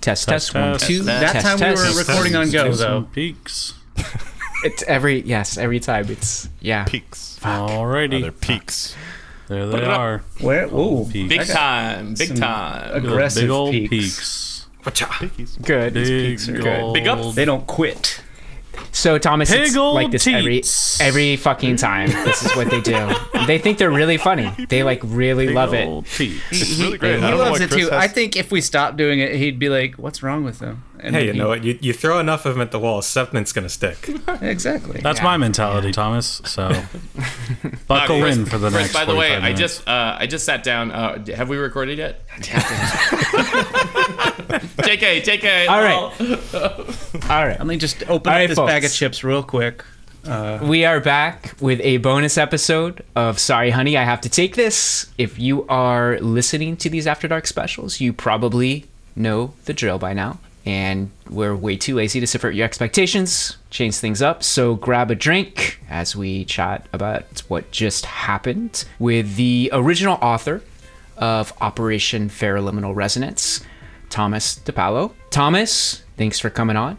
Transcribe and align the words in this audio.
Test, 0.00 0.28
test, 0.28 0.54
one, 0.54 0.74
test, 0.74 0.86
two. 0.86 1.04
test, 1.04 1.32
That 1.34 1.42
time 1.42 1.54
we 1.56 1.60
test. 1.76 1.94
were 1.94 1.98
recording 1.98 2.36
on 2.36 2.50
go 2.50 2.72
though. 2.72 3.02
peaks. 3.12 3.74
It's 4.62 4.82
every 4.84 5.20
yes, 5.22 5.58
every 5.58 5.80
time. 5.80 6.08
It's 6.08 6.48
yeah. 6.60 6.84
Peaks. 6.84 7.38
Alrighty. 7.42 8.18
Other 8.22 8.30
peaks. 8.32 8.94
There 9.48 9.66
they 9.66 9.84
are. 9.84 10.22
Where? 10.40 10.66
Ooh, 10.66 11.06
Peaks. 11.10 11.28
Big 11.28 11.46
time, 11.48 12.14
big 12.14 12.36
time. 12.36 12.94
aggressive 12.94 13.42
Big 13.44 13.50
old 13.50 13.72
peaks. 13.72 14.66
peaks. 14.84 15.56
Good. 15.62 15.94
Big 15.94 16.06
peaks 16.06 16.48
are 16.48 16.52
good. 16.52 16.94
Big 16.94 17.08
ups. 17.08 17.34
They 17.34 17.44
don't 17.44 17.66
quit. 17.66 18.22
So 18.92 19.18
Thomas, 19.18 19.50
it's 19.52 19.76
like 19.76 20.10
this 20.10 20.26
every 20.26 20.56
teats. 20.56 21.00
every 21.00 21.36
fucking 21.36 21.76
time. 21.76 22.08
This 22.10 22.44
is 22.44 22.56
what 22.56 22.70
they 22.70 22.80
do. 22.80 23.08
They 23.46 23.58
think 23.58 23.78
they're 23.78 23.90
really 23.90 24.16
funny. 24.16 24.50
They 24.68 24.82
like 24.82 25.00
really 25.04 25.46
Big 25.46 25.54
love 25.54 25.72
it. 25.74 25.86
old 25.86 26.06
peaks. 26.06 26.42
It's 26.50 26.78
really 26.78 26.98
great. 26.98 27.18
He 27.20 27.24
I 27.24 27.34
loves 27.34 27.60
it 27.60 27.70
Chris 27.70 27.84
too. 27.86 27.90
has- 27.90 28.02
I 28.04 28.08
think 28.08 28.36
if 28.36 28.50
we 28.50 28.60
stopped 28.60 28.96
doing 28.96 29.20
it, 29.20 29.34
he'd 29.36 29.58
be 29.58 29.68
like, 29.68 29.94
"What's 29.96 30.22
wrong 30.22 30.44
with 30.44 30.58
them?" 30.58 30.82
And 31.00 31.14
Hey, 31.14 31.26
then 31.26 31.34
you 31.36 31.40
know 31.42 31.48
what? 31.48 31.62
You, 31.64 31.78
you 31.80 31.92
throw 31.92 32.18
enough 32.18 32.44
of 32.46 32.54
them 32.54 32.62
at 32.62 32.70
the 32.70 32.78
wall, 32.78 33.02
something's 33.02 33.52
gonna 33.52 33.68
stick. 33.68 34.08
Exactly. 34.42 35.00
That's 35.00 35.18
Yeah. 35.20 35.24
my 35.24 35.36
mentality, 35.36 35.92
Thomas. 35.92 36.40
So 36.44 36.68
buckle 37.86 38.16
Uh, 38.16 38.20
Chris- 38.22 38.36
in 38.36 38.46
for 38.46 38.58
the 38.58 38.70
Chris, 38.70 38.82
next. 38.82 38.94
By 38.94 39.04
the 39.04 39.14
way, 39.14 39.28
45 39.30 39.44
I 39.44 39.52
just 39.54 39.88
uh, 39.88 40.16
I 40.18 40.26
just 40.26 40.44
sat 40.44 40.62
down. 40.62 40.90
Uh, 40.90 41.24
have 41.36 41.48
we 41.48 41.56
recorded 41.56 41.98
yet? 41.98 42.26
JK, 44.78 45.22
JK. 45.22 45.68
All 45.68 45.82
lol. 45.82 46.10
right. 46.10 47.30
All 47.30 47.46
right. 47.46 47.58
Let 47.58 47.66
me 47.66 47.76
just 47.76 48.02
open 48.04 48.10
All 48.10 48.16
up 48.16 48.26
right, 48.26 48.46
this 48.46 48.56
folks. 48.56 48.70
bag 48.72 48.84
of 48.84 48.92
chips 48.92 49.22
real 49.24 49.42
quick. 49.42 49.84
We 50.62 50.84
are 50.84 51.00
back 51.00 51.54
with 51.60 51.80
a 51.82 51.96
bonus 51.98 52.36
episode 52.36 53.02
of 53.16 53.38
Sorry 53.38 53.70
Honey, 53.70 53.96
I 53.96 54.04
Have 54.04 54.20
to 54.22 54.28
Take 54.28 54.56
This. 54.56 55.06
If 55.16 55.38
you 55.38 55.66
are 55.68 56.18
listening 56.20 56.76
to 56.78 56.90
these 56.90 57.06
After 57.06 57.28
Dark 57.28 57.46
specials, 57.46 58.00
you 58.00 58.12
probably 58.12 58.84
know 59.16 59.54
the 59.64 59.72
drill 59.72 59.98
by 59.98 60.12
now. 60.12 60.38
And 60.68 61.10
we're 61.30 61.56
way 61.56 61.78
too 61.78 61.94
lazy 61.94 62.20
to 62.20 62.26
subvert 62.26 62.54
your 62.54 62.66
expectations, 62.66 63.56
change 63.70 63.96
things 63.96 64.20
up. 64.20 64.42
So 64.42 64.74
grab 64.74 65.10
a 65.10 65.14
drink 65.14 65.80
as 65.88 66.14
we 66.14 66.44
chat 66.44 66.86
about 66.92 67.40
what 67.48 67.70
just 67.70 68.04
happened 68.04 68.84
with 68.98 69.36
the 69.36 69.70
original 69.72 70.18
author 70.20 70.60
of 71.16 71.54
Operation 71.62 72.28
Feraliminal 72.28 72.94
Resonance, 72.94 73.64
Thomas 74.10 74.58
DiPaolo. 74.58 75.14
Thomas, 75.30 76.02
thanks 76.18 76.38
for 76.38 76.50
coming 76.50 76.76
on. 76.76 76.98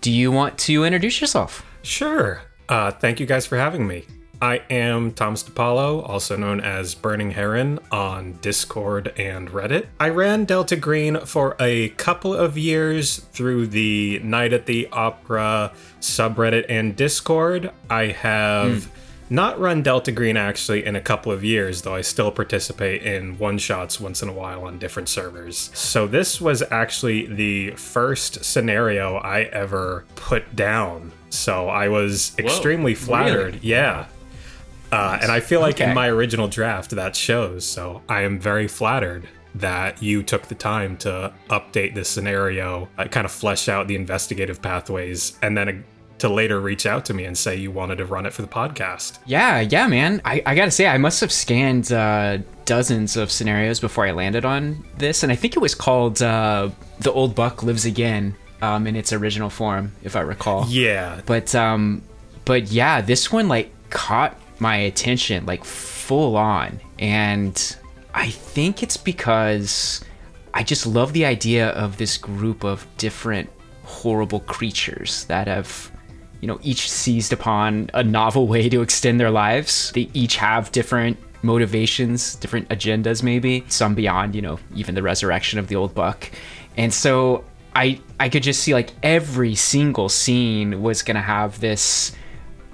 Do 0.00 0.10
you 0.10 0.32
want 0.32 0.56
to 0.60 0.84
introduce 0.84 1.20
yourself? 1.20 1.62
Sure. 1.82 2.40
Uh, 2.70 2.90
thank 2.90 3.20
you 3.20 3.26
guys 3.26 3.44
for 3.44 3.58
having 3.58 3.86
me. 3.86 4.06
I 4.42 4.62
am 4.70 5.12
Thomas 5.12 5.42
DiPaolo, 5.42 6.08
also 6.08 6.34
known 6.34 6.60
as 6.60 6.94
Burning 6.94 7.32
Heron 7.32 7.78
on 7.92 8.38
Discord 8.40 9.12
and 9.18 9.50
Reddit. 9.50 9.86
I 9.98 10.08
ran 10.08 10.46
Delta 10.46 10.76
Green 10.76 11.20
for 11.26 11.56
a 11.60 11.90
couple 11.90 12.34
of 12.34 12.56
years 12.56 13.18
through 13.18 13.66
the 13.66 14.18
Night 14.20 14.54
at 14.54 14.64
the 14.64 14.88
Opera 14.92 15.72
subreddit 16.00 16.64
and 16.70 16.96
Discord. 16.96 17.70
I 17.90 18.06
have 18.06 18.84
hmm. 18.84 18.90
not 19.28 19.60
run 19.60 19.82
Delta 19.82 20.10
Green 20.10 20.38
actually 20.38 20.86
in 20.86 20.96
a 20.96 21.02
couple 21.02 21.30
of 21.32 21.44
years, 21.44 21.82
though 21.82 21.94
I 21.94 22.00
still 22.00 22.30
participate 22.30 23.02
in 23.02 23.36
one 23.36 23.58
shots 23.58 24.00
once 24.00 24.22
in 24.22 24.30
a 24.30 24.32
while 24.32 24.64
on 24.64 24.78
different 24.78 25.10
servers. 25.10 25.70
So 25.74 26.06
this 26.06 26.40
was 26.40 26.62
actually 26.70 27.26
the 27.26 27.72
first 27.72 28.42
scenario 28.42 29.16
I 29.16 29.42
ever 29.42 30.06
put 30.16 30.56
down. 30.56 31.12
So 31.28 31.68
I 31.68 31.88
was 31.88 32.32
extremely 32.38 32.94
flattered. 32.94 33.62
Yeah. 33.62 34.06
Uh, 34.92 35.18
and 35.22 35.30
I 35.30 35.40
feel 35.40 35.60
like 35.60 35.76
Okay. 35.76 35.88
in 35.90 35.94
my 35.94 36.08
original 36.08 36.48
draft 36.48 36.90
that 36.90 37.14
shows. 37.16 37.64
So 37.64 38.02
I 38.08 38.22
am 38.22 38.38
very 38.40 38.66
flattered 38.68 39.28
that 39.54 40.02
you 40.02 40.22
took 40.22 40.46
the 40.48 40.54
time 40.54 40.96
to 40.98 41.32
update 41.48 41.94
this 41.94 42.08
scenario, 42.08 42.88
uh, 42.98 43.04
kind 43.06 43.24
of 43.24 43.32
flesh 43.32 43.68
out 43.68 43.88
the 43.88 43.96
investigative 43.96 44.62
pathways, 44.62 45.36
and 45.42 45.56
then 45.56 45.68
uh, 45.68 45.72
to 46.18 46.28
later 46.28 46.60
reach 46.60 46.86
out 46.86 47.04
to 47.06 47.14
me 47.14 47.24
and 47.24 47.36
say 47.36 47.56
you 47.56 47.70
wanted 47.70 47.96
to 47.96 48.04
run 48.04 48.26
it 48.26 48.32
for 48.32 48.42
the 48.42 48.48
podcast. 48.48 49.18
Yeah, 49.26 49.60
yeah, 49.60 49.86
man. 49.86 50.20
I, 50.24 50.42
I 50.46 50.54
gotta 50.54 50.70
say, 50.70 50.86
I 50.86 50.98
must 50.98 51.20
have 51.20 51.32
scanned 51.32 51.90
uh, 51.92 52.38
dozens 52.66 53.16
of 53.16 53.30
scenarios 53.32 53.80
before 53.80 54.06
I 54.06 54.10
landed 54.12 54.44
on 54.44 54.84
this, 54.98 55.22
and 55.22 55.32
I 55.32 55.34
think 55.36 55.56
it 55.56 55.60
was 55.60 55.74
called 55.74 56.20
uh, 56.22 56.68
"The 57.00 57.10
Old 57.10 57.34
Buck 57.34 57.62
Lives 57.62 57.86
Again" 57.86 58.36
um, 58.62 58.86
in 58.86 58.94
its 58.96 59.12
original 59.12 59.48
form, 59.50 59.92
if 60.04 60.14
I 60.14 60.20
recall. 60.20 60.66
Yeah. 60.68 61.22
But 61.26 61.54
um, 61.54 62.02
but 62.44 62.70
yeah, 62.70 63.00
this 63.00 63.32
one 63.32 63.48
like 63.48 63.72
caught 63.88 64.36
my 64.60 64.76
attention 64.76 65.46
like 65.46 65.64
full 65.64 66.36
on, 66.36 66.80
and 66.98 67.76
I 68.14 68.30
think 68.30 68.82
it's 68.82 68.96
because 68.96 70.04
I 70.54 70.62
just 70.62 70.86
love 70.86 71.12
the 71.12 71.24
idea 71.24 71.70
of 71.70 71.96
this 71.96 72.16
group 72.18 72.64
of 72.64 72.86
different 72.96 73.50
horrible 73.84 74.40
creatures 74.40 75.24
that 75.24 75.46
have 75.46 75.90
you 76.40 76.48
know 76.48 76.58
each 76.62 76.90
seized 76.90 77.32
upon 77.32 77.90
a 77.94 78.02
novel 78.02 78.46
way 78.46 78.68
to 78.68 78.82
extend 78.82 79.20
their 79.20 79.30
lives. 79.30 79.92
They 79.92 80.10
each 80.14 80.36
have 80.36 80.72
different 80.72 81.18
motivations 81.42 82.34
different 82.36 82.68
agendas 82.68 83.22
maybe. 83.22 83.64
Some 83.68 83.94
beyond 83.94 84.34
you 84.34 84.42
know 84.42 84.58
even 84.74 84.94
the 84.94 85.02
resurrection 85.02 85.58
of 85.58 85.68
the 85.68 85.76
old 85.76 85.94
buck. 85.94 86.30
And 86.76 86.92
so 86.92 87.44
i 87.76 88.00
i 88.18 88.28
could 88.28 88.42
just 88.42 88.62
see 88.64 88.74
like 88.74 88.90
every 89.02 89.54
single 89.54 90.08
scene 90.08 90.82
was 90.82 91.02
gonna 91.02 91.22
have 91.22 91.60
this 91.60 92.12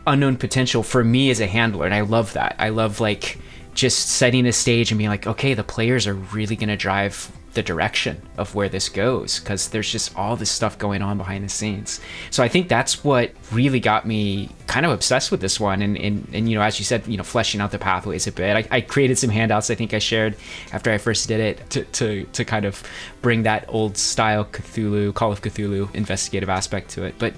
unknown 0.07 0.37
potential 0.37 0.83
for 0.83 1.03
me 1.03 1.31
as 1.31 1.41
a 1.41 1.47
handler 1.47 1.85
and 1.85 1.95
i 1.95 2.01
love 2.01 2.33
that. 2.35 2.55
I 2.59 2.69
love 2.69 3.01
like 3.01 3.39
just 3.75 4.09
setting 4.09 4.47
a 4.47 4.53
stage 4.53 4.91
and 4.91 4.99
being 4.99 5.11
like 5.11 5.27
okay 5.27 5.55
the 5.55 5.65
players 5.65 6.07
are 6.07 6.15
really 6.15 6.57
going 6.57 6.69
to 6.69 6.77
drive 6.77 7.31
the 7.57 7.63
direction 7.63 8.21
of 8.37 8.55
where 8.55 8.69
this 8.69 8.89
goes 8.91 9.41
because 9.41 9.71
there's 9.71 9.91
just 9.91 10.15
all 10.15 10.37
this 10.37 10.51
stuff 10.51 10.79
going 10.79 11.01
on 11.01 11.17
behind 11.17 11.43
the 11.43 11.49
scenes 11.49 12.01
so 12.31 12.43
i 12.43 12.49
think 12.49 12.69
that's 12.69 13.03
what 13.03 13.33
really 13.51 13.81
got 13.81 14.07
me 14.07 14.49
kind 14.67 14.85
of 14.85 14.93
obsessed 14.93 15.31
with 15.31 15.41
this 15.41 15.59
one 15.59 15.81
and 15.81 15.97
and, 15.97 16.29
and 16.35 16.51
you 16.51 16.55
know 16.55 16.63
as 16.63 16.79
you 16.79 16.85
said 16.85 17.05
you 17.07 17.17
know 17.17 17.23
fleshing 17.23 17.61
out 17.63 17.71
the 17.71 17.79
pathways 17.79 18.27
a 18.27 18.33
bit 18.33 18.69
I, 18.71 18.77
I 18.77 18.81
created 18.83 19.17
some 19.17 19.31
handouts 19.31 19.71
i 19.71 19.75
think 19.75 19.95
i 19.95 19.99
shared 19.99 20.37
after 20.73 20.93
i 20.93 20.99
first 20.99 21.27
did 21.29 21.41
it 21.41 21.71
to, 21.71 21.85
to 21.85 22.25
to 22.25 22.45
kind 22.45 22.67
of 22.67 22.83
bring 23.23 23.45
that 23.45 23.65
old 23.69 23.97
style 23.97 24.45
cthulhu 24.45 25.15
call 25.15 25.33
of 25.33 25.41
cthulhu 25.41 25.93
investigative 25.95 26.51
aspect 26.51 26.91
to 26.91 27.05
it 27.05 27.15
but 27.19 27.33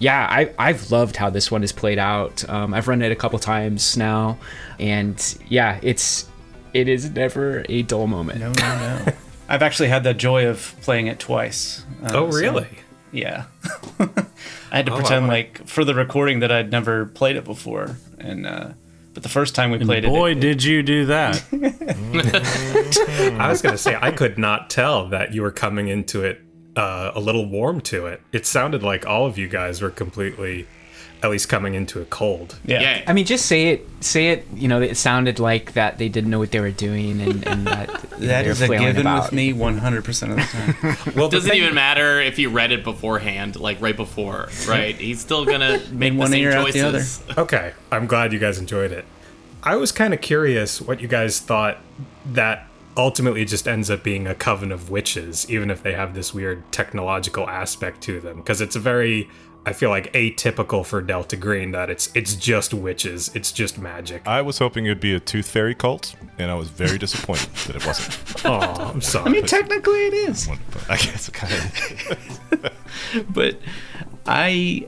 yeah, 0.00 0.26
I, 0.28 0.52
I've 0.58 0.90
loved 0.90 1.16
how 1.16 1.30
this 1.30 1.52
one 1.52 1.62
is 1.62 1.70
played 1.72 1.98
out. 1.98 2.46
Um, 2.50 2.74
I've 2.74 2.88
run 2.88 3.00
it 3.00 3.12
a 3.12 3.14
couple 3.14 3.38
times 3.38 3.96
now, 3.96 4.36
and 4.78 5.38
yeah, 5.48 5.78
it's 5.82 6.28
it 6.74 6.88
is 6.88 7.10
never 7.10 7.64
a 7.68 7.82
dull 7.82 8.08
moment. 8.08 8.40
No, 8.40 8.52
no, 8.52 9.04
no. 9.06 9.12
I've 9.48 9.62
actually 9.62 9.88
had 9.88 10.04
the 10.04 10.14
joy 10.14 10.46
of 10.46 10.74
playing 10.82 11.06
it 11.08 11.18
twice. 11.18 11.84
Uh, 12.02 12.10
Oh, 12.14 12.30
so- 12.30 12.38
really? 12.38 12.68
yeah. 13.12 13.44
I 14.00 14.76
had 14.78 14.86
to 14.86 14.92
Oh, 14.92 14.96
pretend 14.96 15.28
like 15.28 15.66
for 15.68 15.84
the 15.84 15.94
recording 15.94 16.40
that 16.40 16.50
I'd 16.50 16.70
never 16.72 17.06
played 17.06 17.36
it 17.36 17.44
before, 17.44 17.96
and 18.18 18.46
uh, 18.46 18.68
but 19.12 19.22
the 19.22 19.28
first 19.28 19.54
time 19.54 19.70
we 19.70 19.78
played 19.78 20.02
Boy, 20.04 20.30
it, 20.32 20.34
boy, 20.34 20.40
did 20.40 20.64
you 20.64 20.82
do 20.82 21.06
that! 21.06 21.42
I 23.40 23.48
was 23.48 23.62
going 23.62 23.72
to 23.74 23.78
say, 23.78 23.96
I 24.00 24.10
could 24.10 24.38
not 24.38 24.70
tell 24.70 25.08
that 25.10 25.32
you 25.32 25.42
were 25.42 25.50
coming 25.52 25.86
into 25.88 26.22
it 26.24 26.40
uh, 26.76 27.12
a 27.14 27.20
little 27.20 27.46
warm 27.48 27.80
to 27.82 28.06
it. 28.06 28.20
It 28.32 28.46
sounded 28.46 28.82
like 28.82 29.06
all 29.06 29.26
of 29.26 29.38
you 29.38 29.46
guys 29.46 29.80
were 29.80 29.90
completely, 29.90 30.66
at 31.24 31.30
least 31.30 31.48
coming 31.48 31.74
into 31.74 32.00
it 32.00 32.10
cold. 32.10 32.56
yeah. 32.64 32.80
Yeah. 32.80 33.04
I 33.06 33.12
mean, 33.14 33.24
just 33.24 33.46
say 33.46 33.70
it. 33.70 33.88
Say 34.00 34.28
it. 34.28 34.46
You 34.54 34.68
know, 34.68 34.80
it 34.82 34.96
sounded 34.96 35.38
like 35.38 35.72
that 35.72 35.96
they 35.98 36.08
didn't 36.08 36.30
know 36.30 36.38
what 36.38 36.50
they 36.50 36.60
were 36.60 36.70
doing, 36.70 37.20
and, 37.20 37.46
and 37.46 37.66
that 37.66 37.88
you 38.18 38.26
know, 38.26 38.26
That 38.26 38.42
they 38.42 38.44
were 38.44 38.50
is 38.52 38.60
a 38.62 38.66
flailing 38.66 38.86
given 38.88 39.00
about. 39.02 39.24
with 39.24 39.32
me 39.32 39.52
100% 39.54 40.30
of 40.30 40.36
the 40.36 40.42
time. 40.42 41.14
Well, 41.16 41.28
the 41.28 41.36
Doesn't 41.38 41.50
thing- 41.50 41.62
even 41.62 41.74
matter 41.74 42.20
if 42.20 42.38
you 42.38 42.50
read 42.50 42.70
it 42.72 42.84
beforehand, 42.84 43.56
like 43.56 43.80
right 43.80 43.96
before, 43.96 44.50
right? 44.68 44.94
He's 44.94 45.20
still 45.20 45.44
gonna 45.44 45.80
make 45.90 46.12
the 46.12 46.18
one 46.18 46.30
same 46.30 46.42
ear 46.44 46.52
out 46.52 46.66
the 46.66 46.72
choices. 46.80 47.22
Okay, 47.38 47.72
I'm 47.90 48.06
glad 48.06 48.32
you 48.32 48.38
guys 48.38 48.58
enjoyed 48.58 48.92
it. 48.92 49.04
I 49.62 49.76
was 49.76 49.90
kind 49.92 50.12
of 50.12 50.20
curious 50.20 50.80
what 50.82 51.00
you 51.00 51.08
guys 51.08 51.40
thought 51.40 51.78
that 52.26 52.66
ultimately 52.96 53.44
just 53.44 53.66
ends 53.66 53.90
up 53.90 54.02
being 54.04 54.26
a 54.26 54.34
coven 54.34 54.70
of 54.70 54.88
witches, 54.90 55.50
even 55.50 55.70
if 55.70 55.82
they 55.82 55.94
have 55.94 56.14
this 56.14 56.32
weird 56.34 56.62
technological 56.70 57.48
aspect 57.48 58.00
to 58.02 58.20
them, 58.20 58.36
because 58.36 58.60
it's 58.60 58.76
a 58.76 58.78
very 58.78 59.28
I 59.66 59.72
feel 59.72 59.90
like 59.90 60.12
atypical 60.12 60.84
for 60.84 61.00
Delta 61.00 61.36
Green 61.36 61.72
that 61.72 61.88
it's 61.88 62.10
it's 62.14 62.34
just 62.34 62.74
witches, 62.74 63.30
it's 63.34 63.50
just 63.50 63.78
magic. 63.78 64.22
I 64.26 64.42
was 64.42 64.58
hoping 64.58 64.84
it'd 64.84 65.00
be 65.00 65.14
a 65.14 65.20
tooth 65.20 65.48
fairy 65.48 65.74
cult, 65.74 66.14
and 66.38 66.50
I 66.50 66.54
was 66.54 66.68
very 66.68 66.98
disappointed 66.98 67.50
that 67.66 67.76
it 67.76 67.86
wasn't. 67.86 68.44
Oh, 68.44 68.90
I'm 68.92 69.00
sorry. 69.00 69.26
I 69.26 69.28
mean, 69.30 69.46
technically 69.46 70.06
it 70.06 70.14
is. 70.14 70.48
But 70.48 70.90
I 70.90 70.96
guess 70.96 71.28
it 71.28 71.34
kind 71.34 71.52
of. 71.52 72.72
but 73.34 73.58
I 74.26 74.86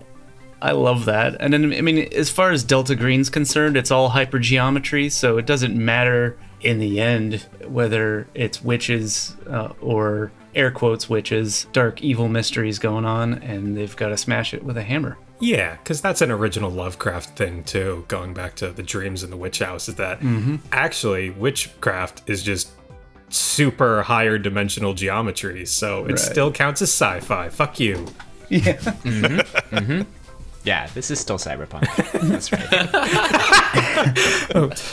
I 0.60 0.72
love 0.72 1.06
that. 1.06 1.36
And 1.40 1.52
then 1.54 1.72
I 1.72 1.80
mean, 1.80 2.08
as 2.12 2.30
far 2.30 2.50
as 2.50 2.62
Delta 2.62 2.94
Green's 2.94 3.30
concerned, 3.30 3.76
it's 3.76 3.90
all 3.90 4.10
hypergeometry, 4.10 5.10
so 5.10 5.38
it 5.38 5.46
doesn't 5.46 5.76
matter 5.76 6.38
in 6.60 6.78
the 6.78 7.00
end 7.00 7.46
whether 7.66 8.26
it's 8.34 8.62
witches 8.62 9.36
uh, 9.48 9.72
or 9.80 10.32
air 10.56 10.70
quotes 10.70 11.08
witches, 11.08 11.66
dark 11.72 12.02
evil 12.02 12.28
mysteries 12.28 12.78
going 12.78 13.04
on, 13.04 13.34
and 13.34 13.76
they've 13.76 13.94
got 13.94 14.08
to 14.08 14.16
smash 14.16 14.54
it 14.54 14.64
with 14.64 14.76
a 14.76 14.82
hammer. 14.82 15.18
Yeah, 15.38 15.76
because 15.76 16.00
that's 16.00 16.22
an 16.22 16.30
original 16.30 16.70
Lovecraft 16.70 17.36
thing 17.36 17.62
too. 17.64 18.04
Going 18.08 18.32
back 18.34 18.56
to 18.56 18.70
the 18.70 18.82
dreams 18.82 19.22
in 19.22 19.30
the 19.30 19.36
witch 19.36 19.58
house, 19.58 19.88
is 19.88 19.96
that 19.96 20.20
mm-hmm. 20.20 20.56
actually 20.72 21.30
witchcraft 21.30 22.22
is 22.26 22.42
just 22.42 22.70
super 23.28 24.02
higher 24.02 24.38
dimensional 24.38 24.94
geometries, 24.94 25.68
so 25.68 26.04
it 26.06 26.12
Right. 26.12 26.18
still 26.18 26.50
counts 26.50 26.80
as 26.82 26.90
sci-fi. 26.90 27.50
Fuck 27.50 27.78
you. 27.78 28.06
Yeah. 28.48 28.74
Mm-hmm. 28.74 29.76
Mm-hmm. 29.76 30.02
Yeah, 30.64 30.88
this 30.94 31.10
is 31.10 31.20
still 31.20 31.38
cyberpunk. 31.38 31.86
That's 32.28 32.50
right. 32.52 32.62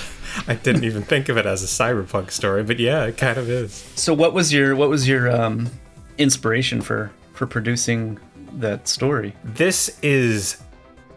I 0.47 0.55
didn't 0.55 0.83
even 0.83 1.03
think 1.03 1.29
of 1.29 1.37
it 1.37 1.45
as 1.45 1.63
a 1.63 1.67
cyberpunk 1.67 2.31
story, 2.31 2.63
but 2.63 2.79
yeah, 2.79 3.05
it 3.05 3.17
kind 3.17 3.37
of 3.37 3.49
is. 3.49 3.73
So 3.95 4.13
what 4.13 4.33
was 4.33 4.51
your 4.51 4.75
what 4.75 4.89
was 4.89 5.07
your 5.07 5.31
um, 5.31 5.69
inspiration 6.17 6.81
for 6.81 7.11
for 7.33 7.45
producing 7.45 8.19
that 8.53 8.87
story? 8.87 9.35
This 9.43 9.97
is 10.01 10.61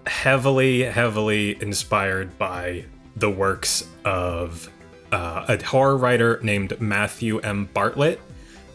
heavily, 0.06 0.82
heavily 0.82 1.60
inspired 1.60 2.38
by 2.38 2.84
the 3.16 3.30
works 3.30 3.88
of 4.04 4.70
uh, 5.12 5.44
a 5.48 5.62
horror 5.64 5.96
writer 5.96 6.38
named 6.42 6.80
Matthew 6.80 7.38
M. 7.40 7.68
Bartlett, 7.72 8.20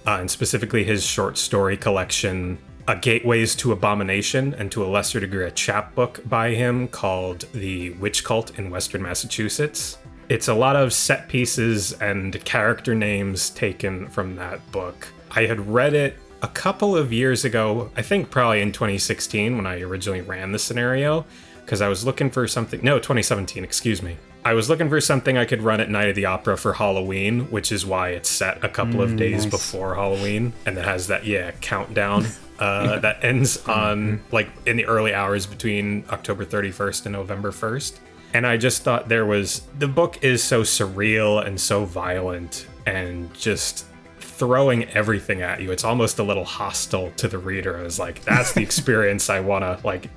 uh, 0.06 0.18
and 0.20 0.30
specifically 0.32 0.84
his 0.84 1.06
short 1.06 1.38
story 1.38 1.78
collection, 1.78 2.58
uh, 2.88 2.96
Gateways 2.96 3.56
to 3.56 3.72
Abomination, 3.72 4.54
and 4.56 4.72
to 4.72 4.84
a 4.84 4.88
lesser 4.88 5.20
degree, 5.20 5.46
a 5.46 5.52
chapbook 5.52 6.28
by 6.28 6.52
him 6.52 6.88
called 6.88 7.42
The 7.54 7.92
Witch 7.92 8.24
Cult 8.24 8.58
in 8.58 8.70
Western 8.70 9.04
Massachusetts. 9.04 9.98
It's 10.31 10.48
a 10.48 10.54
lot 10.54 10.78
of 10.78 10.94
set 10.94 11.28
pieces 11.28 11.92
and 11.92 12.33
character 12.45 12.95
names 12.95 13.50
taken 13.50 14.07
from 14.07 14.38
that 14.38 14.72
book. 14.72 15.10
I 15.30 15.42
had 15.42 15.68
read 15.68 15.94
it 15.94 16.18
a 16.42 16.48
couple 16.48 16.95
of 16.95 17.12
years 17.12 17.44
ago, 17.44 17.92
I 17.98 18.01
think 18.01 18.31
probably 18.31 18.62
in 18.62 18.72
2016 18.72 19.57
when 19.57 19.68
I 19.68 19.81
originally 19.81 20.22
ran 20.22 20.54
the 20.54 20.57
scenario, 20.57 21.25
because 21.66 21.81
I 21.81 21.89
was 21.89 22.06
looking 22.06 22.30
for 22.30 22.48
something. 22.48 22.80
No, 22.81 22.98
2017, 22.98 23.62
excuse 23.66 24.01
me. 24.01 24.16
I 24.45 24.54
was 24.54 24.69
looking 24.69 24.88
for 24.88 25.01
something 25.01 25.38
I 25.38 25.44
could 25.44 25.63
run 25.63 25.81
at 25.81 25.89
Night 25.89 26.07
of 26.07 26.16
the 26.16 26.28
Opera 26.28 26.57
for 26.57 26.72
Halloween, 26.72 27.51
which 27.51 27.74
is 27.74 27.86
why 27.86 28.12
it's 28.12 28.30
set 28.30 28.63
a 28.63 28.69
couple 28.69 29.01
of 29.01 29.18
days 29.18 29.45
before 29.45 29.95
Halloween, 29.95 30.54
and 30.66 30.78
it 30.78 30.86
has 30.86 31.07
that 31.07 31.25
yeah 31.25 31.51
countdown 31.60 32.25
uh, 32.60 33.00
that 33.00 33.22
ends 33.22 33.57
on 33.68 34.24
like 34.31 34.48
in 34.66 34.78
the 34.78 34.86
early 34.86 35.13
hours 35.13 35.45
between 35.45 36.06
October 36.10 36.45
31st 36.45 37.07
and 37.07 37.13
November 37.13 37.51
1st. 37.51 38.00
And 38.33 38.48
I 38.48 38.57
just 38.57 38.83
thought 38.83 39.10
there 39.10 39.25
was 39.25 39.62
the 39.78 39.88
book 39.88 40.24
is 40.24 40.44
so 40.44 40.62
surreal 40.62 41.45
and 41.45 41.60
so 41.60 41.86
violent 41.86 42.68
and 42.86 43.33
just 43.33 43.86
throwing 44.19 44.86
everything 44.89 45.42
at 45.42 45.62
you. 45.62 45.72
It's 45.72 45.83
almost 45.83 46.19
a 46.19 46.24
little 46.24 46.45
hostile 46.45 47.12
to 47.18 47.28
the 47.28 47.38
reader. 47.38 47.78
I 47.78 47.83
was 47.83 48.00
like, 48.00 48.24
that's 48.24 48.54
the 48.54 48.62
experience 48.69 49.30
I 49.30 49.39
want 49.39 49.63
to 49.63 49.80
like 49.86 50.10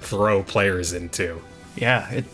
throw 0.00 0.42
players 0.42 0.92
into. 0.92 1.40
Yeah, 1.76 2.08
it 2.10 2.24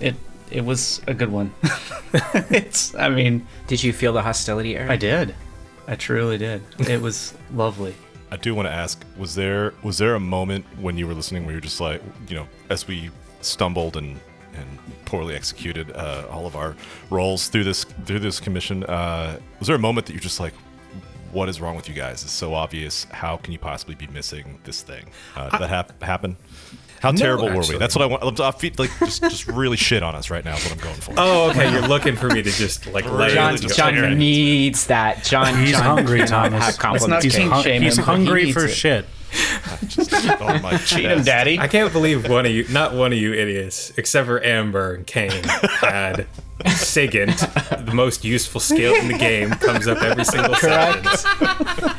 it 0.00 0.14
it 0.50 0.64
was 0.64 1.00
a 1.06 1.14
good 1.14 1.30
one. 1.30 1.52
it's 2.50 2.94
I 2.94 3.08
mean, 3.08 3.46
Did 3.68 3.82
you 3.82 3.92
feel 3.92 4.12
the 4.12 4.22
hostility, 4.22 4.76
Aaron? 4.76 4.90
I 4.90 4.96
did. 4.96 5.34
I 5.88 5.94
truly 5.94 6.38
did. 6.38 6.62
It 6.88 7.00
was 7.00 7.34
lovely. 7.54 7.94
I 8.30 8.36
do 8.36 8.54
want 8.54 8.66
to 8.66 8.72
ask: 8.72 9.04
Was 9.16 9.34
there 9.34 9.72
was 9.82 9.98
there 9.98 10.14
a 10.14 10.20
moment 10.20 10.66
when 10.80 10.98
you 10.98 11.06
were 11.06 11.14
listening 11.14 11.44
where 11.44 11.52
you're 11.52 11.60
just 11.60 11.80
like, 11.80 12.02
you 12.28 12.34
know, 12.34 12.46
as 12.68 12.86
we 12.88 13.10
stumbled 13.40 13.96
and 13.96 14.18
and 14.58 14.78
poorly 15.04 15.34
executed 15.34 15.92
uh, 15.92 16.24
all 16.30 16.46
of 16.46 16.56
our 16.56 16.74
roles 17.10 17.48
through 17.48 17.64
this 17.64 17.84
through 18.04 18.20
this 18.20 18.40
commission? 18.40 18.84
Uh, 18.84 19.38
was 19.58 19.66
there 19.68 19.76
a 19.76 19.80
moment 19.80 20.06
that 20.06 20.12
you're 20.12 20.20
just 20.20 20.40
like, 20.40 20.54
what 21.32 21.48
is 21.48 21.60
wrong 21.60 21.76
with 21.76 21.88
you 21.88 21.94
guys? 21.94 22.22
It's 22.22 22.32
so 22.32 22.54
obvious. 22.54 23.04
How 23.10 23.36
can 23.36 23.52
you 23.52 23.58
possibly 23.58 23.94
be 23.94 24.06
missing 24.08 24.58
this 24.64 24.82
thing? 24.82 25.06
Uh, 25.36 25.50
did 25.50 25.60
that 25.60 25.68
hap- 25.68 26.02
happen? 26.02 26.36
How 27.00 27.12
terrible 27.12 27.48
were 27.48 27.60
we? 27.68 27.76
That's 27.76 27.94
what 27.94 28.02
I 28.02 28.06
want. 28.06 28.40
I 28.40 28.50
feel 28.52 28.70
like 28.78 28.90
just 29.00 29.22
just 29.22 29.46
really 29.46 29.76
shit 29.76 30.02
on 30.02 30.14
us 30.14 30.30
right 30.30 30.44
now 30.44 30.56
is 30.56 30.64
what 30.64 30.72
I'm 30.72 30.78
going 30.78 30.94
for. 30.96 31.14
Oh, 31.18 31.50
okay. 31.50 31.70
You're 31.70 31.86
looking 31.86 32.16
for 32.16 32.28
me 32.28 32.42
to 32.42 32.50
just 32.50 32.86
like 32.86 33.04
lay 33.04 33.34
John, 33.34 33.50
into 33.50 33.64
just 33.64 33.76
John 33.76 33.94
needs 34.18 34.86
that. 34.86 35.22
John, 35.22 35.56
He's 35.58 35.72
John 35.72 35.82
hungry, 35.82 36.20
cannot 36.20 36.48
Thomas. 36.50 36.64
Have 36.64 36.78
compliments. 36.78 37.22
He's, 37.24 37.36
king 37.36 37.50
hun- 37.50 37.62
shame 37.62 37.82
he's 37.82 37.98
him, 37.98 38.04
but 38.06 38.16
he 38.18 38.24
hungry 38.24 38.52
for 38.52 38.64
it. 38.64 38.68
shit. 38.70 39.06
Just 39.88 40.12
on 40.40 40.62
my 40.62 40.76
Feed 40.76 41.04
him, 41.04 41.16
chest. 41.18 41.26
daddy. 41.26 41.58
I 41.58 41.68
can't 41.68 41.92
believe 41.92 42.28
one 42.28 42.46
of 42.46 42.52
you, 42.52 42.66
not 42.68 42.94
one 42.94 43.12
of 43.12 43.18
you 43.18 43.32
idiots, 43.32 43.92
except 43.96 44.26
for 44.26 44.42
Amber 44.44 44.94
and 44.94 45.06
Kane, 45.06 45.42
had 45.42 46.26
SIGINT, 46.64 47.84
the 47.86 47.94
most 47.94 48.24
useful 48.24 48.60
skill 48.60 48.94
in 48.94 49.08
the 49.08 49.18
game, 49.18 49.50
comes 49.50 49.86
up 49.88 50.02
every 50.02 50.24
single 50.24 50.54
sentence. 50.56 51.24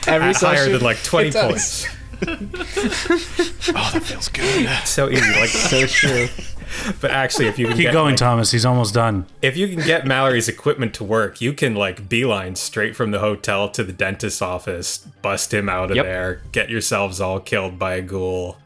Every 0.08 0.34
Higher 0.34 0.70
than 0.70 0.82
like 0.82 1.02
20 1.04 1.32
points. 1.32 1.86
Oh, 2.20 3.90
that 3.94 4.02
feels 4.04 4.28
good. 4.30 4.70
So 4.86 5.10
easy. 5.10 5.40
Like, 5.40 5.50
So 5.50 5.86
true. 5.86 6.28
but 7.02 7.12
actually, 7.12 7.48
if 7.48 7.58
you 7.60 7.68
can 7.68 7.76
Keep 7.78 7.88
get, 7.88 7.94
going, 7.94 8.12
like, 8.12 8.18
Thomas. 8.18 8.52
He's 8.52 8.66
almost 8.66 8.94
done. 8.94 9.26
if 9.42 9.56
you 9.58 9.68
can 9.68 9.86
get 9.86 10.06
Mallory's 10.06 10.48
equipment 10.50 10.94
to 10.96 11.04
work, 11.04 11.42
you 11.42 11.54
can 11.54 11.76
like 11.76 12.08
beeline 12.10 12.56
straight 12.56 12.96
from 12.96 13.12
the 13.12 13.20
hotel 13.20 13.70
to 13.70 13.84
the 13.84 13.94
dentist's 13.94 14.42
office, 14.42 14.98
bust 15.22 15.54
him 15.54 15.70
out 15.70 15.90
of 15.92 15.98
Yep. 15.98 16.06
there, 16.06 16.42
get 16.52 16.70
yourselves 16.70 17.20
all 17.22 17.40
killed 17.40 17.78
by 17.80 17.96
a 17.96 18.02
ghoul. 18.02 18.58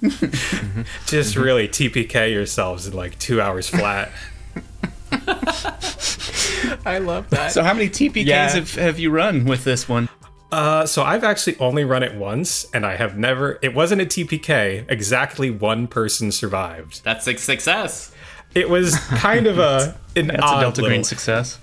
Just 1.06 1.36
really 1.36 1.66
TPK 1.68 2.32
yourselves 2.32 2.86
in 2.86 2.92
like 2.94 3.18
two 3.18 3.40
hours 3.40 3.68
flat. 3.68 4.10
I 6.86 6.98
love 6.98 7.28
that. 7.30 7.52
So 7.52 7.62
how 7.62 7.74
many 7.74 7.88
TPKs 7.88 8.26
Yeah. 8.26 8.48
have, 8.50 8.74
have 8.74 8.98
you 8.98 9.10
run 9.10 9.44
with 9.44 9.64
this 9.64 9.88
one? 9.88 10.08
Uh, 10.50 10.86
so 10.86 11.02
I've 11.02 11.24
actually 11.24 11.58
only 11.58 11.84
run 11.84 12.02
it 12.02 12.14
once, 12.14 12.66
and 12.72 12.86
I 12.86 12.96
have 12.96 13.18
never. 13.18 13.58
It 13.62 13.74
wasn't 13.74 14.00
a 14.00 14.06
TPK. 14.06 14.90
Exactly 14.90 15.50
one 15.50 15.86
person 15.86 16.32
survived. 16.32 17.04
That's 17.04 17.26
a 17.26 17.36
success. 17.36 18.12
It 18.54 18.70
was 18.70 18.96
kind 18.96 19.46
of 19.46 19.58
a 19.58 19.96
an 20.16 20.28
That's 20.28 20.42
odd 20.42 20.58
a 20.58 20.60
Delta 20.62 20.80
little, 20.80 20.90
Green 20.90 21.04
success. 21.04 21.58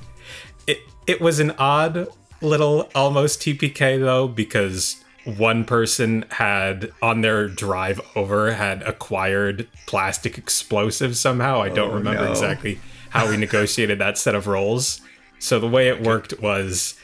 It 0.68 0.80
it 1.08 1.20
was 1.20 1.40
an 1.40 1.52
odd 1.58 2.08
little 2.42 2.90
almost 2.94 3.42
TPK 3.42 4.00
though 4.00 4.28
because 4.28 5.04
one 5.26 5.66
person 5.66 6.26
had 6.30 6.92
on 7.02 7.22
their 7.22 7.48
drive 7.48 8.00
over 8.16 8.54
had 8.54 8.84
acquired 8.84 9.68
plastic 9.88 10.38
explosives 10.38 11.20
somehow. 11.20 11.62
I 11.62 11.70
don't 11.70 11.92
remember 11.92 12.26
no. 12.26 12.32
exactly 12.32 12.80
how 13.10 13.30
we 13.30 13.38
negotiated 13.38 13.98
that 14.00 14.20
set 14.20 14.36
of 14.36 14.46
roles. 14.46 15.02
So 15.40 15.60
the 15.60 15.68
way 15.68 15.88
it 15.88 16.02
worked 16.02 16.40
was 16.40 16.96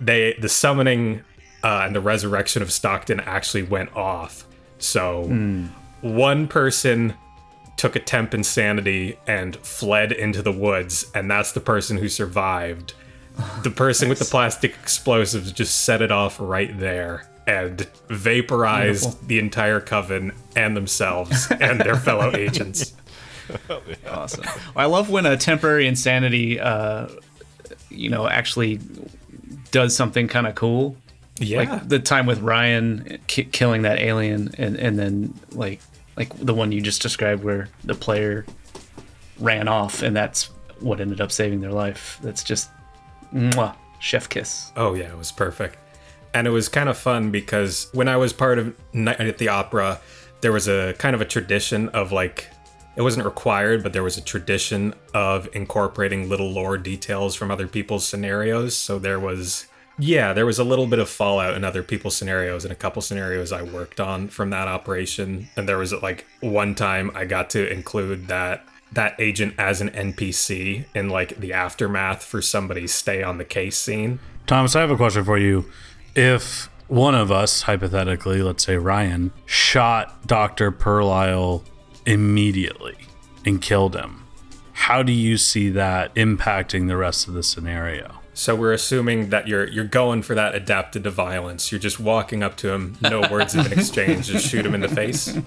they 0.00 0.34
the 0.40 0.48
summoning 0.48 1.22
uh, 1.62 1.82
and 1.84 1.94
the 1.94 2.00
resurrection 2.00 2.62
of 2.62 2.72
Stockton 2.72 3.20
actually 3.20 3.62
went 3.62 3.94
off. 3.96 4.46
So 4.78 5.24
one 6.02 6.48
person 6.48 7.14
took 7.76 7.96
a 7.96 8.00
temp 8.00 8.34
insanity 8.34 9.18
and 9.26 9.56
fled 9.56 10.12
into 10.12 10.42
the 10.42 10.52
woods, 10.52 11.10
and 11.14 11.30
that's 11.30 11.52
the 11.52 11.60
person 11.60 11.96
who 11.96 12.08
survived. 12.08 12.94
The 13.62 13.70
person 13.70 14.08
with 14.08 14.20
the 14.20 14.26
plastic 14.26 14.72
explosives 14.82 15.50
just 15.50 15.84
set 15.84 16.02
it 16.02 16.12
off 16.12 16.38
right 16.38 16.78
there 16.78 17.28
and 17.46 17.80
vaporized 18.08 19.02
Beautiful. 19.02 19.26
the 19.26 19.38
entire 19.38 19.80
coven 19.80 20.32
and 20.54 20.76
themselves 20.76 21.50
and 21.50 21.80
their 21.80 21.96
fellow 21.96 22.30
agents. 22.36 22.94
Awesome. 24.08 24.44
I 24.76 24.86
love 24.86 25.10
when 25.10 25.26
a 25.26 25.36
temporary 25.36 25.86
insanity, 25.86 26.60
uh, 26.60 27.08
you 27.90 28.08
know, 28.08 28.28
actually 28.28 28.80
does 29.74 29.96
something 29.96 30.28
kind 30.28 30.46
of 30.46 30.54
cool. 30.54 30.96
Yeah. 31.40 31.58
Like 31.58 31.88
the 31.88 31.98
time 31.98 32.26
with 32.26 32.38
Ryan 32.38 33.18
ki- 33.26 33.48
killing 33.50 33.82
that 33.82 33.98
alien, 33.98 34.54
and 34.56 34.76
and 34.76 34.96
then 34.96 35.34
like 35.50 35.80
like 36.16 36.32
the 36.38 36.54
one 36.54 36.70
you 36.70 36.80
just 36.80 37.02
described 37.02 37.42
where 37.42 37.68
the 37.82 37.96
player 37.96 38.46
ran 39.40 39.66
off, 39.66 40.00
and 40.02 40.16
that's 40.16 40.44
what 40.78 41.00
ended 41.00 41.20
up 41.20 41.32
saving 41.32 41.60
their 41.60 41.72
life. 41.72 42.20
That's 42.22 42.44
just 42.44 42.70
mwah, 43.34 43.74
chef 43.98 44.28
kiss. 44.28 44.70
Oh 44.76 44.94
yeah, 44.94 45.10
it 45.10 45.18
was 45.18 45.32
perfect. 45.32 45.76
And 46.34 46.46
it 46.46 46.50
was 46.50 46.68
kind 46.68 46.88
of 46.88 46.96
fun 46.96 47.32
because 47.32 47.88
when 47.92 48.06
I 48.06 48.16
was 48.16 48.32
part 48.32 48.60
of 48.60 48.72
Night 48.92 49.20
at 49.20 49.38
the 49.38 49.48
Opera, 49.48 50.00
there 50.40 50.52
was 50.52 50.68
a 50.68 50.94
kind 50.98 51.16
of 51.16 51.20
a 51.20 51.24
tradition 51.24 51.88
of 51.88 52.12
like 52.12 52.48
it 52.96 53.02
wasn't 53.02 53.24
required, 53.24 53.82
but 53.82 53.92
there 53.92 54.02
was 54.02 54.16
a 54.16 54.22
tradition 54.22 54.94
of 55.12 55.48
incorporating 55.52 56.28
little 56.28 56.50
lore 56.50 56.78
details 56.78 57.34
from 57.34 57.50
other 57.50 57.66
people's 57.66 58.06
scenarios. 58.06 58.76
So 58.76 58.98
there 58.98 59.18
was 59.18 59.66
yeah, 59.98 60.32
there 60.32 60.46
was 60.46 60.58
a 60.58 60.64
little 60.64 60.86
bit 60.86 60.98
of 60.98 61.08
fallout 61.08 61.54
in 61.54 61.64
other 61.64 61.82
people's 61.82 62.16
scenarios 62.16 62.64
and 62.64 62.72
a 62.72 62.76
couple 62.76 63.00
scenarios 63.00 63.52
I 63.52 63.62
worked 63.62 64.00
on 64.00 64.28
from 64.28 64.50
that 64.50 64.66
operation. 64.66 65.48
And 65.56 65.68
there 65.68 65.78
was 65.78 65.92
like 65.92 66.26
one 66.40 66.74
time 66.74 67.12
I 67.14 67.24
got 67.26 67.50
to 67.50 67.72
include 67.72 68.26
that 68.28 68.66
that 68.92 69.16
agent 69.18 69.54
as 69.58 69.80
an 69.80 69.90
NPC 69.90 70.84
in 70.94 71.08
like 71.08 71.36
the 71.36 71.52
aftermath 71.52 72.22
for 72.22 72.40
somebody's 72.40 72.92
stay 72.92 73.22
on 73.22 73.38
the 73.38 73.44
case 73.44 73.76
scene. 73.76 74.20
Thomas, 74.46 74.76
I 74.76 74.80
have 74.80 74.90
a 74.90 74.96
question 74.96 75.24
for 75.24 75.38
you. 75.38 75.64
If 76.14 76.68
one 76.86 77.14
of 77.14 77.32
us, 77.32 77.62
hypothetically, 77.62 78.42
let's 78.42 78.64
say 78.64 78.76
Ryan, 78.76 79.32
shot 79.46 80.26
Dr. 80.26 80.70
Perlisle 80.70 81.64
immediately 82.06 82.96
and 83.44 83.60
killed 83.60 83.94
him, 83.96 84.24
how 84.72 85.02
do 85.02 85.12
you 85.12 85.36
see 85.36 85.70
that 85.70 86.14
impacting 86.14 86.88
the 86.88 86.96
rest 86.96 87.28
of 87.28 87.34
the 87.34 87.42
scenario? 87.42 88.16
So 88.34 88.56
we're 88.56 88.72
assuming 88.72 89.30
that 89.30 89.46
you're 89.46 89.68
you're 89.68 89.84
going 89.84 90.22
for 90.22 90.34
that 90.34 90.56
adapted 90.56 91.04
to 91.04 91.10
violence. 91.10 91.70
You're 91.70 91.78
just 91.78 92.00
walking 92.00 92.42
up 92.42 92.56
to 92.58 92.72
him, 92.72 92.98
no 93.00 93.20
words 93.30 93.52
have 93.52 93.64
been 93.70 93.78
exchanged, 93.78 94.28
just 94.28 94.48
shoot 94.48 94.66
him 94.66 94.74
in 94.74 94.80
the 94.80 94.88
face. 94.88 95.38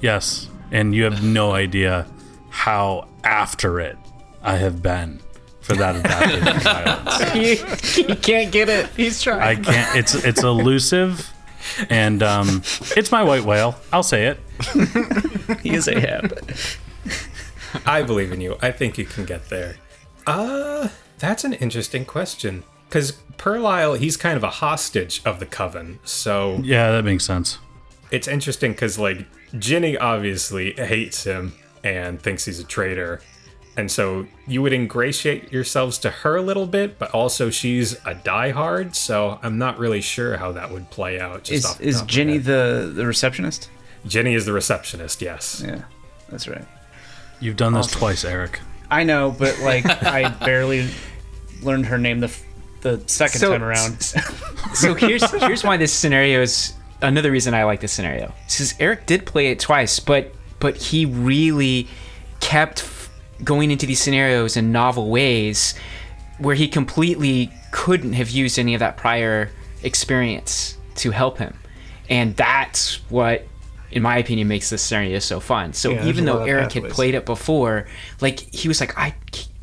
Yes, 0.00 0.48
and 0.70 0.94
you 0.94 1.04
have 1.04 1.22
no 1.22 1.52
idea 1.52 2.06
how 2.48 3.08
after 3.22 3.80
it 3.80 3.98
I 4.42 4.56
have 4.56 4.82
been 4.82 5.20
for 5.60 5.74
that 5.74 5.96
adaptive 5.96 6.62
violence. 6.62 7.32
he, 7.32 8.02
he 8.02 8.14
can't 8.16 8.50
get 8.50 8.68
it. 8.70 8.86
He's 8.96 9.20
trying. 9.20 9.42
I 9.42 9.62
can't. 9.62 9.96
It's 9.96 10.14
it's 10.14 10.42
elusive, 10.42 11.30
and 11.90 12.22
um, 12.22 12.62
it's 12.96 13.10
my 13.12 13.22
white 13.22 13.44
whale. 13.44 13.76
I'll 13.92 14.02
say 14.02 14.26
it. 14.26 14.40
He 15.62 15.74
is 15.74 15.88
Ahab. 15.88 16.38
I 17.84 18.02
believe 18.02 18.32
in 18.32 18.40
you. 18.40 18.56
I 18.62 18.70
think 18.72 18.98
you 18.98 19.04
can 19.04 19.24
get 19.24 19.48
there. 19.48 19.76
Uh, 20.26 20.88
that's 21.18 21.44
an 21.44 21.52
interesting 21.54 22.04
question. 22.04 22.64
Because 22.88 23.12
Perlisle, 23.36 23.94
he's 23.94 24.16
kind 24.16 24.36
of 24.36 24.44
a 24.44 24.50
hostage 24.50 25.20
of 25.24 25.40
the 25.40 25.46
Coven. 25.46 25.98
So 26.04 26.60
Yeah, 26.62 26.90
that 26.92 27.04
makes 27.04 27.24
sense. 27.24 27.58
it's 28.10 28.28
interesting 28.28 28.72
because, 28.72 28.98
like, 28.98 29.26
Ginny 29.58 29.96
obviously 29.96 30.72
hates 30.74 31.24
him 31.24 31.54
and 31.84 32.20
thinks 32.22 32.44
he's 32.44 32.58
a 32.60 32.64
traitor. 32.64 33.20
And 33.76 33.90
so 33.90 34.26
you 34.46 34.62
would 34.62 34.72
ingratiate 34.72 35.52
yourselves 35.52 35.98
to 35.98 36.10
her 36.10 36.36
a 36.36 36.42
little 36.42 36.66
bit, 36.66 36.98
but 36.98 37.10
also 37.10 37.50
she's 37.50 37.92
a 38.06 38.14
diehard. 38.14 38.94
So 38.94 39.38
I'm 39.42 39.58
not 39.58 39.78
really 39.78 40.00
sure 40.00 40.38
how 40.38 40.52
that 40.52 40.70
would 40.70 40.90
play 40.90 41.20
out. 41.20 41.44
Just 41.44 41.52
Is 41.52 41.64
off 41.66 41.78
the 41.78 41.84
is 41.84 41.94
top 41.96 42.02
of 42.02 42.06
my 42.08 42.12
Ginny 42.12 42.32
head. 42.34 42.44
the 42.44 42.92
the 42.94 43.06
receptionist? 43.06 43.70
Ginny 44.06 44.34
is 44.34 44.46
the 44.46 44.52
receptionist, 44.52 45.20
yes. 45.20 45.62
Yeah, 45.66 45.82
that's 46.30 46.48
right. 46.48 46.64
You've 47.40 47.56
done 47.56 47.74
this 47.74 47.88
twice, 47.88 48.24
Eric. 48.24 48.60
I 48.90 49.02
know, 49.04 49.34
but 49.38 49.58
like 49.60 49.84
I 50.04 50.28
barely 50.30 50.88
learned 51.62 51.86
her 51.86 51.98
name 51.98 52.20
the 52.20 52.34
the 52.80 53.02
second 53.06 53.40
So- 53.40 53.52
time 53.52 53.62
around. 53.64 54.00
so 54.74 54.94
here's 54.94 55.28
here's 55.32 55.64
why 55.64 55.76
this 55.76 55.92
scenario 55.92 56.40
is 56.40 56.72
another 57.02 57.30
reason 57.30 57.52
I 57.52 57.64
like 57.64 57.80
this 57.80 57.92
scenario. 57.92 58.32
Since 58.46 58.74
Eric 58.80 59.04
did 59.06 59.26
play 59.26 59.48
it 59.48 59.60
twice, 59.60 60.00
but 60.00 60.32
but 60.60 60.76
he 60.78 61.04
really 61.04 61.88
kept 62.40 62.78
f- 62.80 62.95
going 63.44 63.70
into 63.70 63.86
these 63.86 64.00
scenarios 64.00 64.56
in 64.56 64.72
novel 64.72 65.10
ways 65.10 65.74
where 66.38 66.54
he 66.54 66.68
completely 66.68 67.50
couldn't 67.72 68.12
have 68.14 68.30
used 68.30 68.58
any 68.58 68.74
of 68.74 68.80
that 68.80 68.96
prior 68.96 69.50
experience 69.82 70.76
to 70.96 71.10
help 71.10 71.38
him, 71.38 71.56
and 72.08 72.36
that's 72.36 72.96
what. 73.10 73.46
In 73.92 74.02
my 74.02 74.18
opinion, 74.18 74.48
makes 74.48 74.68
this 74.68 74.82
scenario 74.82 75.20
so 75.20 75.38
fun. 75.38 75.72
So 75.72 75.90
Yeah, 75.90 76.06
even 76.06 76.24
though 76.24 76.42
Eric 76.42 76.72
had 76.72 76.90
played 76.90 77.14
it 77.14 77.24
before, 77.24 77.86
like 78.20 78.40
he 78.40 78.66
was 78.66 78.80
like, 78.80 78.98
I, 78.98 79.14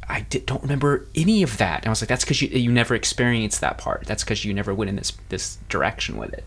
I 0.08 0.22
did, 0.22 0.46
don't 0.46 0.62
remember 0.64 1.08
any 1.14 1.44
of 1.44 1.58
that. 1.58 1.80
And 1.80 1.88
I 1.88 1.90
was 1.90 2.02
like, 2.02 2.08
that's 2.08 2.24
because 2.24 2.42
you 2.42 2.48
you 2.48 2.72
never 2.72 2.96
experienced 2.96 3.60
that 3.62 3.78
part. 3.78 4.06
That's 4.06 4.24
because 4.24 4.46
you 4.46 4.54
never 4.54 4.74
went 4.74 4.90
in 4.90 4.96
this 4.96 5.12
this 5.28 5.58
direction 5.68 6.18
with 6.18 6.34
it. 6.34 6.46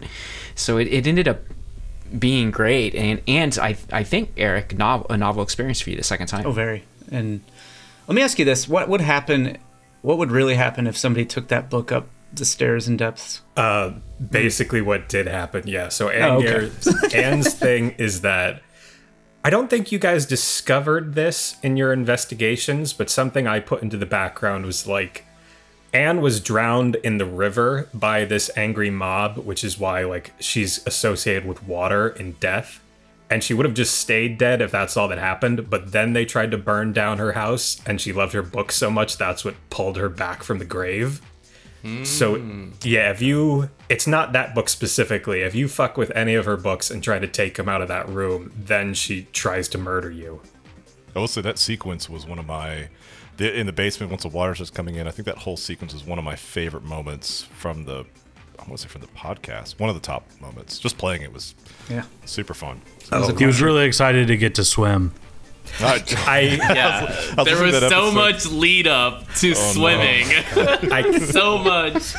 So 0.54 0.78
it, 0.78 0.88
it 0.88 1.06
ended 1.06 1.28
up 1.28 1.40
being 2.18 2.50
great, 2.50 2.95
and 2.95 3.21
and 3.28 3.56
I 3.61 3.76
I 3.92 4.02
think 4.04 4.33
Eric 4.37 4.76
novel, 4.76 5.06
a 5.11 5.16
novel 5.16 5.42
experience 5.42 5.80
for 5.80 5.90
you 5.90 5.97
the 5.97 6.02
second 6.02 6.28
time. 6.28 6.47
Oh, 6.47 6.52
very. 6.52 6.83
And 7.10 7.42
let 8.08 8.14
me 8.14 8.22
ask 8.22 8.38
you 8.38 8.44
this: 8.44 8.68
What 8.68 8.88
would 8.88 9.00
happen? 9.00 9.58
What 10.02 10.18
would 10.18 10.30
really 10.30 10.54
happen 10.54 10.86
if 10.86 10.96
somebody 10.96 11.25
took 11.25 11.48
that 11.48 11.68
book 11.68 11.90
up 11.90 12.08
the 12.32 12.44
stairs 12.44 12.86
and 12.86 12.98
depths? 12.98 13.42
Uh, 13.56 13.92
basically, 14.30 14.80
what 14.80 15.08
did 15.08 15.26
happen, 15.26 15.66
yeah. 15.66 15.88
So 15.88 16.08
Oh, 16.08 16.38
okay. 16.38 16.70
Anne's, 16.70 17.14
Anne's 17.14 17.54
thing 17.58 17.90
is 17.98 18.20
that 18.20 18.62
I 19.44 19.50
don't 19.50 19.70
think 19.70 19.92
you 19.92 19.98
guys 19.98 20.26
discovered 20.26 21.14
this 21.14 21.56
in 21.62 21.76
your 21.76 21.92
investigations, 21.92 22.92
but 22.92 23.08
something 23.08 23.46
I 23.46 23.60
put 23.60 23.82
into 23.82 23.96
the 23.96 24.06
background 24.06 24.66
was 24.66 24.86
like 24.86 25.25
Anne 25.92 26.20
was 26.20 26.40
drowned 26.40 26.96
in 26.96 27.18
the 27.18 27.25
river 27.25 27.88
by 27.94 28.25
this 28.25 28.50
angry 28.56 28.90
mob, 28.90 29.38
which 29.38 29.62
is 29.62 29.78
why 29.78 30.04
like 30.04 30.32
she's 30.40 30.84
associated 30.86 31.46
with 31.46 31.62
water 31.62 32.08
and 32.08 32.38
death. 32.40 32.80
And 33.28 33.42
she 33.42 33.54
would 33.54 33.66
have 33.66 33.75
just 33.75 33.99
stayed 33.99 34.38
dead 34.38 34.62
if 34.62 34.71
that's 34.71 34.97
all 34.97 35.09
that 35.09 35.18
happened. 35.18 35.68
But 35.68 35.92
then 35.92 36.12
they 36.12 36.25
tried 36.25 36.52
to 36.52 36.59
burn 36.59 36.92
down 36.92 37.18
her 37.18 37.33
house, 37.33 37.80
and 37.85 38.00
she 38.00 38.12
loved 38.12 38.33
her 38.35 38.42
book 38.42 38.71
so 38.71 38.90
much 38.90 39.16
that's 39.16 39.45
what 39.45 39.56
pulled 39.68 39.97
her 39.97 40.09
back 40.09 40.42
from 40.42 40.59
the 40.59 40.64
grave. 40.64 41.21
So 42.02 42.37
yeah, 42.83 43.12
if 43.12 43.23
you 43.23 43.71
it's 43.88 44.09
not 44.09 44.33
that 44.33 44.56
book 44.56 44.68
specifically. 44.68 45.42
If 45.42 45.54
you 45.54 45.68
fuck 45.68 45.97
with 45.97 46.11
any 46.16 46.35
of 46.35 46.45
her 46.45 46.56
books 46.56 46.90
and 46.90 47.00
try 47.02 47.21
to 47.21 47.28
take 47.28 47.59
him 47.59 47.68
out 47.68 47.80
of 47.80 47.87
that 47.87 48.09
room, 48.09 48.52
then 48.56 48.92
she 48.92 49.28
tries 49.33 49.68
to 49.68 49.78
murder 49.78 50.11
you. 50.11 50.40
Say 51.26 51.42
that 51.42 51.59
sequence 51.59 52.11
was 52.11 52.26
one 52.26 52.40
of 52.40 52.47
my 52.47 52.88
in 53.38 53.66
the 53.66 53.73
basement 53.73 54.11
once 54.11 54.23
the 54.23 54.28
water 54.28 54.54
starts 54.54 54.71
coming 54.71 54.97
in. 54.97 55.06
I 55.06 55.12
think 55.12 55.26
that 55.26 55.38
whole 55.38 55.56
sequence 55.56 55.92
was 55.92 56.04
one 56.04 56.18
of 56.18 56.25
my 56.25 56.35
favorite 56.35 56.83
moments 56.83 57.42
from 57.42 57.85
the 57.85 58.04
I 58.66 58.70
it 58.70 58.82
to 58.82 58.88
from 58.88 59.00
the 59.02 59.06
podcast. 59.08 59.78
One 59.78 59.88
of 59.88 59.94
the 59.94 60.00
top 60.00 60.25
moments. 60.40 60.78
Just 60.78 60.99
playing 60.99 61.23
it 61.23 61.32
was 61.32 61.54
Yeah. 61.88 62.02
super 62.25 62.54
fun. 62.54 62.80
He 63.38 63.46
was 63.46 63.62
really 63.62 63.85
excited 63.87 64.26
to 64.28 64.37
get 64.37 64.56
to 64.56 64.64
swim. 64.64 65.12
I, 65.80 66.02
I 66.26 66.40
Yeah, 66.75 67.06
I 67.38 67.44
there 67.44 67.54
listened 67.56 67.61
was 67.62 67.75
to 67.75 67.80
that 67.80 67.90
so 67.90 68.06
episode. 68.08 68.14
much 68.14 68.46
lead 68.46 68.87
up 68.87 69.32
to 69.35 69.50
oh, 69.50 69.54
swimming. 69.73 70.26
I 70.92 71.18
so 71.30 71.58
much. 71.58 72.14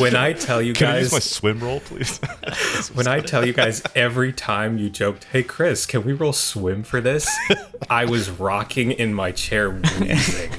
when 0.00 0.16
I 0.16 0.32
tell 0.34 0.60
you 0.60 0.72
can 0.74 0.88
I 0.88 0.98
use 1.00 1.08
guys 1.08 1.12
my 1.12 1.18
swim 1.20 1.60
roll, 1.60 1.80
please? 1.80 2.18
when 2.94 3.06
I 3.06 3.20
tell 3.20 3.46
you 3.46 3.52
guys 3.52 3.82
every 3.94 4.32
time 4.32 4.78
you 4.78 4.88
joked, 4.90 5.24
"Hey 5.24 5.42
Chris, 5.42 5.84
can 5.86 6.02
we 6.04 6.12
roll 6.14 6.32
swim 6.32 6.82
for 6.82 7.00
this?" 7.02 7.28
I 7.90 8.04
was 8.06 8.30
rocking 8.30 8.90
in 8.92 9.12
my 9.14 9.32
chair 9.32 9.70
wheezing. 9.70 10.50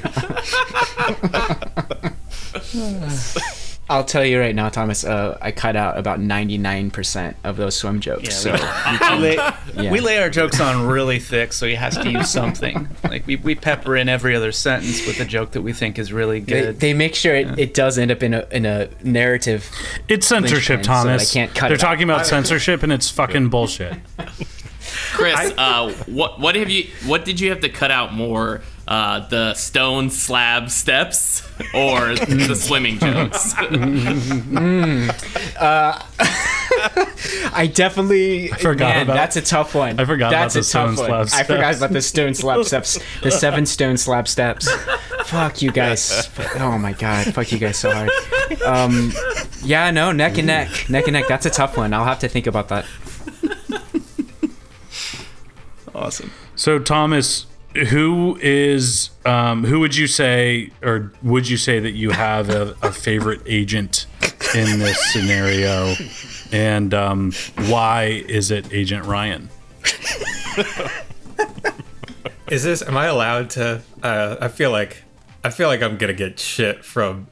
I'll 3.90 4.04
tell 4.04 4.24
you 4.24 4.40
right 4.40 4.54
now, 4.54 4.70
Thomas. 4.70 5.04
Uh, 5.04 5.38
I 5.42 5.52
cut 5.52 5.76
out 5.76 5.98
about 5.98 6.20
ninety 6.20 6.58
nine 6.60 6.92
percent 6.92 7.36
of 7.44 7.58
those 7.58 7.76
swim 7.76 8.00
jokes. 8.00 8.36
so 8.36 8.52
we, 9.12 9.18
lay, 9.18 9.34
Yeah. 9.76 9.92
we 9.92 10.00
lay 10.00 10.20
our 10.20 10.30
jokes 10.30 10.60
on 10.62 10.86
really 10.86 11.20
thick, 11.20 11.54
so 11.54 11.66
he 11.68 11.74
has 11.76 11.98
to 11.98 12.10
use 12.10 12.30
something. 12.30 12.88
Like 13.04 13.26
we, 13.26 13.38
we 13.38 13.56
pepper 13.56 13.96
in 13.98 14.08
every 14.08 14.36
other 14.36 14.52
sentence 14.52 15.06
with 15.08 15.20
a 15.20 15.26
joke 15.26 15.52
that 15.52 15.62
we 15.64 15.74
think 15.74 15.98
is 15.98 16.14
really 16.14 16.40
good. 16.40 16.80
they 16.80 16.94
make 16.94 17.16
sure 17.16 17.34
it, 17.36 17.58
it 17.58 17.74
does 17.74 17.98
end 17.98 18.12
up 18.12 18.22
in 18.22 18.34
a 18.36 18.48
in 18.52 18.66
a 18.68 18.90
narrative. 19.04 19.70
It's 20.08 20.28
censorship, 20.28 20.78
Linchpin, 20.78 20.84
so 20.84 20.92
Thomas. 20.92 21.32
I 21.32 21.34
can't 21.34 21.56
cut 21.56 21.68
They're 21.70 21.76
it 21.76 21.84
out. 21.84 21.88
talking 21.88 22.04
about 22.04 22.26
censorship, 22.28 22.84
and 22.84 22.94
it's 22.94 23.10
fucking 23.10 23.50
bullshit. 23.50 23.96
Chris, 25.14 25.54
uh, 25.58 25.92
what 26.08 26.40
what 26.40 26.56
have 26.56 26.70
you? 26.70 26.90
What 27.06 27.26
did 27.26 27.40
you 27.40 27.50
have 27.50 27.62
to 27.62 27.70
cut 27.70 27.92
out 27.92 28.14
more? 28.14 28.62
Uh, 28.90 29.20
the 29.28 29.54
stone 29.54 30.10
slab 30.10 30.72
steps 30.72 31.48
or 31.76 32.16
the 32.16 32.56
swimming 32.56 32.98
jokes? 32.98 33.54
I 37.54 37.68
definitely 37.72 38.48
forgot 38.48 38.96
man, 38.96 39.04
about- 39.04 39.14
that's 39.14 39.36
a 39.36 39.44
tough 39.44 39.76
one. 39.76 40.00
I 40.00 40.06
forgot 40.06 40.32
that's 40.32 40.56
about 40.56 40.58
a 40.58 40.62
the 40.62 40.64
stone 40.64 40.88
tough 40.88 40.96
slab 40.98 41.10
one. 41.12 41.28
I 41.34 41.44
forgot 41.44 41.76
steps. 41.76 41.78
about 41.78 41.92
the 41.94 42.02
stone 42.02 42.34
slab 42.34 42.66
steps, 42.66 43.00
the 43.22 43.30
seven 43.30 43.68
stone 43.68 43.98
slab 43.98 44.28
steps. 44.28 44.68
Fuck 45.26 45.62
you 45.62 45.72
guys. 45.72 46.28
Oh 46.56 46.80
my 46.80 46.94
god, 46.94 47.32
fuck 47.36 47.52
you 47.52 47.60
guys 47.60 47.78
so 47.78 47.92
hard. 47.92 48.10
Um, 48.66 49.14
yeah, 49.64 49.92
no, 49.92 50.12
neck 50.12 50.40
and 50.40 50.48
neck, 50.48 50.90
neck 50.90 51.04
and 51.06 51.14
neck. 51.14 51.28
That's 51.28 51.46
a 51.46 51.52
tough 51.52 51.78
one. 51.78 51.94
I'll 51.94 52.06
have 52.06 52.18
to 52.20 52.28
think 52.28 52.48
about 52.48 52.70
that. 52.70 52.86
awesome. 55.94 56.32
So, 56.56 56.80
Thomas, 56.80 57.46
who 57.88 58.38
is 58.42 59.10
um, 59.26 59.64
who 59.64 59.80
would 59.80 59.96
you 59.96 60.08
say, 60.08 60.72
or 60.82 61.12
would 61.24 61.48
you 61.50 61.58
say 61.58 61.80
that 61.80 61.92
you 61.92 62.12
have 62.12 62.50
a, 62.50 62.76
a 62.82 62.92
favorite 62.92 63.42
agent 63.46 64.06
in 64.56 64.80
this 64.80 64.98
scenario, 65.14 65.94
and 66.52 66.94
um, 66.94 67.32
why 67.68 68.24
is 68.28 68.52
it 68.52 68.72
Agent 68.74 69.06
Ryan? 69.06 69.50
Is 72.50 72.64
this? 72.64 72.82
Am 72.82 72.98
I 72.98 73.06
allowed 73.06 73.52
to? 73.52 73.82
Uh, 74.02 74.36
I 74.42 74.48
feel 74.48 74.72
like 74.72 75.04
I 75.44 75.52
feel 75.52 75.68
like 75.68 75.84
I'm 75.84 75.98
gonna 75.98 76.14
get 76.14 76.40
shit 76.40 76.84
from, 76.84 77.28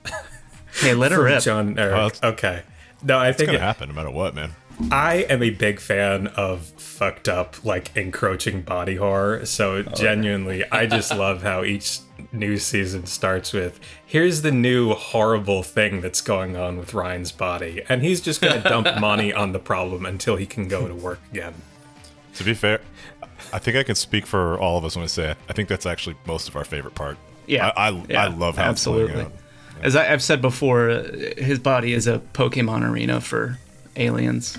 Hey, 0.79 0.93
let 0.93 1.11
her 1.11 1.23
rip. 1.23 1.41
John. 1.41 1.77
Eric. 1.79 1.95
It's- 2.13 2.23
okay. 2.23 2.61
No, 3.03 3.17
I 3.17 3.31
think 3.31 3.41
It's 3.41 3.45
gonna 3.47 3.57
it- 3.57 3.61
happen 3.61 3.89
no 3.89 3.95
matter 3.95 4.11
what, 4.11 4.35
man. 4.35 4.51
I 4.91 5.25
am 5.29 5.41
a 5.41 5.49
big 5.49 5.79
fan 5.79 6.27
of 6.27 6.65
fucked 6.77 7.27
up, 7.27 7.63
like 7.65 7.95
encroaching 7.95 8.61
body 8.61 8.95
horror. 8.95 9.45
So 9.45 9.81
genuinely, 9.81 10.63
I 10.71 10.85
just 10.85 11.11
love 11.15 11.41
how 11.41 11.63
each 11.63 11.99
new 12.31 12.57
season 12.57 13.05
starts 13.05 13.53
with 13.53 13.79
here's 14.05 14.41
the 14.41 14.51
new 14.51 14.93
horrible 14.93 15.63
thing 15.63 16.01
that's 16.01 16.21
going 16.21 16.55
on 16.55 16.77
with 16.77 16.93
Ryan's 16.93 17.31
body. 17.31 17.81
And 17.89 18.03
he's 18.03 18.21
just 18.21 18.41
gonna 18.41 18.61
dump 18.61 18.87
money 18.99 19.33
on 19.33 19.51
the 19.51 19.59
problem 19.59 20.05
until 20.05 20.35
he 20.35 20.45
can 20.45 20.67
go 20.67 20.87
to 20.87 20.95
work 20.95 21.19
again. 21.31 21.53
To 22.35 22.43
be 22.43 22.53
fair, 22.53 22.79
I 23.51 23.59
think 23.59 23.77
I 23.77 23.83
can 23.83 23.95
speak 23.95 24.25
for 24.25 24.59
all 24.59 24.77
of 24.77 24.85
us 24.85 24.95
when 24.95 25.03
I 25.03 25.07
say 25.07 25.35
I 25.49 25.53
think 25.53 25.69
that's 25.69 25.85
actually 25.85 26.15
most 26.25 26.47
of 26.47 26.55
our 26.55 26.63
favorite 26.63 26.95
part. 26.95 27.17
Yeah, 27.47 27.71
I 27.75 27.89
I, 27.89 28.05
yeah, 28.09 28.23
I 28.23 28.27
love 28.27 28.57
how 28.57 28.63
absolutely. 28.63 29.05
it's 29.05 29.13
playing 29.13 29.27
out. 29.27 29.33
As 29.81 29.95
I, 29.95 30.11
I've 30.11 30.23
said 30.23 30.41
before, 30.41 30.89
uh, 30.89 31.03
his 31.37 31.59
body 31.59 31.93
is 31.93 32.07
a 32.07 32.19
Pokemon 32.33 32.89
arena 32.89 33.21
for 33.21 33.59
aliens. 33.95 34.57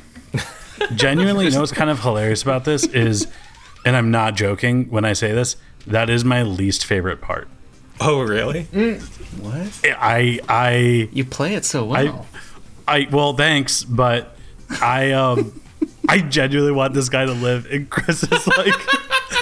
Genuinely, 0.94 1.46
you 1.46 1.50
know 1.50 1.60
what's 1.60 1.72
kind 1.82 1.90
of 1.90 2.00
hilarious 2.00 2.42
about 2.42 2.64
this 2.64 2.84
is, 2.84 3.26
and 3.84 3.96
I'm 3.96 4.10
not 4.10 4.34
joking 4.36 4.90
when 4.90 5.04
I 5.04 5.12
say 5.12 5.32
this, 5.32 5.56
that 5.86 6.08
is 6.10 6.24
my 6.24 6.42
least 6.42 6.84
favorite 6.84 7.20
part. 7.20 7.48
Oh, 8.00 8.20
really? 8.22 8.64
What? 9.40 9.80
I 9.84 10.38
I 10.48 11.08
You 11.12 11.24
play 11.24 11.54
it 11.54 11.64
so 11.64 11.84
well. 11.84 12.26
I 12.86 13.08
well, 13.10 13.34
thanks, 13.34 13.82
but 13.84 14.36
I 14.80 15.12
um 15.12 15.60
I 16.08 16.20
genuinely 16.20 16.72
want 16.72 16.94
this 16.94 17.08
guy 17.08 17.26
to 17.26 17.32
live. 17.32 17.66
And 17.70 17.90
Chris 17.90 18.22
is 18.22 18.46
like, 18.46 18.74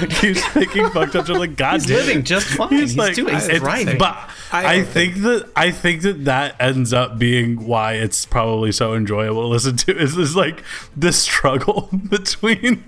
keeps 0.11 0.55
making 0.55 0.91
fucked 0.91 1.17
up. 1.17 1.29
I'm 1.29 1.37
like, 1.37 1.57
God 1.57 1.75
He's 1.75 1.87
damn 1.87 1.97
living 1.97 2.25
just 2.25 2.47
fine. 2.47 2.69
He's, 2.71 2.95
doing. 2.95 3.15
He's 3.35 3.45
it's- 3.49 3.59
thriving. 3.59 3.99
But 3.99 4.31
I 4.53 4.67
I, 4.67 4.76
don't 4.76 4.87
think 4.88 5.17
that 5.17 5.50
I 5.57 5.71
think 5.71 6.03
that 6.03 6.25
that 6.26 6.57
ends 6.61 6.93
up 6.93 7.19
being 7.19 7.67
why 7.67 7.95
it's 7.95 8.26
probably 8.26 8.73
so 8.73 8.95
enjoyable 8.95 9.43
to 9.43 9.49
listen 9.49 9.76
to. 9.79 9.99
Is 9.99 10.15
this 10.17 10.35
like 10.35 10.62
the 10.97 11.12
struggle 11.12 11.88
between 12.09 12.85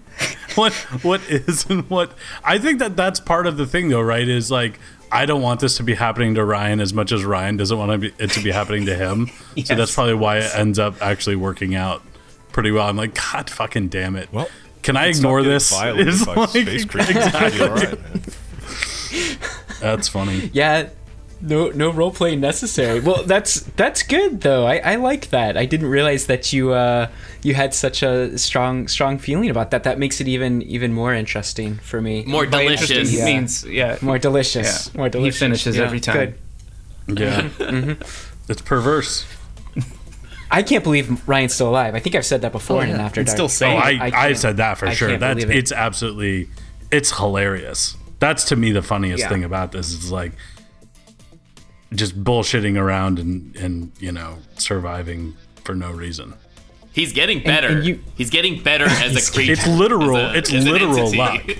what 0.54 0.72
what 1.02 1.20
is 1.28 1.66
and 1.68 1.88
what? 1.90 2.12
I 2.44 2.58
think 2.58 2.78
that 2.80 2.96
that's 2.96 3.20
part 3.20 3.46
of 3.46 3.56
the 3.56 3.66
thing, 3.66 3.88
though, 3.88 4.02
right? 4.02 4.28
Is 4.28 4.50
like. 4.50 4.78
I 5.10 5.24
don't 5.24 5.40
want 5.40 5.60
this 5.60 5.78
to 5.78 5.82
be 5.82 5.94
happening 5.94 6.34
to 6.34 6.44
Ryan 6.44 6.80
as 6.80 6.92
much 6.92 7.12
as 7.12 7.24
Ryan 7.24 7.56
doesn't 7.56 7.78
want 7.78 8.04
it 8.04 8.30
to 8.32 8.42
be 8.42 8.50
happening 8.50 8.84
to 8.84 8.94
him. 8.94 9.30
So 9.64 9.74
that's 9.74 9.94
probably 9.94 10.12
why 10.12 10.36
it 10.40 10.54
ends 10.54 10.78
up 10.78 11.00
actually 11.00 11.36
working 11.36 11.74
out 11.74 12.02
pretty 12.52 12.70
well. 12.72 12.86
I'm 12.86 12.98
like, 12.98 13.14
God 13.14 13.48
fucking 13.48 13.88
damn 13.88 14.16
it. 14.16 14.30
Well, 14.30 14.50
can 14.88 14.96
I 14.96 15.06
It's 15.08 15.18
ignore 15.18 15.42
this? 15.42 15.68
violated 15.70 16.08
It's 16.08 16.26
like- 16.26 16.48
space 16.48 16.84
creatures. 16.86 17.10
exactly. 17.16 17.58
You're 17.58 17.68
all 17.68 17.74
right, 17.76 18.00
man. 18.02 18.22
That's 19.80 20.08
funny. 20.08 20.50
Yeah, 20.52 20.88
no 21.40 21.68
no 21.70 21.92
role 21.92 22.10
playing 22.10 22.40
necessary. 22.40 23.00
Well, 23.00 23.22
that's 23.24 23.60
that's 23.76 24.02
good 24.02 24.40
though. 24.40 24.66
I, 24.66 24.76
I 24.92 24.94
like 24.96 25.28
that. 25.30 25.56
I 25.56 25.66
didn't 25.66 25.90
realize 25.98 26.26
that 26.26 26.52
you 26.52 26.72
uh 26.72 27.08
you 27.42 27.54
had 27.54 27.74
such 27.74 28.02
a 28.02 28.36
strong 28.38 28.88
strong 28.88 29.18
feeling 29.18 29.50
about 29.50 29.70
that. 29.70 29.84
That 29.84 29.98
makes 29.98 30.20
it 30.22 30.26
even 30.28 30.62
even 30.62 30.92
more 30.92 31.12
interesting 31.14 31.76
for 31.90 32.00
me. 32.00 32.24
More 32.26 32.46
By 32.46 32.62
delicious. 32.64 33.10
He 33.10 33.18
Yeah. 33.18 33.24
means 33.26 33.64
yeah. 33.64 33.98
more 34.00 34.18
delicious. 34.18 34.90
Yeah. 34.94 34.98
More 34.98 35.10
He 35.24 35.30
finishes 35.30 35.76
Yeah, 35.76 35.84
every 35.84 36.00
time. 36.00 36.34
Good. 37.06 37.18
Yeah. 37.20 37.94
It's 38.48 38.62
perverse. 38.62 39.24
I 40.50 40.62
can't 40.62 40.82
believe 40.84 41.28
Ryan's 41.28 41.54
still 41.54 41.68
alive. 41.68 41.94
I 41.94 41.98
think 42.00 42.14
I've 42.16 42.24
said 42.26 42.40
that 42.42 42.52
before 42.52 42.78
Oh, 42.78 42.80
in. 42.80 42.90
After 42.90 43.20
It's 43.20 43.30
Dark. 43.30 43.36
still 43.36 43.48
sane. 43.48 43.76
Oh, 43.76 43.80
I, 43.80 43.90
I 43.90 44.06
I, 44.06 44.10
can't- 44.10 44.38
said 44.38 44.56
that 44.58 44.78
for 44.78 44.86
I 44.86 44.94
sure. 44.94 45.08
can't 45.08 45.20
That's 45.20 45.44
it. 45.44 45.50
it's 45.50 45.72
absolutely 45.72 46.48
it's 46.90 47.16
hilarious. 47.16 47.96
That's 48.18 48.44
to 48.46 48.56
me 48.56 48.72
the 48.72 48.82
funniest 48.82 49.20
Yeah. 49.22 49.28
thing 49.28 49.44
about 49.44 49.72
this 49.72 49.92
is 49.92 50.10
like 50.10 50.32
just 51.94 52.22
bullshitting 52.22 52.78
around 52.78 53.18
and 53.18 53.54
and 53.56 53.92
you 53.98 54.12
know 54.12 54.38
surviving 54.56 55.36
for 55.64 55.74
no 55.74 55.90
reason. 55.90 56.34
He's 56.92 57.12
getting 57.12 57.42
better. 57.42 57.68
and 57.68 57.84
you- 57.84 58.02
He's 58.16 58.30
getting 58.30 58.62
better 58.62 58.84
as 58.88 59.28
a 59.28 59.32
creature. 59.32 59.52
It's 59.52 59.66
literal. 59.66 60.16
a- 60.16 60.34
it's 60.34 60.50
literal 60.50 61.14
luck. 61.16 61.42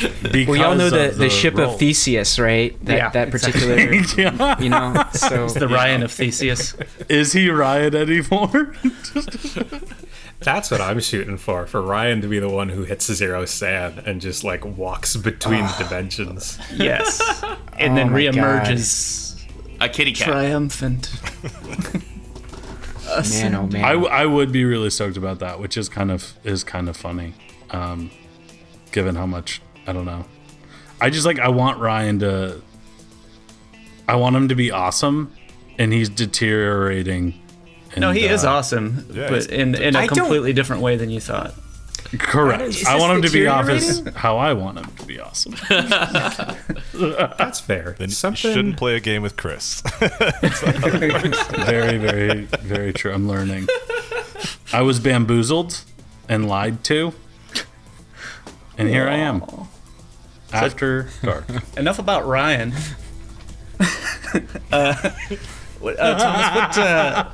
Because 0.00 0.46
Well, 0.48 0.56
y'all 0.56 0.74
know 0.76 0.90
the, 0.90 1.08
of 1.10 1.18
the, 1.18 1.28
ship 1.30 1.54
role. 1.56 1.72
of 1.74 1.78
Theseus, 1.78 2.38
right? 2.38 2.82
That 2.84 2.96
Yeah, 2.96 3.08
that 3.10 3.28
exactly. 3.28 3.60
particular, 3.62 4.30
Yeah. 4.38 4.58
you 4.60 4.68
know. 4.70 5.04
So 5.12 5.44
it's 5.44 5.54
The 5.54 5.68
Ryan 5.68 6.02
of 6.02 6.12
Theseus. 6.12 6.74
Is 7.08 7.32
he 7.32 7.50
Ryan 7.50 7.94
anymore? 7.94 8.74
That's 10.40 10.70
what 10.70 10.80
I'm 10.80 11.00
shooting 11.00 11.36
for. 11.36 11.66
For 11.66 11.82
Ryan 11.82 12.22
to 12.22 12.28
be 12.28 12.38
the 12.38 12.48
one 12.48 12.70
who 12.70 12.84
hits 12.84 13.12
zero 13.12 13.44
SAN 13.44 13.98
and 14.06 14.22
just 14.22 14.42
like 14.42 14.64
walks 14.64 15.14
between 15.16 15.64
Ah. 15.64 15.76
dimensions. 15.78 16.58
Yes. 16.74 17.20
And 17.78 17.96
then 17.96 18.08
Oh 18.08 18.10
my 18.12 18.18
reemerges 18.20 19.42
A 19.80 19.88
kitty 19.88 20.12
cat. 20.12 20.28
triumphant. 20.28 21.10
man, 23.30 23.54
oh 23.54 23.66
man. 23.66 23.84
I, 23.84 23.92
w- 23.92 24.08
I 24.08 24.26
would 24.26 24.52
be 24.52 24.64
really 24.64 24.90
stoked 24.90 25.16
about 25.16 25.38
that, 25.38 25.58
which 25.60 25.76
is 25.78 25.88
kind 25.88 26.10
of 26.10 26.34
is 26.44 26.62
kind 26.62 26.88
of 26.90 26.96
funny, 26.96 27.32
um, 27.70 28.10
given 28.92 29.14
how 29.14 29.24
much 29.26 29.62
I 29.90 29.92
don't 29.92 30.04
know. 30.04 30.24
I 31.00 31.10
just 31.10 31.26
like 31.26 31.40
I 31.40 31.48
want 31.48 31.80
Ryan 31.80 32.20
to. 32.20 32.60
I 34.06 34.14
want 34.14 34.36
him 34.36 34.46
to 34.48 34.54
be 34.54 34.70
awesome, 34.70 35.32
and 35.80 35.92
he's 35.92 36.08
deteriorating. 36.08 37.34
No, 37.96 38.10
and, 38.10 38.18
he 38.18 38.26
is 38.26 38.44
uh, 38.44 38.52
awesome, 38.52 39.04
Yeah, 39.12 39.30
but 39.30 39.46
in, 39.50 39.74
in 39.74 39.96
I 39.96 40.04
a 40.04 40.06
don't- 40.06 40.18
completely 40.18 40.52
different 40.52 40.80
way 40.82 40.94
than 40.96 41.10
you 41.10 41.18
thought. 41.18 41.54
Correct. 42.20 42.62
Is 42.62 42.86
I 42.86 42.96
want 42.98 43.16
him 43.16 43.22
to 43.22 43.30
be 43.30 43.48
off 43.48 43.68
as 43.68 43.84
deteriorating? 43.98 44.20
how 44.20 44.36
I 44.38 44.52
want 44.52 44.78
him 44.78 44.84
to 44.96 45.06
be 45.06 45.18
awesome. 45.18 45.54
That's 46.92 47.58
fair. 47.58 47.96
Then 47.98 48.10
Something. 48.10 48.50
you 48.50 48.54
shouldn't 48.56 48.76
play 48.76 48.94
a 48.94 49.00
game 49.00 49.22
with 49.22 49.36
Chris. 49.36 49.80
very, 49.98 51.98
very, 51.98 52.42
very 52.62 52.92
true. 52.92 53.12
I'm 53.12 53.26
learning. 53.28 53.66
I 54.72 54.82
was 54.82 55.00
bamboozled 55.00 55.82
and 56.28 56.48
lied 56.48 56.84
to, 56.84 57.12
and 58.78 58.88
here 58.88 59.08
I 59.08 59.16
am. 59.16 59.42
After 60.52 61.08
dark. 61.22 61.44
Enough 61.76 61.98
about 61.98 62.26
Ryan. 62.26 62.72
uh, 64.72 65.10
what, 65.80 65.98
uh, 65.98 66.18
Thomas, 66.18 66.76
what, 66.76 66.78
uh, 66.78 67.30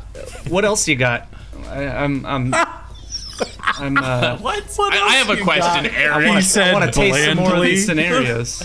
what 0.48 0.64
else 0.64 0.86
you 0.86 0.96
got? 0.96 1.26
I, 1.68 1.86
I'm, 1.86 2.24
I'm, 2.26 2.54
I'm, 3.78 3.96
uh, 3.98 4.36
What? 4.38 4.64
I, 4.78 5.00
I 5.02 5.14
have 5.16 5.30
a 5.30 5.42
question, 5.42 5.86
I 5.86 5.96
Aaron. 5.96 6.28
want 6.28 6.44
to 6.44 6.62
I 6.64 6.72
want 6.72 6.84
to 6.84 6.90
taste 6.92 7.24
some 7.24 7.36
more 7.38 7.56
of 7.56 7.62
these 7.62 7.84
scenarios. 7.86 8.62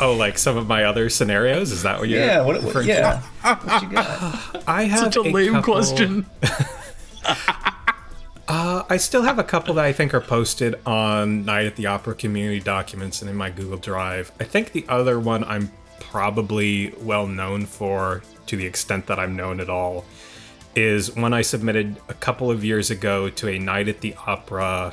Oh, 0.00 0.14
like 0.18 0.38
some 0.38 0.56
of 0.56 0.66
my 0.66 0.84
other 0.84 1.08
scenarios? 1.10 1.70
Is 1.72 1.82
that 1.82 1.98
what 2.00 2.08
you're 2.08 2.20
Yeah, 2.24 2.40
what, 2.42 2.56
what, 2.56 2.64
referring 2.64 2.86
to? 2.88 2.92
yeah. 2.92 3.20
What 3.42 3.82
you 3.82 3.88
got? 3.90 4.62
I 4.66 4.84
have 4.84 5.00
Such 5.00 5.16
a 5.16 5.22
lame 5.22 5.52
couple- 5.54 5.74
question. 5.74 6.26
I 8.92 8.98
still 8.98 9.22
have 9.22 9.38
a 9.38 9.42
couple 9.42 9.72
that 9.76 9.86
I 9.86 9.92
think 9.94 10.12
are 10.12 10.20
posted 10.20 10.74
on 10.84 11.46
Night 11.46 11.64
at 11.64 11.76
the 11.76 11.86
Opera 11.86 12.14
community 12.14 12.60
documents 12.60 13.22
and 13.22 13.30
in 13.30 13.34
my 13.34 13.48
Google 13.48 13.78
Drive. 13.78 14.30
I 14.38 14.44
think 14.44 14.72
the 14.72 14.84
other 14.86 15.18
one 15.18 15.44
I'm 15.44 15.72
probably 15.98 16.92
well 17.00 17.26
known 17.26 17.64
for, 17.64 18.22
to 18.48 18.54
the 18.54 18.66
extent 18.66 19.06
that 19.06 19.18
I'm 19.18 19.34
known 19.34 19.60
at 19.60 19.70
all, 19.70 20.04
is 20.76 21.16
one 21.16 21.32
I 21.32 21.40
submitted 21.40 22.02
a 22.10 22.12
couple 22.12 22.50
of 22.50 22.66
years 22.66 22.90
ago 22.90 23.30
to 23.30 23.48
a 23.48 23.58
Night 23.58 23.88
at 23.88 24.02
the 24.02 24.14
Opera 24.26 24.92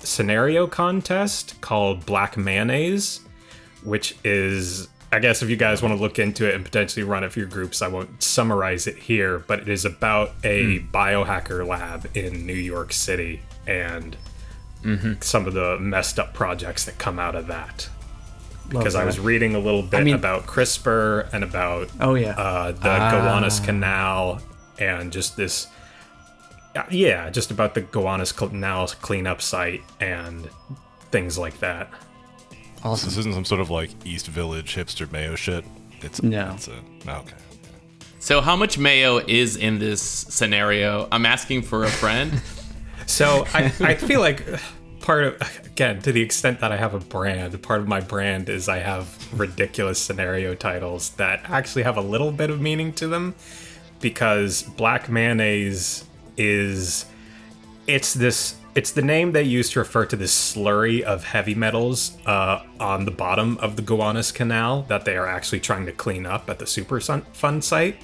scenario 0.00 0.66
contest 0.66 1.58
called 1.62 2.04
Black 2.04 2.36
Mayonnaise, 2.36 3.20
which 3.82 4.14
is, 4.24 4.88
I 5.14 5.18
guess, 5.18 5.42
if 5.42 5.50
you 5.50 5.56
guys 5.56 5.82
want 5.82 5.94
to 5.94 6.00
look 6.00 6.18
into 6.18 6.48
it 6.48 6.54
and 6.54 6.64
potentially 6.64 7.02
run 7.04 7.22
it 7.22 7.32
for 7.32 7.38
your 7.40 7.48
groups, 7.48 7.82
I 7.82 7.88
won't 7.88 8.22
summarize 8.22 8.86
it 8.86 8.96
here, 8.96 9.40
but 9.40 9.60
it 9.60 9.68
is 9.68 9.84
about 9.84 10.32
a 10.42 10.80
biohacker 10.80 11.66
lab 11.66 12.08
in 12.16 12.46
New 12.46 12.54
York 12.54 12.92
City 12.94 13.42
and 13.66 14.16
some 15.20 15.46
of 15.46 15.52
the 15.54 15.78
messed 15.78 16.18
up 16.18 16.32
projects 16.34 16.86
that 16.86 16.98
come 16.98 17.18
out 17.18 17.34
of 17.36 17.46
that. 17.48 17.88
Because 18.68 18.94
I 18.94 19.04
was 19.04 19.20
reading 19.20 19.54
a 19.54 19.58
little 19.58 19.82
bit 19.82 20.02
mean- 20.02 20.14
about 20.14 20.46
CRISPR 20.46 21.28
and 21.32 21.44
about 21.44 21.90
Oh, 22.00 22.14
yeah. 22.14 22.30
uh, 22.30 22.72
the 22.72 22.78
Gowanus 22.88 23.60
Canal 23.60 24.40
and 24.78 25.12
just 25.12 25.36
this. 25.36 25.66
uh, 26.74 26.84
Yeah, 26.90 27.28
just 27.28 27.50
about 27.50 27.74
the 27.74 27.82
Gowanus 27.82 28.32
Canal 28.32 28.86
cleanup 29.02 29.42
site 29.42 29.82
and 30.00 30.48
things 31.10 31.36
like 31.36 31.58
that. 31.60 31.90
This 32.90 33.16
isn't 33.16 33.34
some 33.34 33.44
sort 33.44 33.60
of 33.60 33.70
like 33.70 33.90
East 34.04 34.26
Village 34.26 34.74
hipster 34.74 35.10
mayo 35.10 35.34
shit. 35.34 35.64
It's 36.00 36.22
No. 36.22 36.52
It's 36.54 36.68
a, 36.68 36.74
oh, 37.08 37.18
okay. 37.20 37.36
So, 38.18 38.40
how 38.40 38.56
much 38.56 38.78
mayo 38.78 39.18
is 39.18 39.56
in 39.56 39.78
this 39.78 40.00
scenario? 40.00 41.08
I'm 41.10 41.26
asking 41.26 41.62
for 41.62 41.84
a 41.84 41.88
friend. 41.88 42.40
So 43.06 43.46
I, 43.52 43.64
I 43.80 43.94
feel 43.94 44.20
like 44.20 44.48
uh, 44.48 44.58
part 45.00 45.24
of 45.24 45.66
again 45.66 46.00
to 46.02 46.12
the 46.12 46.20
extent 46.22 46.60
that 46.60 46.72
I 46.72 46.76
have 46.76 46.94
a 46.94 46.98
brand, 46.98 47.60
part 47.62 47.80
of 47.80 47.88
my 47.88 48.00
brand 48.00 48.48
is 48.48 48.68
I 48.68 48.78
have 48.78 49.38
ridiculous 49.38 49.98
scenario 49.98 50.54
titles 50.54 51.10
that 51.10 51.42
actually 51.44 51.82
have 51.82 51.96
a 51.96 52.02
little 52.02 52.32
bit 52.32 52.50
of 52.50 52.60
meaning 52.60 52.92
to 52.94 53.08
them 53.08 53.34
because 54.00 54.62
black 54.62 55.08
mayonnaise 55.08 56.04
is 56.36 57.06
it's 57.86 58.14
this 58.14 58.56
it's 58.74 58.92
the 58.92 59.02
name 59.02 59.32
they 59.32 59.42
use 59.42 59.70
to 59.70 59.80
refer 59.80 60.06
to 60.06 60.16
this 60.16 60.32
slurry 60.32 61.02
of 61.02 61.24
heavy 61.24 61.54
metals 61.54 62.16
uh, 62.26 62.62
on 62.80 63.04
the 63.04 63.10
bottom 63.10 63.58
of 63.58 63.76
the 63.76 63.82
Gowanus 63.82 64.32
Canal 64.32 64.82
that 64.88 65.04
they 65.04 65.16
are 65.16 65.26
actually 65.26 65.60
trying 65.60 65.86
to 65.86 65.92
clean 65.92 66.26
up 66.26 66.48
at 66.48 66.58
the 66.58 66.64
Superfund 66.64 67.62
site. 67.62 67.96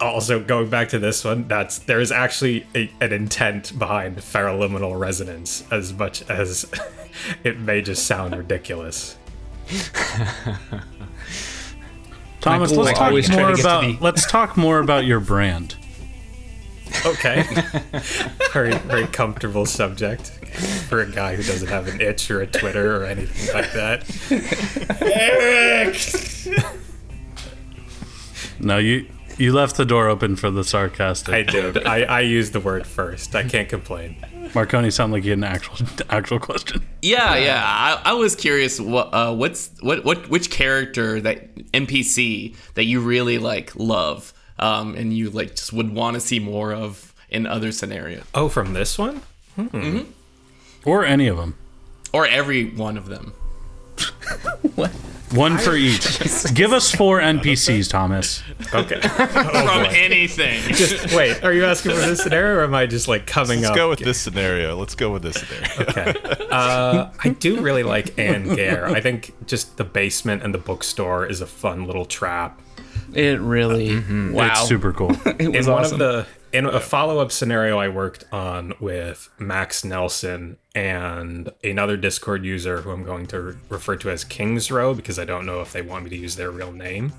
also 0.00 0.40
going 0.40 0.70
back 0.70 0.88
to 0.88 0.98
this 0.98 1.24
one 1.24 1.48
that's 1.48 1.80
there 1.80 2.00
is 2.00 2.12
actually 2.12 2.64
a, 2.74 2.88
an 3.00 3.12
intent 3.12 3.76
behind 3.78 4.16
feraliminal 4.18 4.96
resonance 4.98 5.64
as 5.72 5.92
much 5.92 6.22
as 6.30 6.70
it 7.44 7.58
may 7.58 7.82
just 7.82 8.06
sound 8.06 8.36
ridiculous 8.36 9.16
Thomas, 12.40 12.70
Michael, 12.70 12.84
let's 12.84 13.00
always 13.00 13.28
talk 13.28 13.38
more 13.38 13.60
about 13.60 14.00
let's 14.00 14.26
talk 14.30 14.56
more 14.56 14.78
about 14.78 15.04
your 15.04 15.20
brand. 15.20 15.76
Okay 17.06 17.42
very 18.52 18.76
very 18.78 19.06
comfortable 19.06 19.66
subject 19.66 20.30
for 20.88 21.00
a 21.00 21.10
guy 21.10 21.36
who 21.36 21.42
doesn't 21.42 21.68
have 21.68 21.86
an 21.88 22.00
itch 22.00 22.30
or 22.30 22.40
a 22.40 22.46
twitter 22.46 23.02
or 23.02 23.04
anything 23.04 23.54
like 23.54 23.72
that 23.72 24.04
Eric. 25.02 25.96
No, 28.60 28.78
you 28.78 29.06
you 29.36 29.52
left 29.52 29.76
the 29.76 29.84
door 29.84 30.08
open 30.08 30.34
for 30.34 30.50
the 30.50 30.64
sarcastic. 30.64 31.32
i 31.32 31.42
did 31.42 31.86
I, 31.86 32.02
I 32.02 32.20
used 32.20 32.52
the 32.52 32.60
word 32.60 32.86
first 32.86 33.34
i 33.36 33.44
can't 33.44 33.68
complain 33.68 34.16
Marconi 34.54 34.90
sounded 34.90 35.16
like 35.16 35.22
he 35.24 35.30
had 35.30 35.38
an 35.38 35.44
actual 35.44 35.86
actual 36.10 36.38
question. 36.38 36.84
Yeah, 37.02 37.36
yeah. 37.36 37.62
I, 37.64 38.00
I 38.10 38.12
was 38.14 38.34
curious. 38.34 38.80
What 38.80 39.12
uh, 39.12 39.34
what's 39.34 39.70
what 39.80 40.04
what 40.04 40.28
which 40.28 40.50
character 40.50 41.20
that 41.20 41.54
NPC 41.72 42.56
that 42.74 42.84
you 42.84 43.00
really 43.00 43.38
like 43.38 43.74
love, 43.76 44.32
um, 44.58 44.94
and 44.94 45.16
you 45.16 45.30
like 45.30 45.50
just 45.56 45.72
would 45.72 45.94
want 45.94 46.14
to 46.14 46.20
see 46.20 46.38
more 46.38 46.72
of 46.72 47.14
in 47.28 47.46
other 47.46 47.72
scenarios. 47.72 48.24
oh 48.34 48.48
from 48.48 48.72
this 48.72 48.98
one 48.98 49.22
or 50.84 51.04
any 51.04 51.26
of 51.26 51.36
them. 51.36 51.56
or 52.12 52.26
every 52.26 52.70
one 52.70 52.96
of 52.96 53.06
them. 53.06 53.32
what? 54.74 54.90
One 55.32 55.58
for 55.58 55.74
each. 55.74 56.54
Give 56.54 56.72
us 56.72 56.94
four 56.94 57.20
NPCs, 57.20 57.90
Thomas. 57.90 58.42
Okay. 58.72 58.98
From 59.08 59.84
anything. 59.90 60.62
just 60.74 61.14
wait. 61.14 61.44
Are 61.44 61.52
you 61.52 61.66
asking 61.66 61.92
for 61.92 61.98
this 61.98 62.22
scenario, 62.22 62.60
or 62.60 62.64
am 62.64 62.74
I 62.74 62.86
just 62.86 63.08
like 63.08 63.26
coming 63.26 63.58
up? 63.58 63.70
Let's 63.72 63.76
go 63.76 63.88
with 63.90 63.98
this 63.98 64.18
scenario. 64.18 64.76
Let's 64.76 64.94
go 64.94 65.12
with 65.12 65.22
this 65.22 65.36
scenario. 65.36 65.82
Okay. 65.82 66.14
Uh, 66.50 67.10
I 67.22 67.28
do 67.28 67.60
really 67.60 67.82
like 67.82 68.18
Anne 68.18 68.54
Gare. 68.54 68.86
I 68.86 69.02
think 69.02 69.34
just 69.46 69.76
the 69.76 69.84
basement 69.84 70.42
and 70.42 70.54
the 70.54 70.58
bookstore 70.58 71.26
is 71.26 71.42
a 71.42 71.46
fun 71.46 71.84
little 71.86 72.06
trap. 72.06 72.62
It 73.14 73.40
really. 73.40 73.90
Uh, 73.90 74.00
mm-hmm. 74.00 74.32
Wow. 74.32 74.50
It's 74.50 74.68
super 74.68 74.92
cool. 74.92 75.10
It 75.26 75.38
was 75.38 75.40
in 75.40 75.52
was 75.52 75.66
one 75.68 75.84
awesome. 75.84 75.94
of 75.94 75.98
the 75.98 76.26
in 76.52 76.64
a 76.64 76.80
follow-up 76.80 77.30
scenario 77.30 77.78
I 77.78 77.88
worked 77.88 78.24
on 78.32 78.72
with 78.80 79.28
Max 79.38 79.84
Nelson 79.84 80.56
and 80.74 81.50
another 81.62 81.96
Discord 81.96 82.44
user 82.44 82.80
who 82.80 82.90
I'm 82.90 83.04
going 83.04 83.26
to 83.28 83.58
refer 83.68 83.96
to 83.96 84.10
as 84.10 84.24
Kings 84.24 84.70
Row 84.70 84.94
because 84.94 85.18
I 85.18 85.26
don't 85.26 85.44
know 85.44 85.60
if 85.60 85.72
they 85.72 85.82
want 85.82 86.04
me 86.04 86.10
to 86.10 86.16
use 86.16 86.36
their 86.36 86.50
real 86.50 86.72
name. 86.72 87.12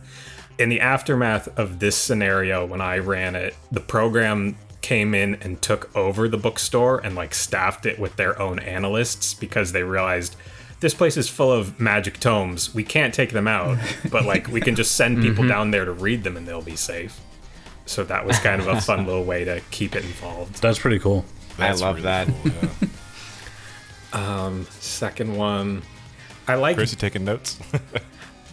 In 0.58 0.70
the 0.70 0.82
aftermath 0.82 1.48
of 1.60 1.80
this 1.80 1.96
scenario, 1.96 2.66
when 2.66 2.82
I 2.82 2.98
ran 2.98 3.36
it, 3.36 3.56
the 3.72 3.80
program 3.80 4.58
came 4.82 5.14
in 5.14 5.36
and 5.36 5.62
took 5.62 5.96
over 5.96 6.28
the 6.28 6.38
bookstore 6.38 7.00
and 7.00 7.16
like 7.16 7.34
staffed 7.36 7.86
it 7.86 8.00
with 8.00 8.16
their 8.16 8.42
own 8.42 8.60
analysts 8.60 9.34
because 9.34 9.72
they 9.72 9.84
realized 9.84 10.36
this 10.80 10.94
place 10.94 11.18
is 11.18 11.28
full 11.30 11.52
of 11.52 11.80
magic 11.80 12.20
tomes. 12.20 12.74
We 12.74 12.84
can't 12.84 13.14
take 13.14 13.32
them 13.32 13.48
out, 13.48 13.78
but 14.12 14.26
like 14.26 14.48
we 14.48 14.62
can 14.62 14.76
just 14.76 14.96
send 14.96 15.22
people 15.22 15.48
down 15.48 15.72
there 15.72 15.86
to 15.86 15.92
read 15.92 16.24
them 16.24 16.38
and 16.38 16.48
they'll 16.48 16.62
be 16.62 16.76
safe. 16.76 17.20
So 17.86 18.04
that 18.04 18.26
was 18.26 18.38
kind 18.40 18.62
of 18.62 18.68
a 18.68 18.80
fun 18.80 19.06
little 19.08 19.24
way 19.24 19.44
to 19.46 19.62
keep 19.72 19.96
it 19.96 20.04
involved. 20.04 20.62
That's 20.62 20.80
pretty 20.80 21.00
cool. 21.00 21.26
That's 21.58 21.82
love 21.82 21.96
really 21.96 22.04
that. 22.04 22.28
cool, 22.28 22.52
yeah. 24.14 24.64
Second 24.80 25.36
one, 25.36 25.82
I 26.48 26.56
like. 26.56 26.76
Chris, 26.76 26.92
you 26.92 26.98
taking 26.98 27.26
notes? 27.26 27.60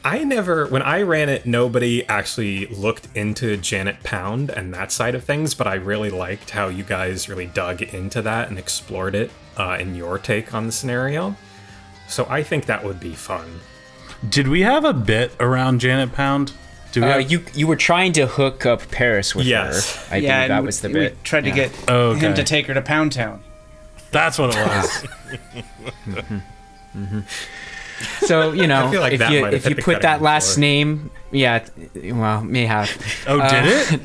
I 0.05 0.23
never, 0.23 0.67
when 0.69 0.83
I 0.83 1.03
ran 1.03 1.29
it, 1.29 1.47
nobody 1.47 2.07
actually 2.07 2.67
looked 2.67 3.09
into 3.17 3.57
Janet 3.57 4.05
Pound 4.05 4.51
and 4.51 4.73
that 4.73 4.93
side 4.93 5.17
of 5.17 5.25
things, 5.25 5.55
but 5.55 5.67
I 5.67 5.75
really 5.75 6.11
liked 6.11 6.51
how 6.51 6.69
you 6.69 6.85
guys 6.85 7.29
really 7.29 7.47
dug 7.47 7.83
into 7.83 8.23
that 8.23 8.49
and 8.49 8.57
explored 8.57 9.17
it 9.17 9.33
uh, 9.57 9.77
in 9.81 9.97
your 9.97 10.19
take 10.19 10.55
on 10.55 10.67
the 10.67 10.73
scenario. 10.73 11.35
So 12.09 12.27
I 12.31 12.43
think 12.43 12.67
that 12.67 12.85
would 12.85 13.01
be 13.01 13.13
fun. 13.15 13.61
Did 14.29 14.49
we 14.49 14.63
have 14.63 14.85
a 14.85 14.93
bit 14.93 15.33
around 15.41 15.81
Janet 15.81 16.13
Pound? 16.13 16.53
Did 16.93 17.03
we 17.03 17.09
Uh, 17.11 17.19
have- 17.21 17.31
you 17.31 17.45
you 17.55 17.67
were 17.67 17.77
trying 17.77 18.13
to 18.15 18.27
hook 18.27 18.65
up 18.65 18.91
Paris 18.91 19.35
with 19.35 19.47
Yes. 19.47 19.95
her. 20.07 20.15
I 20.15 20.19
yeah, 20.19 20.39
think 20.41 20.49
that 20.49 20.65
was 20.65 20.81
the 20.81 20.89
we 20.89 20.95
bit. 20.95 21.25
tried 21.25 21.45
to 21.45 21.51
get 21.51 21.71
Oh, 21.89 22.11
okay. 22.11 22.21
him 22.21 22.35
to 22.35 22.45
take 22.45 22.67
her 22.69 22.75
to 22.75 22.81
Pound 22.83 23.13
Town. 23.13 23.41
That's 24.13 24.39
what 24.39 24.55
it 24.57 24.67
was. 24.67 26.43
So 28.21 28.53
you 28.53 28.67
know, 28.67 28.91
like 28.91 29.15
if 29.15 29.31
you 29.31 29.47
if 29.47 29.69
you 29.69 29.77
put 29.77 30.03
that 30.03 30.21
last 30.21 30.55
floor. 30.55 30.61
name, 30.61 31.11
yeah, 31.31 31.65
well, 31.95 32.43
may 32.45 32.67
have. 32.67 32.91
Oh, 33.27 33.41
Uh, 33.41 33.51
did 33.51 34.01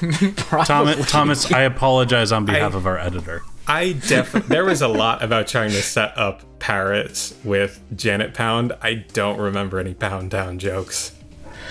it? 0.00 0.36
Thomas, 0.66 1.10
Thomas, 1.10 1.52
I 1.52 1.62
apologize 1.62 2.30
on 2.30 2.44
behalf 2.44 2.74
I- 2.74 2.76
of 2.76 2.86
our 2.86 2.96
editor. 2.98 3.42
I 3.68 3.92
definitely, 3.92 4.48
there 4.48 4.64
was 4.64 4.80
a 4.82 4.88
lot 4.88 5.22
about 5.22 5.46
trying 5.46 5.70
to 5.70 5.82
set 5.82 6.16
up 6.16 6.42
Paris 6.58 7.34
with 7.44 7.80
Janet 7.94 8.34
Pound. 8.34 8.72
I 8.82 8.94
don't 9.12 9.38
remember 9.38 9.78
any 9.78 9.94
Pound 9.94 10.30
Town 10.30 10.58
jokes. 10.58 11.14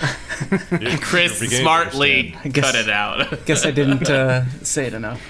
Chris 1.00 1.40
beginning 1.40 1.50
to 1.50 1.62
smartly 1.62 2.36
guess- 2.50 2.64
cut 2.64 2.74
it 2.76 2.88
out. 2.88 3.32
I 3.32 3.36
Guess 3.44 3.66
I 3.66 3.72
didn't 3.72 4.08
uh, 4.08 4.44
say 4.62 4.86
it 4.86 4.94
enough. 4.94 5.20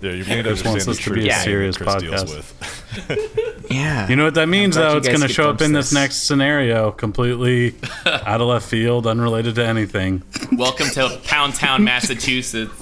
Yeah, 0.00 0.10
you're 0.10 0.24
beginning 0.24 0.44
to 0.44 0.50
Chris 0.50 0.64
wants 0.64 0.84
this 0.84 1.04
to 1.04 1.14
be 1.14 1.26
a 1.26 1.30
that 1.30 1.44
serious 1.44 1.76
Chris 1.78 1.88
podcast. 1.94 2.34
with. 2.34 3.52
Yeah. 3.70 4.08
You 4.08 4.14
know 4.16 4.24
what 4.24 4.34
that 4.34 4.48
means, 4.48 4.76
though? 4.76 4.96
It's 4.96 5.08
going 5.08 5.20
to 5.20 5.28
show 5.28 5.50
up 5.50 5.60
in 5.60 5.72
this 5.72 5.86
this. 5.90 5.94
next 5.94 6.16
scenario, 6.26 6.92
completely 6.92 7.74
out 8.06 8.40
of 8.40 8.46
left 8.46 8.68
field, 8.68 9.06
unrelated 9.06 9.56
to 9.56 9.64
anything. 9.66 10.22
Welcome 10.52 10.88
to 10.90 11.20
Pound 11.24 11.54
Town, 11.56 11.82
Massachusetts. 11.84 12.72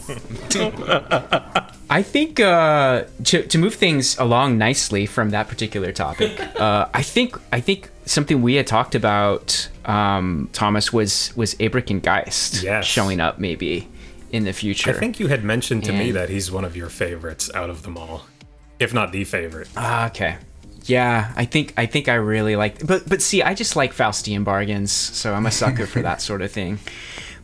I 1.91 2.03
think 2.03 2.41
uh, 2.41 3.05
to 3.25 3.47
to 3.47 3.59
move 3.59 3.75
things 3.75 4.19
along 4.19 4.59
nicely 4.59 5.07
from 5.07 5.31
that 5.31 5.49
particular 5.49 5.93
topic, 5.93 6.39
uh, 6.61 6.89
I 6.95 7.03
think 7.03 7.37
I 7.53 7.61
think 7.61 7.91
something 8.07 8.43
we 8.43 8.55
had 8.55 8.67
talked 8.67 8.95
about, 8.95 9.69
um, 9.85 10.49
Thomas, 10.53 10.93
was 10.93 11.33
was 11.37 11.55
Abrick 11.57 11.91
and 11.91 12.03
Geist 12.03 12.63
Yes. 12.63 12.85
showing 12.87 13.21
up 13.21 13.39
maybe 13.39 13.89
in 14.33 14.45
the 14.45 14.53
future. 14.53 14.91
I 14.91 14.95
think 14.95 15.21
you 15.21 15.29
had 15.29 15.45
mentioned 15.45 15.85
to 15.85 15.93
me 15.93 16.11
that 16.13 16.29
he's 16.31 16.51
one 16.51 16.65
of 16.65 16.77
your 16.77 16.89
favorites 16.89 17.51
out 17.55 17.71
of 17.71 17.83
them 17.83 17.97
all, 17.97 18.27
if 18.79 18.93
not 18.95 19.13
the 19.13 19.25
favorite. 19.25 19.69
Ah, 19.77 20.07
okay. 20.09 20.37
Yeah, 20.87 21.33
I 21.37 21.45
think 21.47 21.73
I 21.77 21.87
think 21.87 22.09
I 22.09 22.15
really 22.15 22.57
like, 22.57 22.87
but 22.87 23.09
but 23.09 23.23
see, 23.23 23.43
I 23.43 23.55
just 23.55 23.77
like 23.77 23.95
Faustian 23.95 24.43
bargains, 24.45 24.91
so 24.93 25.33
I'm 25.35 25.47
a 25.47 25.51
sucker 25.51 25.87
for 25.87 26.03
that 26.03 26.21
sort 26.29 26.43
of 26.43 26.51
thing. 26.51 26.79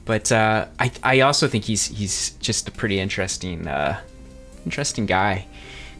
But 0.04 0.32
uh, 0.32 0.66
I 0.78 0.90
I 1.02 1.20
also 1.20 1.46
think 1.48 1.64
he's 1.64 1.86
he's 1.86 2.30
just 2.40 2.68
a 2.68 2.70
pretty 2.70 2.98
interesting 3.00 3.66
uh, 3.68 4.00
interesting 4.64 5.06
guy. 5.06 5.46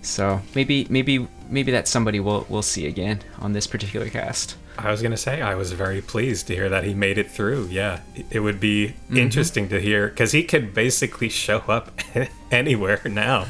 So 0.02 0.40
maybe 0.54 0.86
maybe 0.88 1.26
maybe 1.50 1.72
that's 1.72 1.90
somebody 1.90 2.20
we'll 2.20 2.46
we'll 2.48 2.62
see 2.62 2.86
again 2.86 3.20
on 3.38 3.52
this 3.52 3.66
particular 3.66 4.08
cast. 4.08 4.56
I 4.78 4.90
was 4.90 5.02
gonna 5.02 5.16
say 5.18 5.42
I 5.42 5.54
was 5.56 5.72
very 5.72 6.00
pleased 6.00 6.46
to 6.46 6.54
hear 6.54 6.70
that 6.70 6.84
he 6.84 6.94
made 6.94 7.18
it 7.18 7.30
through. 7.30 7.66
Yeah, 7.70 8.00
it- 8.14 8.26
it 8.30 8.40
would 8.40 8.60
be 8.60 8.94
interesting 9.14 9.68
to 9.68 9.80
hear 9.80 10.08
because 10.08 10.32
he 10.32 10.42
could 10.42 10.72
basically 10.72 11.28
show 11.28 11.58
up 11.68 11.92
anywhere 12.50 13.02
now. 13.04 13.46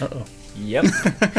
Oh. 0.00 0.24
Yep. 0.56 0.84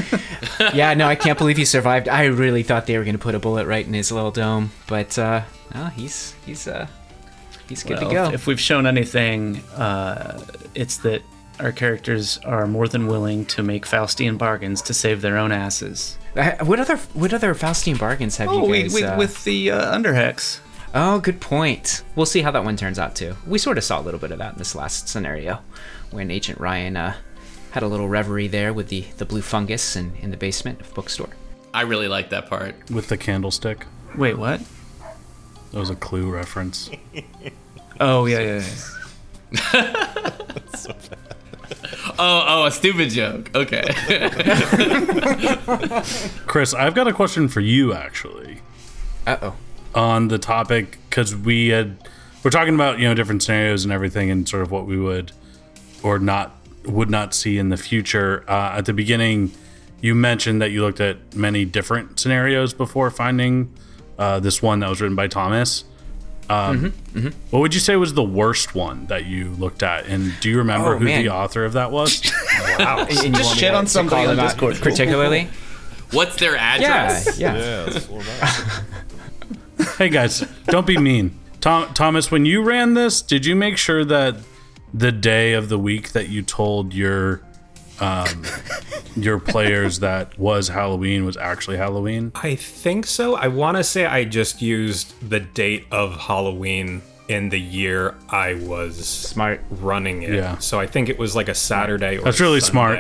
yeah, 0.74 0.94
no, 0.94 1.08
I 1.08 1.16
can't 1.16 1.38
believe 1.38 1.56
he 1.56 1.64
survived. 1.64 2.10
I 2.10 2.26
really 2.26 2.64
thought 2.64 2.86
they 2.86 2.98
were 2.98 3.06
gonna 3.06 3.18
put 3.18 3.36
a 3.36 3.40
bullet 3.40 3.66
right 3.66 3.86
in 3.88 3.94
his 3.94 4.12
little 4.12 4.32
dome, 4.32 4.72
but 4.88 5.18
uh, 5.18 5.44
no, 5.74 5.86
he's 5.86 6.36
he's 6.46 6.68
uh 6.68 6.86
he's 7.70 7.84
good 7.84 8.00
Well, 8.00 8.10
to 8.10 8.14
go. 8.14 8.26
If, 8.28 8.34
if 8.34 8.48
we've 8.48 8.60
shown 8.60 8.86
anything, 8.86 9.60
uh, 9.78 10.44
it's 10.74 10.98
that 10.98 11.22
our 11.60 11.72
characters 11.72 12.38
are 12.40 12.68
more 12.68 12.88
than 12.88 13.08
willing 13.08 13.46
to 13.48 13.64
make 13.64 13.86
Faustian 13.86 14.38
bargains 14.38 14.82
to 14.84 14.94
save 14.94 15.22
their 15.22 15.38
own 15.38 15.52
asses. 15.52 16.18
What 16.62 16.80
other 16.80 16.98
what 17.14 17.34
other 17.34 17.54
Faustian 17.56 17.98
bargains 17.98 18.38
have 18.38 18.50
Oh, 18.50 18.64
you 18.66 18.70
we, 18.72 18.82
guys? 18.84 18.94
we, 18.94 19.04
uh, 19.04 19.18
with 19.18 19.44
the 19.46 19.72
uh, 19.72 19.96
Underhex. 19.98 20.60
Oh, 20.94 21.20
good 21.20 21.40
point. 21.42 22.04
We'll 22.16 22.26
see 22.26 22.42
how 22.42 22.52
that 22.52 22.64
one 22.64 22.78
turns 22.78 23.00
out 23.00 23.16
too. 23.16 23.36
We 23.48 23.58
sort 23.58 23.78
of 23.78 23.84
saw 23.84 24.00
a 24.00 24.04
little 24.04 24.20
bit 24.20 24.32
of 24.32 24.38
that 24.40 24.54
in 24.54 24.58
this 24.60 24.76
last 24.76 25.08
scenario, 25.10 25.60
when 26.12 26.32
Agent 26.32 26.60
Ryan 26.60 26.96
uh, 26.98 27.16
had 27.72 27.84
a 27.84 27.88
little 27.88 28.08
reverie 28.10 28.48
there 28.48 28.74
with 28.74 28.90
the 28.90 29.02
the 29.18 29.26
blue 29.26 29.42
fungus 29.42 29.96
in, 29.96 30.14
in 30.22 30.32
the 30.32 30.38
basement 30.38 30.82
of 30.82 30.94
bookstore. 30.94 31.30
I 31.74 31.82
really 31.82 32.08
like 32.08 32.30
that 32.30 32.48
part. 32.50 32.76
With 32.90 33.08
the 33.10 33.18
candlestick. 33.18 33.86
Wait, 34.18 34.38
what? 34.38 34.62
That 35.72 35.80
was 35.80 35.90
a 35.90 35.96
clue 35.96 36.30
reference. 36.32 36.90
Oh, 37.98 38.26
yeah, 38.26 38.60
yeah, 38.60 38.64
yeah. 39.74 40.30
Oh, 42.18 42.46
oh, 42.48 42.66
a 42.66 42.72
stupid 42.72 43.10
joke. 43.10 43.52
Okay. 43.54 43.82
Chris, 46.46 46.74
I've 46.74 46.96
got 46.96 47.10
a 47.10 47.14
question 47.14 47.50
for 47.50 47.60
you, 47.60 47.94
actually. 47.94 48.62
Uh 49.28 49.38
oh. 49.42 49.56
on 49.94 50.30
the 50.30 50.38
topic 50.38 50.98
because 51.10 51.36
we 51.36 51.70
had 51.70 51.98
we're 52.44 52.52
talking 52.52 52.76
about 52.76 53.00
you 53.00 53.08
know 53.08 53.16
different 53.16 53.42
scenarios 53.42 53.84
and 53.84 53.92
everything 53.92 54.30
and 54.30 54.48
sort 54.48 54.62
of 54.62 54.72
what 54.72 54.86
we 54.86 54.98
would 54.98 55.32
or 56.04 56.20
not 56.20 56.56
would 56.86 57.10
not 57.10 57.34
see 57.34 57.58
in 57.58 57.70
the 57.70 57.78
future 57.78 58.46
uh, 58.48 58.78
at 58.78 58.86
the 58.86 58.94
beginning 58.94 59.52
you 60.02 60.14
mentioned 60.14 60.62
that 60.62 60.70
you 60.70 60.82
looked 60.84 61.02
at 61.02 61.36
many 61.36 61.66
different 61.66 62.20
scenarios 62.20 62.74
before 62.74 63.10
finding 63.10 63.74
uh, 64.20 64.40
this 64.40 64.62
one 64.62 64.80
that 64.80 64.90
was 64.90 65.02
written 65.02 65.16
by 65.16 65.28
thomas 65.28 65.86
um, 66.50 66.94
what 67.50 67.60
would 67.60 67.74
you 67.74 67.80
say 67.80 67.96
was 67.96 68.14
the 68.14 68.24
worst 68.24 68.76
one 68.76 69.08
that 69.08 69.26
you 69.26 69.50
looked 69.52 69.82
at 69.84 70.06
and 70.06 70.34
do 70.42 70.50
you 70.50 70.58
remember 70.60 70.94
Oh, 70.96 70.98
who 71.00 71.06
man. 71.06 71.24
the 71.24 71.30
author 71.30 71.66
of 71.66 71.74
that 71.74 71.92
was 71.92 72.22
Wow. 72.80 73.06
Just 73.06 73.56
shit 73.58 73.74
on 73.74 73.88
somebody 73.88 74.28
on 74.28 74.36
Discord. 74.38 74.76
particularly. 74.78 75.50
What's 76.12 76.36
their 76.38 76.56
address? 76.56 77.38
yeah. 77.40 77.56
Yeah, 77.56 77.86
that's 77.86 78.08
what 78.08 78.24
we're 78.26 78.36
about. 78.38 78.84
hey 79.98 80.10
guys 80.10 80.42
don't 80.68 80.86
be 80.88 80.98
mean 80.98 81.38
Tom, 81.62 81.94
thomas 81.94 82.30
when 82.32 82.46
you 82.46 82.62
ran 82.62 82.94
this 82.94 83.22
did 83.22 83.46
you 83.46 83.56
make 83.56 83.78
sure 83.78 84.06
that 84.06 84.36
the 84.94 85.12
day 85.12 85.54
of 85.54 85.68
the 85.70 85.78
week 85.80 86.12
that 86.14 86.30
you 86.30 86.42
told 86.42 86.94
your 86.94 87.42
um, 88.02 88.44
your 89.16 89.40
players 89.40 90.00
that 90.00 90.38
was 90.38 90.68
halloween 90.68 91.26
was 91.26 91.38
actually 91.38 91.78
halloween 91.78 92.32
I 92.36 92.56
think 92.56 93.06
so. 93.06 93.36
I 93.36 93.48
want 93.48 93.78
to 93.78 93.84
say 93.84 94.06
I 94.06 94.26
just 94.26 94.62
used 94.62 95.14
the 95.30 95.40
date 95.40 95.86
of 95.92 96.20
Halloween 96.22 97.02
in 97.28 97.50
the 97.50 97.60
year 97.60 98.14
I 98.30 98.54
was 98.56 98.98
Smart. 99.08 99.62
running 99.72 100.22
it. 100.24 100.34
Yeah. 100.34 100.58
So 100.60 100.80
I 100.80 100.86
think 100.88 101.10
it 101.10 101.18
was 101.18 101.36
like 101.36 101.48
a 101.50 101.56
Saturday 101.56 102.18
or 102.18 102.22
That's 102.26 102.40
a 102.40 102.44
really 102.44 102.60
smart. 102.60 103.00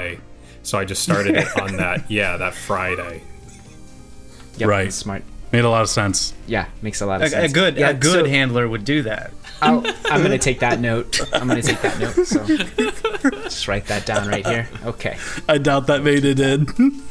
So 0.63 0.79
I 0.79 0.85
just 0.85 1.03
started 1.03 1.35
it 1.35 1.47
on 1.61 1.77
that, 1.83 2.09
yeah, 2.09 2.37
that 2.37 2.55
Friday. 2.55 3.21
Yep, 4.57 4.69
Right. 4.69 4.83
that's 4.85 4.95
Smart. 4.95 5.23
made 5.51 5.63
a 5.65 5.69
lot 5.69 5.81
of 5.83 5.89
sense 5.89 6.33
Yeah, 6.47 6.65
makes 6.81 7.01
a 7.01 7.05
lot 7.05 7.21
of 7.21 7.31
A, 7.33 7.43
a 7.43 7.49
good, 7.49 7.77
Yeah, 7.77 7.89
a 7.89 7.93
good 7.93 8.25
so 8.25 8.29
handler 8.29 8.67
would 8.67 8.85
do 8.85 9.03
that. 9.03 9.31
I'll, 9.61 9.83
I'm 10.05 10.21
gonna 10.21 10.37
take 10.37 10.59
that 10.59 10.79
note. 10.79 11.19
I'm 11.33 11.47
gonna 11.47 11.61
take 11.61 11.81
that 11.81 11.99
note. 11.99 12.25
So 12.27 12.45
just 13.43 13.67
write 13.67 13.85
that 13.87 14.05
down 14.05 14.27
right 14.27 14.45
here. 14.45 14.67
Okay. 14.83 15.17
i 15.47 15.57
doubt 15.57 15.87
that 15.87 16.03
made 16.03 16.25
it 16.25 16.39
in 16.39 16.67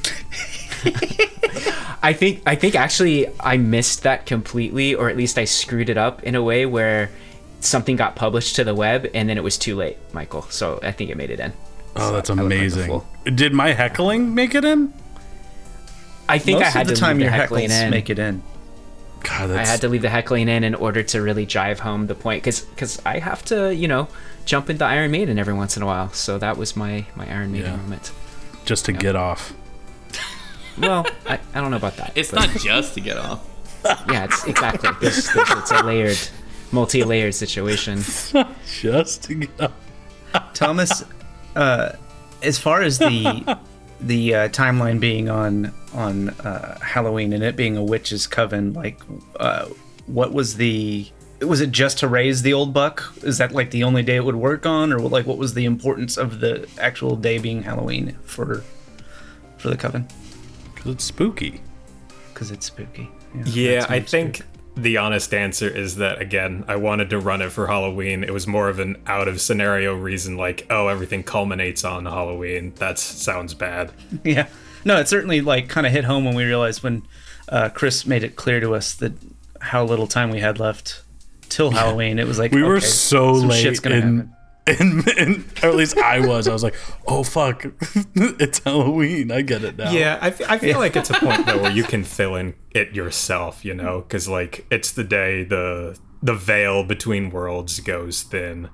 I 2.03 2.13
think 2.13 2.43
I 2.45 2.55
think 2.55 2.75
actually 2.75 3.27
I 3.41 3.57
missed 3.57 4.03
that 4.03 4.27
completely, 4.27 4.95
or 4.95 5.09
at 5.09 5.17
least 5.17 5.39
I 5.39 5.45
screwed 5.47 5.89
it 5.89 5.97
up 5.97 6.23
in 6.23 6.35
a 6.35 6.43
way 6.43 6.67
where 6.67 7.11
something 7.61 7.97
got 7.97 8.15
published 8.15 8.57
to 8.57 8.65
the 8.65 8.75
web 8.75 9.09
and 9.15 9.27
then 9.29 9.39
it 9.39 9.43
was 9.43 9.57
too 9.57 9.75
late, 9.75 9.97
Michael. 10.13 10.43
So 10.51 10.79
I 10.83 10.93
think 10.93 11.09
it 11.11 11.17
made 11.17 11.31
it 11.31 11.41
in. 11.41 11.53
Oh, 11.97 12.13
that's 12.13 12.29
I 12.29 12.35
look 12.35 12.45
like 12.45 12.53
a 12.53 12.57
amazing. 12.57 12.87
fool. 12.89 13.07
Did 13.25 13.55
my 13.55 13.73
heckling 13.73 14.35
make 14.35 14.55
it 14.55 14.65
in? 14.67 14.93
I 16.29 16.39
think 16.39 16.59
Most 16.59 16.67
I 16.67 16.71
had 16.71 16.83
of 16.83 16.89
the 16.89 16.95
to 16.97 17.01
time, 17.01 17.17
leave 17.17 17.23
your 17.25 17.31
heckling 17.33 17.71
heckles 17.71 17.85
in. 17.85 17.91
make 17.91 18.11
it 18.11 18.19
in. 18.19 18.43
God, 19.25 19.51
I 19.51 19.65
had 19.67 19.81
to 19.81 19.89
leave 19.89 20.03
the 20.03 20.09
heckling 20.11 20.49
in 20.49 20.63
in 20.65 20.75
order 20.75 21.03
to 21.03 21.21
really 21.23 21.47
drive 21.47 21.81
home 21.81 22.07
the 22.07 22.15
point, 22.15 22.43
because 22.43 22.61
because 22.61 23.01
I 23.05 23.19
have 23.19 23.45
to, 23.47 23.75
you 23.75 23.89
know, 23.89 24.07
jump 24.45 24.71
into 24.71 24.85
Iron 24.85 25.11
Maiden 25.11 25.39
every 25.39 25.55
once 25.55 25.77
in 25.77 25.83
a 25.83 25.87
while. 25.87 26.13
So 26.13 26.39
that 26.39 26.57
was 26.57 26.77
my 26.77 27.07
my 27.17 27.27
Iron 27.29 27.51
Maiden 27.53 27.71
Yeah. 27.73 27.77
moment. 27.77 28.13
just 28.65 28.85
to 28.87 28.93
get 28.93 29.17
off. 29.17 29.53
Well, 30.79 31.07
I, 31.27 31.39
I 31.55 31.61
don't 31.61 31.71
know 31.71 31.77
about 31.77 31.97
that. 31.99 32.13
It's 32.15 32.31
but 32.31 32.47
not 32.47 32.61
just 32.61 32.95
to 32.95 33.01
get 33.01 33.17
off. 33.17 33.41
Yeah, 34.11 34.25
it's 34.25 34.45
exactly. 34.47 34.89
There's, 35.01 35.31
there's, 35.33 35.51
it's 35.51 35.71
a 35.71 35.83
layered, 35.85 36.17
multi-layered 36.73 37.35
situation. 37.35 38.03
Just 38.81 39.25
to 39.25 39.35
get 39.35 39.51
off. 39.61 39.73
Thomas, 40.55 41.05
uh, 41.55 41.93
as 42.43 42.59
far 42.59 42.81
as 42.81 42.99
the 42.99 43.59
the 44.01 44.35
uh, 44.35 44.49
timeline 44.49 45.01
being 45.01 45.29
on 45.29 45.73
on 45.95 46.31
uh, 46.31 46.79
Halloween 46.81 47.33
and 47.33 47.43
it 47.43 47.57
being 47.57 47.77
a 47.77 47.85
witch's 47.85 48.27
coven, 48.27 48.73
like, 48.73 49.01
uh, 49.39 49.67
what 50.07 50.33
was 50.33 50.57
the? 50.57 51.09
Was 51.41 51.61
it 51.61 51.73
just 51.73 51.99
to 51.99 52.09
raise 52.09 52.43
the 52.43 52.55
old 52.55 52.73
buck? 52.73 53.13
Is 53.23 53.39
that 53.39 53.53
like 53.53 53.71
the 53.71 53.85
only 53.85 54.03
day 54.03 54.17
it 54.17 54.25
would 54.25 54.37
work 54.37 54.67
on, 54.67 54.93
or 54.93 54.99
like 55.01 55.27
what 55.27 55.39
was 55.39 55.55
the 55.55 55.65
importance 55.65 56.17
of 56.17 56.41
the 56.41 56.69
actual 56.81 57.17
day 57.17 57.39
being 57.39 57.63
Halloween 57.63 58.17
for 58.25 58.63
for 59.59 59.69
the 59.69 59.77
coven? 59.77 60.07
Because 60.75 60.93
it's 60.93 61.05
spooky. 61.05 61.61
Because 62.33 62.51
it's 62.51 62.67
spooky. 62.67 63.11
Yeah, 63.45 63.81
that's 63.81 63.91
I 63.91 64.01
think 64.01 64.37
spooky. 64.37 64.51
The 64.77 64.97
honest 64.97 65.33
answer 65.33 65.69
is 65.69 65.97
that 65.97 66.21
again, 66.21 66.65
I 66.67 66.77
wanted 66.77 67.11
to 67.11 67.19
run 67.19 67.43
it 67.43 67.51
for 67.51 67.67
Halloween. 67.67 68.25
It 68.25 68.33
was 68.33 68.47
more 68.47 68.69
of 68.69 68.79
an 68.79 68.97
out 69.07 69.29
of 69.29 69.41
scenario 69.41 69.95
reason, 69.95 70.37
like, 70.37 70.67
oh, 70.69 70.89
everything 70.89 71.23
culminates 71.23 71.85
on 71.85 72.07
Halloween. 72.07 72.73
That 72.77 72.99
sounds 72.99 73.55
bad. 73.55 73.93
Yeah. 74.25 74.49
No, 74.87 74.99
it 74.99 75.09
certainly 75.09 75.41
like 75.41 75.69
kind 75.69 75.87
of 75.87 75.93
hit 75.93 76.05
home 76.05 76.25
when 76.25 76.35
we 76.35 76.45
realized 76.45 76.83
when 76.83 77.03
uh, 77.49 77.71
Chris 77.71 78.07
made 78.07 78.23
it 78.23 78.37
clear 78.37 78.61
to 78.61 78.75
us 78.75 78.95
that 78.95 79.13
how 79.61 79.83
little 79.85 80.07
time 80.07 80.31
we 80.31 80.41
had 80.41 80.59
left 80.59 81.03
till 81.49 81.71
Halloween. 81.71 82.19
It 82.19 82.27
was 82.27 82.39
like 82.39 82.53
We 82.53 82.63
were 82.63 82.81
so 82.81 83.33
late 83.33 83.65
in, 83.65 83.93
happen. 83.93 84.37
In, 84.67 85.03
in, 85.19 85.45
or 85.63 85.69
at 85.71 85.75
least 85.77 85.97
I 85.99 86.21
was. 86.27 86.49
I 86.49 86.53
was 86.53 86.63
like, 86.63 86.75
oh 87.07 87.23
fuck, 87.23 87.65
it's 88.15 88.59
Halloween. 88.61 89.31
I 89.31 89.43
get 89.43 89.63
it 89.65 89.77
now. 89.77 89.91
Yeah, 89.91 90.19
I, 90.21 90.29
f- 90.29 90.51
I 90.51 90.59
feel 90.59 90.79
like 90.79 90.97
it's 90.97 91.11
a 91.11 91.15
point 91.15 91.47
though 91.47 91.63
where 91.63 91.71
you 91.73 91.83
can 91.95 92.05
fill 92.05 92.35
in 92.37 92.55
it 92.71 92.95
yourself, 92.95 93.65
you 93.65 93.75
know, 93.75 94.01
because 94.01 94.29
like 94.29 94.67
it's 94.71 94.93
the 94.93 95.05
day 95.05 95.45
the 95.45 95.99
the 96.23 96.35
veil 96.35 96.85
between 96.85 97.31
worlds 97.31 97.79
goes 97.81 98.23
thin. 98.23 98.71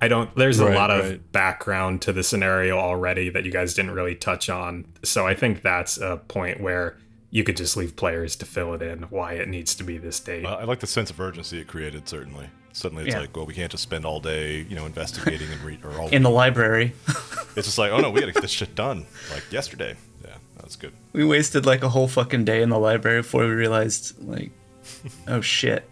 I 0.00 0.08
don't. 0.08 0.34
There's 0.36 0.58
a 0.60 0.66
Right, 0.66 0.74
lot 0.74 0.90
of 0.90 1.04
right. 1.04 1.32
background 1.32 2.02
to 2.02 2.12
the 2.12 2.22
scenario 2.22 2.78
already 2.78 3.30
that 3.30 3.44
you 3.44 3.50
guys 3.52 3.74
didn't 3.74 3.92
really 3.92 4.14
touch 4.14 4.50
on, 4.50 4.86
so 5.02 5.26
I 5.26 5.34
think 5.34 5.62
that's 5.62 5.98
a 5.98 6.18
point 6.28 6.60
where 6.60 6.98
you 7.30 7.42
could 7.44 7.56
just 7.56 7.76
leave 7.76 7.96
players 7.96 8.36
to 8.36 8.46
fill 8.46 8.74
it 8.74 8.82
in 8.82 9.02
why 9.04 9.32
it 9.34 9.48
needs 9.48 9.74
to 9.76 9.84
be 9.84 9.98
this 9.98 10.20
date. 10.20 10.44
Uh, 10.44 10.56
I 10.56 10.64
like 10.64 10.80
the 10.80 10.86
sense 10.86 11.10
of 11.10 11.20
urgency 11.20 11.58
it 11.60 11.68
created. 11.68 12.08
Certainly, 12.08 12.48
suddenly 12.74 13.04
it's 13.04 13.14
Yeah. 13.14 13.20
like, 13.20 13.34
well, 13.34 13.46
we 13.46 13.54
can't 13.54 13.70
just 13.70 13.82
spend 13.82 14.04
all 14.04 14.20
day, 14.20 14.58
you 14.68 14.76
know, 14.76 14.84
investigating 14.84 15.48
and 15.50 15.60
read 15.62 15.82
or 15.84 15.98
all. 15.98 16.08
in 16.12 16.22
the 16.22 16.30
library. 16.30 16.92
it's 17.56 17.66
just 17.66 17.78
like, 17.78 17.90
oh 17.92 17.98
no, 18.00 18.10
we 18.10 18.20
got 18.20 18.26
to 18.26 18.32
get 18.32 18.42
this 18.42 18.50
shit 18.50 18.74
done 18.74 19.06
like 19.32 19.50
yesterday. 19.50 19.96
Yeah, 20.22 20.34
that's 20.58 20.76
good. 20.76 20.92
we 21.14 21.24
wasted 21.24 21.64
like 21.64 21.82
a 21.82 21.88
whole 21.88 22.08
fucking 22.08 22.44
day 22.44 22.60
in 22.60 22.68
the 22.68 22.78
library 22.78 23.22
before 23.22 23.44
we 23.46 23.52
realized 23.54 24.22
like, 24.22 24.50
oh 25.28 25.40
shit. 25.40 25.88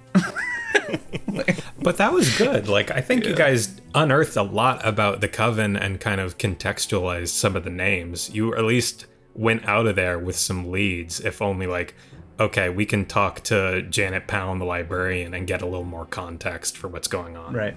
But 1.80 1.96
that 1.96 2.12
was 2.12 2.36
good. 2.38 2.68
Like 2.68 2.90
I 2.90 3.00
think 3.00 3.24
you 3.24 3.34
guys 3.34 3.80
unearthed 3.94 4.36
a 4.36 4.42
lot 4.42 4.86
about 4.86 5.20
the 5.20 5.28
coven 5.28 5.76
and 5.76 6.00
kind 6.00 6.20
of 6.20 6.38
contextualized 6.38 7.28
some 7.28 7.56
of 7.56 7.64
the 7.64 7.70
names. 7.70 8.30
You 8.30 8.54
at 8.54 8.64
least 8.64 9.06
went 9.34 9.66
out 9.66 9.86
of 9.86 9.96
there 9.96 10.18
with 10.18 10.36
some 10.36 10.70
leads, 10.70 11.18
if 11.20 11.42
only 11.42 11.66
like, 11.66 11.94
okay, 12.38 12.68
we 12.68 12.86
can 12.86 13.04
talk 13.06 13.40
to 13.44 13.82
Janet 13.82 14.26
Pound, 14.26 14.60
the 14.60 14.64
librarian, 14.64 15.34
and 15.34 15.46
get 15.46 15.62
a 15.62 15.66
little 15.66 15.84
more 15.84 16.06
context 16.06 16.76
for 16.76 16.88
what's 16.88 17.08
going 17.08 17.36
on. 17.36 17.54
Right. 17.54 17.76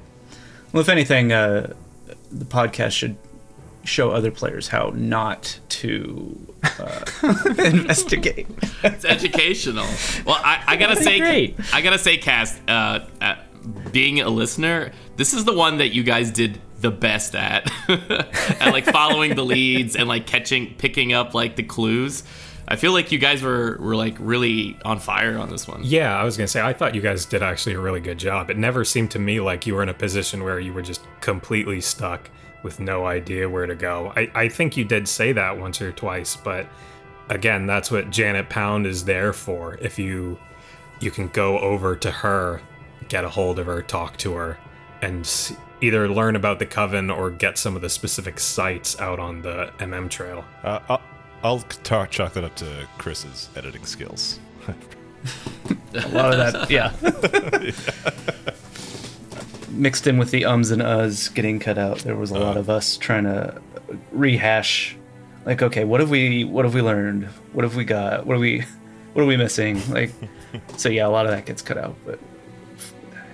Well, 0.72 0.82
if 0.82 0.89
anything, 0.89 1.32
uh, 1.32 1.74
the 2.32 2.46
podcast 2.46 2.91
should 2.91 3.18
show 3.84 4.12
other 4.12 4.32
players 4.32 4.70
how 4.70 4.91
not 4.96 5.60
to 5.70 6.54
uh, 6.80 7.06
investigate. 7.58 8.48
It's 8.84 9.06
educational. 9.06 9.88
Well, 10.26 10.39
I, 10.44 10.63
I 10.68 10.76
gotta 10.76 10.96
say, 10.96 11.20
great. 11.20 11.56
I 11.72 11.82
gotta 11.82 12.00
say, 12.00 12.18
Cast, 12.18 12.60
uh, 12.68 13.06
uh, 13.22 13.36
being 13.91 14.22
a 14.22 14.30
listener, 14.30 14.91
this 15.18 15.34
is 15.34 15.46
the 15.46 15.54
one 15.54 15.78
that 15.78 15.89
you 15.89 16.04
guys 16.04 16.32
did 16.32 16.60
the 16.82 16.91
best 16.91 17.36
at, 17.36 17.72
at 17.89 18.72
like 18.72 18.86
following 18.86 19.36
the 19.36 19.46
leads 19.46 19.96
and 19.96 20.08
like 20.08 20.28
catching, 20.28 20.76
picking 20.76 21.13
up 21.13 21.34
like 21.34 21.56
the 21.56 21.63
clues. 21.63 22.24
I 22.67 22.75
feel 22.78 22.93
like 22.93 23.12
you 23.12 23.19
guys 23.19 23.41
were 23.43 23.78
were 23.80 23.95
like 23.95 24.15
really 24.19 24.78
on 24.84 24.99
fire 24.99 25.38
on 25.38 25.49
this 25.49 25.67
one. 25.67 25.82
Yeah, 25.84 26.17
I 26.19 26.23
was 26.23 26.36
gonna 26.38 26.47
say 26.47 26.62
I 26.62 26.73
thought 26.73 26.95
you 26.95 27.01
guys 27.01 27.25
did 27.25 27.43
actually 27.43 27.75
a 27.75 27.80
really 27.80 27.99
good 28.01 28.17
job. 28.17 28.49
It 28.49 28.58
never 28.58 28.84
seemed 28.84 29.12
to 29.12 29.19
me 29.19 29.39
like 29.39 29.67
you 29.67 29.75
were 29.75 29.84
in 29.84 29.89
a 29.89 29.93
position 29.93 30.43
where 30.43 30.60
you 30.60 30.73
were 30.73 30.82
just 30.82 31.01
completely 31.21 31.80
stuck 31.82 32.30
with 32.63 32.80
no 32.80 33.06
idea 33.06 33.47
where 33.47 33.67
to 33.67 33.75
go. 33.75 34.12
I, 34.15 34.32
I 34.34 34.49
think 34.49 34.75
you 34.75 34.84
did 34.86 35.08
say 35.08 35.32
that 35.34 35.60
once 35.60 35.80
or 35.82 35.91
twice, 35.91 36.36
but 36.36 36.65
again, 37.30 37.67
that's 37.67 37.91
what 37.91 38.10
Janet 38.10 38.49
Pound 38.49 38.88
is 38.88 39.06
there 39.06 39.34
for. 39.34 39.78
If 39.82 39.99
you 39.99 40.39
you 40.99 41.12
can 41.12 41.28
go 41.28 41.60
over 41.60 41.95
to 41.97 42.10
her, 42.10 42.62
get 43.10 43.23
a 43.25 43.30
hold 43.30 43.60
of 43.60 43.67
her, 43.67 43.82
talk 43.84 44.17
to 44.17 44.34
her, 44.34 44.58
and 45.04 45.19
s- 45.21 45.54
either 45.82 46.10
learn 46.10 46.36
about 46.36 46.58
the 46.58 46.65
coven 46.65 47.12
or 47.12 47.30
get 47.30 47.58
some 47.60 47.75
of 47.75 47.84
the 47.84 47.89
specific 47.89 48.39
sites 48.39 48.99
out 48.99 49.19
on 49.19 49.41
the 49.43 49.71
MM 49.78 50.10
trail. 50.10 50.43
Uh, 50.63 50.97
I'll, 51.43 51.60
talk, 51.60 52.10
chalk 52.12 52.34
that 52.34 52.43
up 52.43 52.56
to 52.58 52.88
Chris's 52.98 53.50
editing 53.56 53.86
skills. 53.86 54.39
A 55.93 56.08
lot 56.10 56.34
of 56.34 56.38
that, 56.38 56.69
yeah. 56.69 56.91
Mixed 59.69 60.08
in 60.08 60.17
with 60.17 60.32
the 60.32 60.45
ums 60.45 60.71
and 60.71 60.82
uhs 60.82 61.34
getting 61.34 61.60
cut 61.60 61.78
out, 61.78 62.00
there 62.00 62.15
was 62.15 62.32
a 62.32 62.39
lot 62.39 62.58
uh. 62.58 62.62
of 62.62 62.69
us 62.69 62.98
trying 62.98 63.24
to 63.26 63.62
rehash. 64.12 64.95
Like, 65.45 65.62
okay, 65.62 65.84
what 65.84 66.00
have 66.00 66.10
we, 66.10 66.43
what 66.43 66.65
have 66.65 66.74
we 66.74 66.82
learned? 66.82 67.26
What 67.54 67.63
have 67.63 67.76
we 67.76 67.86
got? 67.86 68.26
What 68.26 68.36
are 68.36 68.39
we, 68.39 68.63
what 69.13 69.21
are 69.21 69.28
we 69.28 69.38
missing? 69.38 69.82
Like, 69.91 70.12
so 70.78 70.89
yeah, 70.89 71.08
a 71.08 71.10
lot 71.10 71.26
of 71.26 71.32
that 71.32 71.45
gets 71.45 71.62
cut 71.62 71.78
out. 71.78 71.95
But 72.06 72.19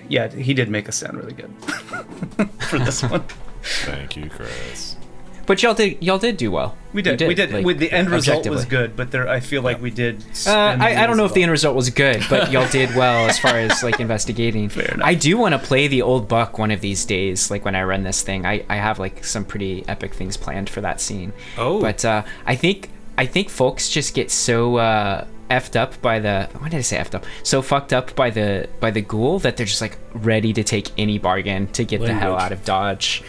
yeah, 0.09 0.27
he 0.27 0.53
did 0.53 0.69
make 0.69 0.89
us 0.89 0.97
sound 0.97 1.17
really 1.17 1.33
good 1.33 1.51
for 2.69 2.79
this 2.79 3.01
one. 3.03 3.23
Thank 3.63 4.17
you, 4.17 4.29
Chris. 4.29 4.97
But 5.45 5.63
y'all 5.63 5.73
did 5.73 6.01
y'all 6.01 6.19
did 6.19 6.37
do 6.37 6.51
well. 6.51 6.75
We 6.93 7.01
did, 7.01 7.21
You 7.21 7.27
we 7.27 7.35
did. 7.35 7.51
like, 7.51 7.65
with 7.65 7.79
the 7.79 7.91
end 7.91 8.09
result 8.09 8.47
was 8.47 8.65
good, 8.65 8.95
but 8.95 9.11
there, 9.11 9.27
I 9.27 9.39
feel 9.39 9.61
like 9.61 9.81
we 9.81 9.91
did. 9.91 10.23
Uh, 10.45 10.51
I, 10.51 11.03
I 11.03 11.07
don't 11.07 11.15
know 11.17 11.25
if 11.25 11.33
the 11.33 11.41
end 11.41 11.51
result 11.51 11.75
was 11.75 11.89
good, 11.89 12.21
but 12.29 12.51
y'all 12.53 12.67
did 12.69 12.93
well 12.95 13.29
as 13.29 13.39
far 13.39 13.55
as 13.55 13.81
like 13.81 13.99
investigating. 14.05 14.67
Fair 14.69 14.93
enough. 14.93 15.07
I 15.07 15.13
do 15.13 15.37
want 15.37 15.53
to 15.53 15.59
play 15.59 15.87
the 15.87 16.01
old 16.01 16.27
buck 16.27 16.57
one 16.57 16.69
of 16.71 16.81
these 16.81 17.05
days. 17.05 17.49
Like 17.49 17.63
when 17.65 17.75
I 17.75 17.83
run 17.83 18.03
this 18.03 18.21
thing, 18.21 18.45
I, 18.45 18.65
I 18.69 18.75
have 18.75 18.99
like 18.99 19.23
some 19.23 19.45
pretty 19.45 19.85
epic 19.87 20.13
things 20.13 20.35
planned 20.37 20.69
for 20.69 20.81
that 20.81 20.99
scene. 20.99 21.33
Oh. 21.57 21.79
but 21.81 22.03
uh, 22.03 22.23
I 22.45 22.55
think 22.55 22.89
I 23.17 23.25
think 23.25 23.49
folks 23.49 23.89
just 23.89 24.13
get 24.13 24.31
so 24.31 24.75
uh, 24.77 25.25
effed 25.49 25.75
up 25.75 26.01
by 26.01 26.19
the 26.19 26.49
why 26.57 26.69
did 26.69 26.77
I 26.77 26.81
say 26.81 26.97
effed 26.97 27.15
up? 27.15 27.25
So 27.43 27.61
fucked 27.61 27.93
up 27.93 28.15
by 28.15 28.29
the 28.31 28.67
by 28.79 28.91
the 28.91 29.01
ghoul 29.01 29.39
that 29.39 29.57
they're 29.57 29.65
just 29.65 29.81
like 29.81 29.97
ready 30.13 30.53
to 30.53 30.63
take 30.63 30.89
any 30.97 31.19
bargain 31.19 31.67
to 31.67 31.83
get 31.85 32.01
the 32.01 32.13
hell 32.13 32.35
out 32.37 32.51
of 32.51 32.65
Dodge. 32.65 33.23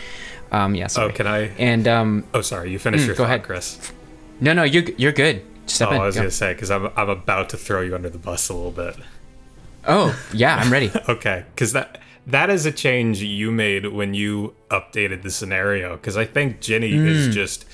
Um, 0.53 0.75
yeah. 0.77 0.87
Sorry. 0.87 1.11
Oh, 1.11 1.15
can 1.15 1.27
I? 1.27 1.49
And 1.59 1.89
um, 1.89 2.25
Oh, 2.35 2.41
sorry, 2.43 2.71
you 2.71 2.79
finished 2.79 3.07
your 3.07 3.15
go 3.17 3.25
thought, 3.25 3.31
ahead. 3.31 3.43
Chris. 3.43 3.93
no, 4.41 4.53
no, 4.53 4.63
you're 4.63 4.85
you're 4.99 5.13
good. 5.13 5.43
Step 5.67 5.89
Oh, 5.89 5.95
in. 5.95 6.01
I 6.01 6.07
was 6.07 6.15
go. 6.15 6.21
gonna 6.23 6.31
say 6.31 6.53
because 6.53 6.71
I'm 6.71 6.91
I'm 6.97 7.09
about 7.09 7.49
to 7.51 7.57
throw 7.57 7.81
you 7.81 7.95
under 7.95 8.11
the 8.11 8.19
bus 8.19 8.49
a 8.49 8.55
little 8.55 8.71
bit. 8.71 8.97
Oh, 9.87 10.17
yeah, 10.33 10.57
I'm 10.57 10.71
ready. 10.73 10.91
Okay, 11.09 11.45
because 11.55 11.73
that 11.73 11.99
that 12.27 12.51
is 12.51 12.67
a 12.67 12.73
change 12.73 13.21
you 13.23 13.51
made 13.51 13.87
when 13.87 14.15
you 14.15 14.55
updated 14.71 15.23
the 15.23 15.31
scenario. 15.31 15.97
Because 15.97 16.17
I 16.17 16.25
think 16.25 16.61
Ginny 16.61 16.93
Hmm. 16.97 17.07
is 17.09 17.35
just, 17.35 17.65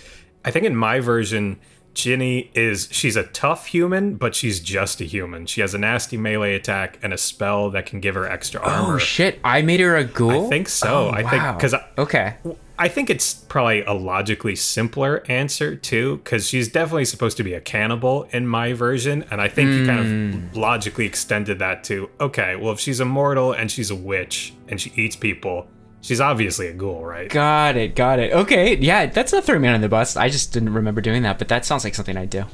I 0.44 0.50
think 0.50 0.64
in 0.64 0.74
my 0.76 1.00
version, 1.00 1.58
Ginny 1.98 2.50
is 2.54 2.88
she's 2.92 3.16
a 3.16 3.24
tough 3.24 3.66
human, 3.66 4.14
but 4.14 4.34
she's 4.34 4.60
just 4.60 5.00
a 5.00 5.04
human. 5.04 5.46
She 5.46 5.60
has 5.62 5.74
a 5.74 5.78
nasty 5.78 6.16
melee 6.16 6.54
attack 6.54 6.96
and 7.02 7.12
a 7.12 7.18
spell 7.18 7.70
that 7.70 7.86
can 7.86 7.98
give 7.98 8.14
her 8.14 8.24
extra 8.24 8.60
armor. 8.60 8.94
Oh 8.94 8.98
shit! 8.98 9.40
I 9.42 9.62
made 9.62 9.80
her 9.80 9.96
a 9.96 10.04
ghoul. 10.04 10.46
I 10.46 10.48
think 10.48 10.68
so. 10.68 11.08
Oh, 11.08 11.10
I 11.10 11.22
think 11.28 11.42
because 11.56 11.74
okay. 11.98 12.36
I 12.80 12.86
think 12.86 13.10
it's 13.10 13.34
probably 13.34 13.82
a 13.82 13.92
logically 13.92 14.54
simpler 14.54 15.24
answer 15.28 15.74
too, 15.74 16.18
because 16.18 16.46
she's 16.48 16.68
definitely 16.68 17.06
supposed 17.06 17.36
to 17.38 17.42
be 17.42 17.54
a 17.54 17.60
cannibal 17.60 18.28
in 18.30 18.46
my 18.46 18.72
version, 18.72 19.24
and 19.32 19.40
I 19.40 19.48
think 19.48 19.70
you 19.72 19.84
kind 19.84 19.98
Hmm. 20.34 20.46
of 20.50 20.56
logically 20.56 21.04
extended 21.04 21.58
that 21.58 21.82
to 21.84 22.08
okay, 22.20 22.54
well, 22.54 22.72
if 22.72 22.78
she's 22.78 23.00
immortal 23.00 23.52
and 23.52 23.68
she's 23.72 23.90
a 23.90 23.96
witch 23.96 24.54
and 24.68 24.80
she 24.80 24.92
eats 24.94 25.16
people, 25.16 25.66
she's 26.00 26.20
obviously 26.20 26.66
a 26.68 26.72
ghoul, 26.72 27.04
right? 27.04 27.28
Got 27.30 27.76
it. 27.76 27.94
Got 27.94 28.18
it. 28.18 28.32
Okay. 28.32 28.76
Yeah, 28.76 29.06
that's 29.06 29.32
not 29.32 29.44
throwing 29.44 29.62
me 29.62 29.68
under 29.68 29.80
the 29.80 29.88
bus. 29.88 30.16
I 30.16 30.28
just 30.28 30.52
didn't 30.52 30.72
remember 30.74 31.00
doing 31.00 31.22
that, 31.22 31.38
but 31.38 31.48
that 31.48 31.64
sounds 31.64 31.84
like 31.84 31.94
something 31.94 32.16
I'd 32.16 32.30
do. 32.30 32.44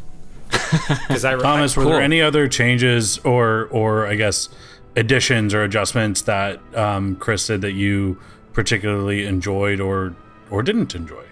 Because 1.08 1.24
I 1.24 1.36
Thomas, 1.36 1.76
were 1.76 1.82
Cool. 1.84 1.92
there 1.92 2.02
any 2.02 2.20
other 2.20 2.48
changes 2.48 3.18
or, 3.18 3.68
or 3.70 4.06
I 4.06 4.14
guess, 4.16 4.48
additions 4.96 5.54
or 5.54 5.62
adjustments 5.62 6.22
that 6.22 6.60
um, 6.76 7.16
Chris 7.16 7.46
did 7.46 7.60
that 7.62 7.72
you 7.72 8.18
particularly 8.52 9.24
enjoyed 9.26 9.80
or 9.80 10.14
or 10.50 10.62
didn't 10.62 10.94
enjoy? 10.94 11.24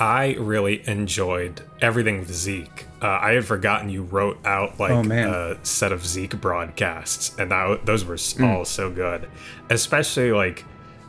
I 0.00 0.36
really 0.38 0.86
enjoyed 0.88 1.62
everything 1.80 2.20
with 2.20 2.32
Zeke. 2.32 2.86
Uh, 3.02 3.06
I 3.08 3.32
had 3.32 3.44
forgotten 3.44 3.88
you 3.90 4.02
wrote 4.02 4.38
out 4.46 4.78
like 4.78 4.90
Oh, 4.92 5.02
man. 5.02 5.28
a 5.28 5.56
set 5.64 5.92
of 5.92 6.06
Zeke 6.06 6.40
broadcasts, 6.40 7.36
and 7.38 7.50
that, 7.50 7.84
those 7.84 8.04
were 8.04 8.14
s- 8.14 8.38
all 8.40 8.64
so 8.64 8.90
good. 8.90 9.28
Especially 9.70 10.30
like, 10.32 10.64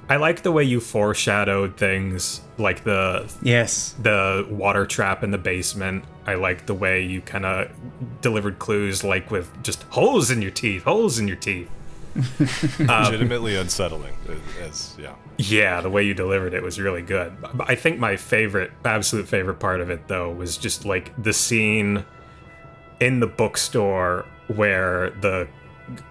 I 0.09 0.15
like 0.15 0.41
the 0.41 0.51
way 0.51 0.63
you 0.63 0.79
foreshadowed 0.79 1.77
things, 1.77 2.41
like 2.57 2.83
the 2.83 3.31
Yes. 3.43 3.93
the 4.01 4.45
water 4.49 4.85
trap 4.87 5.23
in 5.23 5.29
the 5.31 5.37
basement. 5.37 6.03
I 6.25 6.33
like 6.33 6.65
the 6.65 6.73
way 6.73 7.03
you 7.05 7.21
kind 7.21 7.45
of 7.45 7.69
delivered 8.21 8.57
clues, 8.59 9.03
like 9.03 9.29
with 9.29 9.49
just 9.63 9.83
holes 9.83 10.31
in 10.31 10.41
your 10.41 10.51
teeth, 10.51 10.83
holes 10.83 11.19
in 11.19 11.27
your 11.27 11.37
teeth. 11.37 11.69
Legitimately 12.79 13.55
unsettling. 13.55 14.13
uh, 14.27 14.33
As 14.63 14.95
yeah. 14.99 15.13
Yeah, 15.37 15.79
the 15.81 15.89
way 15.89 16.03
you 16.03 16.13
delivered 16.13 16.53
it 16.53 16.63
was 16.63 16.79
really 16.79 17.01
good. 17.03 17.31
I 17.61 17.75
think 17.75 17.99
my 17.99 18.15
favorite, 18.15 18.71
absolute 18.83 19.27
favorite 19.27 19.59
part 19.59 19.79
of 19.79 19.89
it, 19.89 20.07
though, 20.07 20.31
was 20.31 20.57
just 20.57 20.85
like 20.85 21.11
the 21.21 21.33
scene 21.33 22.03
in 22.99 23.19
the 23.19 23.27
bookstore 23.27 24.25
where 24.47 25.11
the 25.21 25.47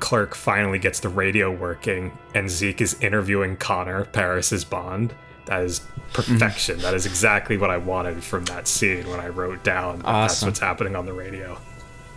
clerk 0.01 0.35
finally 0.35 0.79
gets 0.79 1.01
the 1.01 1.09
radio 1.09 1.51
working 1.51 2.17
and 2.35 2.49
Zeke 2.51 2.81
is 2.81 3.01
interviewing 3.01 3.57
Connor, 3.57 4.05
Paris's 4.07 4.65
Bond. 4.65 5.15
That 5.47 5.63
is 5.63 5.81
perfection. 6.13 6.79
That 6.81 6.95
is 6.95 7.07
exactly 7.07 7.57
what 7.57 7.71
I 7.71 7.77
wanted 7.79 8.23
from 8.23 8.45
that 8.47 8.69
scene 8.69 9.09
when 9.09 9.21
I 9.21 9.29
wrote 9.29 9.63
down 9.65 9.99
that 10.01 10.05
that's 10.05 10.43
what's 10.43 10.59
happening 10.59 10.95
on 10.97 11.07
the 11.07 11.13
radio. 11.13 11.59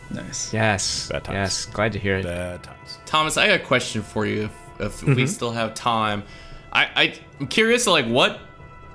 Nice. 0.10 0.54
Yes. 0.54 1.08
Bad 1.10 1.24
times. 1.24 1.36
Yes. 1.36 1.66
Glad 1.68 1.94
to 1.94 2.00
hear 2.00 2.18
it. 2.18 2.24
Bad 2.26 2.62
times. 2.64 2.98
Thomas, 3.06 3.38
I 3.38 3.48
got 3.48 3.62
a 3.62 3.64
question 3.64 4.02
for 4.02 4.26
you. 4.26 4.44
If, 4.44 4.52
if 4.82 5.02
Mm-hmm. 5.02 5.14
we 5.16 5.28
still 5.28 5.52
have 5.52 5.74
time, 5.74 6.24
I, 6.74 6.86
I 6.96 7.20
I'm 7.40 7.48
curious. 7.48 7.88
Like, 7.88 8.06
what 8.08 8.40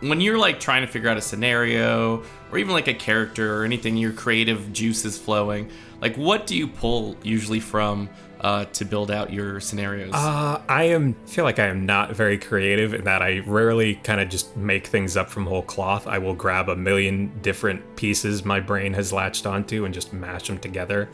when 0.01 0.21
you're 0.21 0.39
like 0.39 0.61
trying 0.61 0.85
to 0.85 0.91
figure 0.91 1.09
out 1.09 1.17
a 1.17 1.23
scenario 1.23 2.23
or 2.51 2.59
even 2.59 2.73
like 2.73 2.89
a 2.89 2.95
character 2.95 3.61
or 3.61 3.65
anything, 3.65 3.97
your 3.97 4.13
creative 4.13 4.73
juices 4.73 5.19
flowing. 5.19 5.71
Like, 6.01 6.17
what 6.17 6.47
do 6.47 6.57
you 6.57 6.69
pull 6.69 7.17
usually 7.23 7.61
from 7.61 8.11
uh, 8.41 8.67
to 8.67 8.85
build 8.85 9.11
out 9.11 9.33
your 9.33 9.61
scenarios? 9.61 10.13
Uh, 10.13 10.61
I 10.69 10.85
am 10.85 11.15
feel 11.27 11.45
like 11.45 11.59
I 11.59 11.67
am 11.67 11.87
not 11.87 12.15
very 12.15 12.39
creative 12.39 12.93
in 12.95 13.05
that 13.05 13.23
I 13.23 13.41
rarely 13.47 13.95
kind 13.97 14.21
of 14.21 14.29
just 14.29 14.57
make 14.57 14.87
things 14.87 15.17
up 15.17 15.31
from 15.31 15.47
whole 15.47 15.63
cloth. 15.63 16.07
I 16.07 16.19
will 16.19 16.35
grab 16.35 16.69
a 16.69 16.77
million 16.77 17.33
different 17.43 17.97
pieces 17.97 18.45
my 18.45 18.61
brain 18.61 18.93
has 18.93 19.13
latched 19.13 19.47
onto 19.47 19.85
and 19.85 19.95
just 19.95 20.13
mash 20.13 20.49
them 20.49 20.59
together 20.59 21.09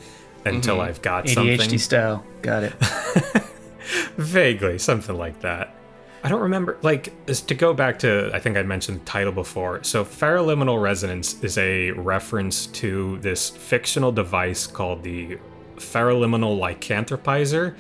until 0.45 0.81
I've 0.81 1.01
got 1.03 1.27
ADHD 1.27 1.59
something. 1.59 1.79
style. 1.79 2.25
Got 2.42 2.64
it. 2.64 2.73
Vaguely, 4.16 4.79
something 4.79 5.16
like 5.16 5.40
that. 5.40 5.77
I 6.25 6.29
don't 6.29 6.43
remember. 6.43 6.79
Like, 6.83 7.13
to 7.27 7.55
go 7.55 7.75
back 7.75 7.99
to, 8.01 8.31
I 8.33 8.39
think 8.39 8.57
I 8.57 8.63
mentioned 8.63 9.01
the 9.01 9.05
title 9.05 9.33
before. 9.33 9.83
So, 9.83 10.05
feraliminal 10.05 10.81
resonance 10.81 11.43
is 11.43 11.59
a 11.59 11.91
reference 11.93 12.67
to 12.69 13.19
this 13.19 13.51
fictional 13.51 14.13
device 14.13 14.67
called 14.67 15.03
the 15.03 15.39
feraliminal 15.77 16.59
lycanthropizer, 16.61 17.77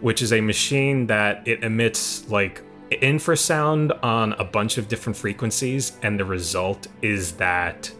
which 0.00 0.20
is 0.20 0.32
a 0.34 0.40
machine 0.40 1.06
that 1.06 1.46
it 1.48 1.64
emits 1.64 2.28
like 2.28 2.62
infrasound 2.90 3.98
on 4.04 4.34
a 4.34 4.44
bunch 4.44 4.76
of 4.78 4.88
different 4.88 5.16
frequencies, 5.16 5.92
and 6.02 6.20
the 6.20 6.24
result 6.24 6.86
is 7.02 7.32
that 7.32 7.90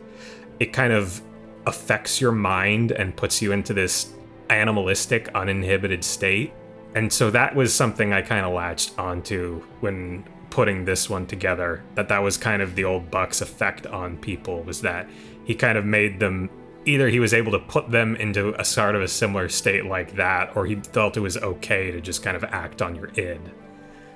it 0.61 0.73
kind 0.73 0.93
of 0.93 1.23
affects 1.67 2.21
your 2.21 2.33
mind 2.33 2.93
and 2.93 3.17
puts 3.17 3.43
you 3.43 3.53
into 3.53 3.73
this 3.73 4.13
animalistic, 4.51 5.29
uninhibited 5.35 6.05
state. 6.05 6.53
And 6.97 7.13
so 7.13 7.31
that 7.31 7.55
was 7.55 7.75
something 7.75 8.15
I 8.15 8.23
kind 8.23 8.47
of 8.47 8.55
latched 8.55 8.99
onto 8.99 9.61
when 9.81 10.25
putting 10.49 10.87
this 10.87 11.11
one 11.11 11.27
together. 11.27 11.85
That 11.95 12.09
that 12.09 12.21
was 12.21 12.39
kind 12.39 12.63
of 12.63 12.75
the 12.75 12.85
old 12.85 13.11
Buck's 13.11 13.43
effect 13.43 13.87
on 13.87 14.17
people 14.17 14.63
was 14.63 14.81
that 14.81 15.07
he 15.45 15.55
kind 15.55 15.77
of 15.77 15.85
made 15.85 16.19
them 16.19 16.49
either 16.87 17.11
he 17.11 17.21
was 17.21 17.35
able 17.35 17.53
to 17.53 17.59
put 17.59 17.91
them 17.91 18.17
into 18.17 18.59
a 18.59 18.65
sort 18.65 18.95
of 18.95 19.03
a 19.03 19.09
similar 19.09 19.51
state 19.51 19.85
like 19.85 20.17
that, 20.17 20.57
or 20.57 20.65
he 20.65 20.77
felt 20.77 21.19
it 21.19 21.21
was 21.21 21.37
okay 21.37 21.91
to 21.91 22.01
just 22.01 22.23
kind 22.23 22.35
of 22.35 22.45
act 22.45 22.81
on 22.81 22.97
your 22.97 23.09
id. 23.17 23.41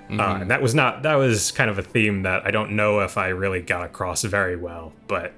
Uh, 0.08 0.38
and 0.40 0.50
that 0.50 0.62
was 0.62 0.74
not 0.74 1.02
that 1.02 1.16
was 1.16 1.52
kind 1.52 1.68
of 1.68 1.78
a 1.78 1.82
theme 1.82 2.22
that 2.22 2.46
I 2.46 2.50
don't 2.50 2.72
know 2.72 3.00
if 3.00 3.18
I 3.18 3.28
really 3.28 3.60
got 3.60 3.84
across 3.84 4.22
very 4.22 4.56
well, 4.56 4.94
but 5.06 5.34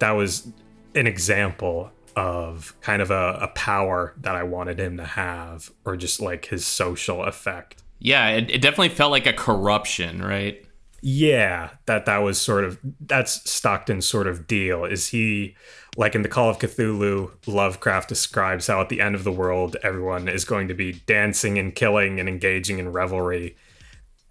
that 0.00 0.10
was 0.10 0.52
an 0.94 1.06
example 1.06 1.90
of 2.16 2.74
kind 2.80 3.02
of 3.02 3.10
a, 3.10 3.38
a 3.42 3.48
power 3.48 4.14
that 4.18 4.34
I 4.36 4.42
wanted 4.42 4.78
him 4.78 4.96
to 4.96 5.04
have, 5.04 5.70
or 5.84 5.96
just 5.96 6.20
like 6.20 6.46
his 6.46 6.66
social 6.66 7.24
effect. 7.24 7.82
yeah, 7.98 8.28
it, 8.30 8.50
it 8.50 8.62
definitely 8.62 8.90
felt 8.90 9.10
like 9.10 9.26
a 9.26 9.32
corruption, 9.32 10.22
right? 10.22 10.64
Yeah, 11.06 11.70
that 11.84 12.06
that 12.06 12.18
was 12.18 12.40
sort 12.40 12.64
of 12.64 12.78
that's 12.98 13.50
Stockton's 13.50 14.06
sort 14.06 14.26
of 14.26 14.46
deal. 14.46 14.86
Is 14.86 15.08
he 15.08 15.54
like 15.98 16.14
in 16.14 16.22
the 16.22 16.30
Call 16.30 16.48
of 16.48 16.58
Cthulhu? 16.58 17.30
Lovecraft 17.46 18.08
describes 18.08 18.68
how 18.68 18.80
at 18.80 18.88
the 18.88 19.02
end 19.02 19.14
of 19.14 19.22
the 19.22 19.30
world, 19.30 19.76
everyone 19.82 20.28
is 20.28 20.46
going 20.46 20.66
to 20.68 20.74
be 20.74 21.02
dancing 21.06 21.58
and 21.58 21.74
killing 21.74 22.18
and 22.18 22.26
engaging 22.26 22.78
in 22.78 22.90
revelry. 22.90 23.54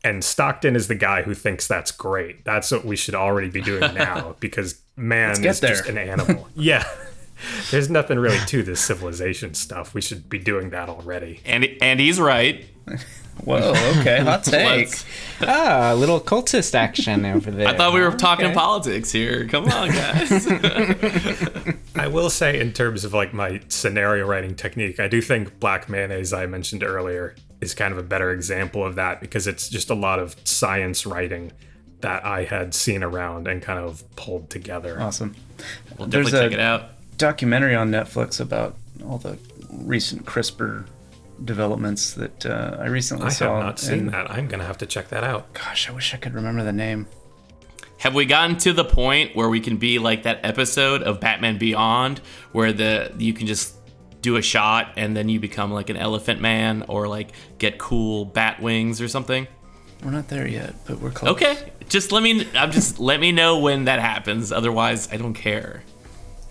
And 0.03 0.23
Stockton 0.23 0.75
is 0.75 0.87
the 0.87 0.95
guy 0.95 1.21
who 1.21 1.35
thinks 1.35 1.67
that's 1.67 1.91
great. 1.91 2.43
That's 2.43 2.71
what 2.71 2.83
we 2.85 2.95
should 2.95 3.15
already 3.15 3.49
be 3.49 3.61
doing 3.61 3.93
now 3.93 4.35
because 4.39 4.81
man 4.95 5.45
is 5.45 5.59
just 5.59 5.87
an 5.87 5.99
animal. 5.99 6.49
yeah. 6.55 6.83
There's 7.71 7.89
nothing 7.89 8.19
really 8.19 8.39
to 8.47 8.63
this 8.63 8.79
civilization 8.81 9.53
stuff. 9.53 9.93
We 9.93 10.01
should 10.01 10.29
be 10.29 10.39
doing 10.39 10.69
that 10.71 10.89
already. 10.89 11.41
And 11.45 11.67
and 11.81 11.99
he's 11.99 12.19
right. 12.19 12.65
Whoa. 13.45 13.73
Okay. 13.99 14.19
Hot 14.19 14.43
take. 14.43 14.89
Ah, 15.41 15.91
a 15.91 15.95
little 15.95 16.21
cultist 16.21 16.75
action 16.75 17.25
over 17.25 17.49
there. 17.49 17.67
I 17.67 17.75
thought 17.75 17.91
we 17.93 18.01
were 18.01 18.11
talking 18.11 18.45
Okay. 18.45 18.53
politics 18.53 19.11
here. 19.11 19.47
Come 19.47 19.65
on, 19.69 19.89
guys. 19.89 20.47
I 21.95 22.07
will 22.07 22.29
say, 22.29 22.59
in 22.59 22.73
terms 22.73 23.03
of 23.05 23.13
like 23.13 23.33
my 23.33 23.61
scenario 23.69 24.27
writing 24.27 24.55
technique, 24.55 24.99
I 24.99 25.07
do 25.07 25.19
think 25.21 25.59
Black 25.59 25.89
Mayonnaise, 25.89 26.31
I 26.31 26.45
mentioned 26.45 26.83
earlier, 26.83 27.35
is 27.59 27.73
kind 27.73 27.91
of 27.91 27.97
a 27.97 28.03
better 28.03 28.31
example 28.31 28.85
of 28.85 28.95
that 28.95 29.19
because 29.19 29.47
it's 29.47 29.67
just 29.67 29.89
a 29.89 29.95
lot 29.95 30.19
of 30.19 30.35
science 30.43 31.05
writing 31.05 31.51
that 32.01 32.25
I 32.25 32.43
had 32.43 32.73
seen 32.75 33.01
around 33.01 33.47
and 33.47 33.61
kind 33.61 33.79
of 33.79 34.03
pulled 34.15 34.49
together. 34.51 34.99
Awesome. 35.01 35.35
we'll 35.97 36.07
There's 36.07 36.25
definitely 36.31 36.47
a- 36.47 36.49
check 36.49 36.59
it 36.59 36.59
out. 36.59 36.89
Documentary 37.17 37.75
on 37.75 37.91
Netflix 37.91 38.39
about 38.39 38.75
all 39.05 39.17
the 39.17 39.37
recent 39.71 40.25
CRISPR 40.25 40.85
developments 41.43 42.13
that 42.13 42.45
uh, 42.45 42.77
I 42.79 42.87
recently 42.87 43.25
I 43.27 43.29
saw. 43.29 43.55
have 43.55 43.63
not 43.63 43.79
seen 43.79 43.99
and- 43.99 44.09
that. 44.13 44.29
I'm 44.31 44.47
gonna 44.47 44.65
have 44.65 44.77
to 44.79 44.85
check 44.85 45.09
that 45.09 45.23
out. 45.23 45.53
Gosh, 45.53 45.89
I 45.89 45.93
wish 45.93 46.13
I 46.13 46.17
could 46.17 46.33
remember 46.33 46.63
the 46.63 46.71
name. 46.73 47.07
Have 47.99 48.13
we 48.15 48.25
gotten 48.25 48.57
to 48.57 48.73
the 48.73 48.83
point 48.83 49.35
where 49.35 49.47
we 49.49 49.59
can 49.61 49.77
be 49.77 49.97
like 49.97 50.23
that 50.23 50.41
episode 50.43 51.03
of 51.03 51.19
Batman 51.21 51.57
Beyond 51.57 52.19
where 52.51 52.73
the 52.73 53.11
you 53.17 53.33
can 53.33 53.47
just 53.47 53.75
do 54.21 54.35
a 54.37 54.41
shot 54.41 54.93
and 54.97 55.15
then 55.15 55.29
you 55.29 55.39
become 55.39 55.71
like 55.71 55.89
an 55.89 55.97
elephant 55.97 56.41
man 56.41 56.83
or 56.87 57.07
like 57.07 57.29
get 57.59 57.77
cool 57.77 58.25
bat 58.25 58.61
wings 58.61 58.99
or 59.01 59.07
something? 59.07 59.47
We're 60.03 60.11
not 60.11 60.27
there 60.27 60.45
yet, 60.47 60.75
but 60.85 60.99
we're 60.99 61.11
close. 61.11 61.31
Okay. 61.31 61.71
Just 61.87 62.11
let 62.11 62.21
me 62.23 62.45
I'm 62.55 62.71
just 62.71 62.99
let 62.99 63.19
me 63.21 63.31
know 63.31 63.59
when 63.59 63.85
that 63.85 63.99
happens. 63.99 64.51
Otherwise, 64.51 65.07
I 65.11 65.17
don't 65.17 65.33
care. 65.33 65.83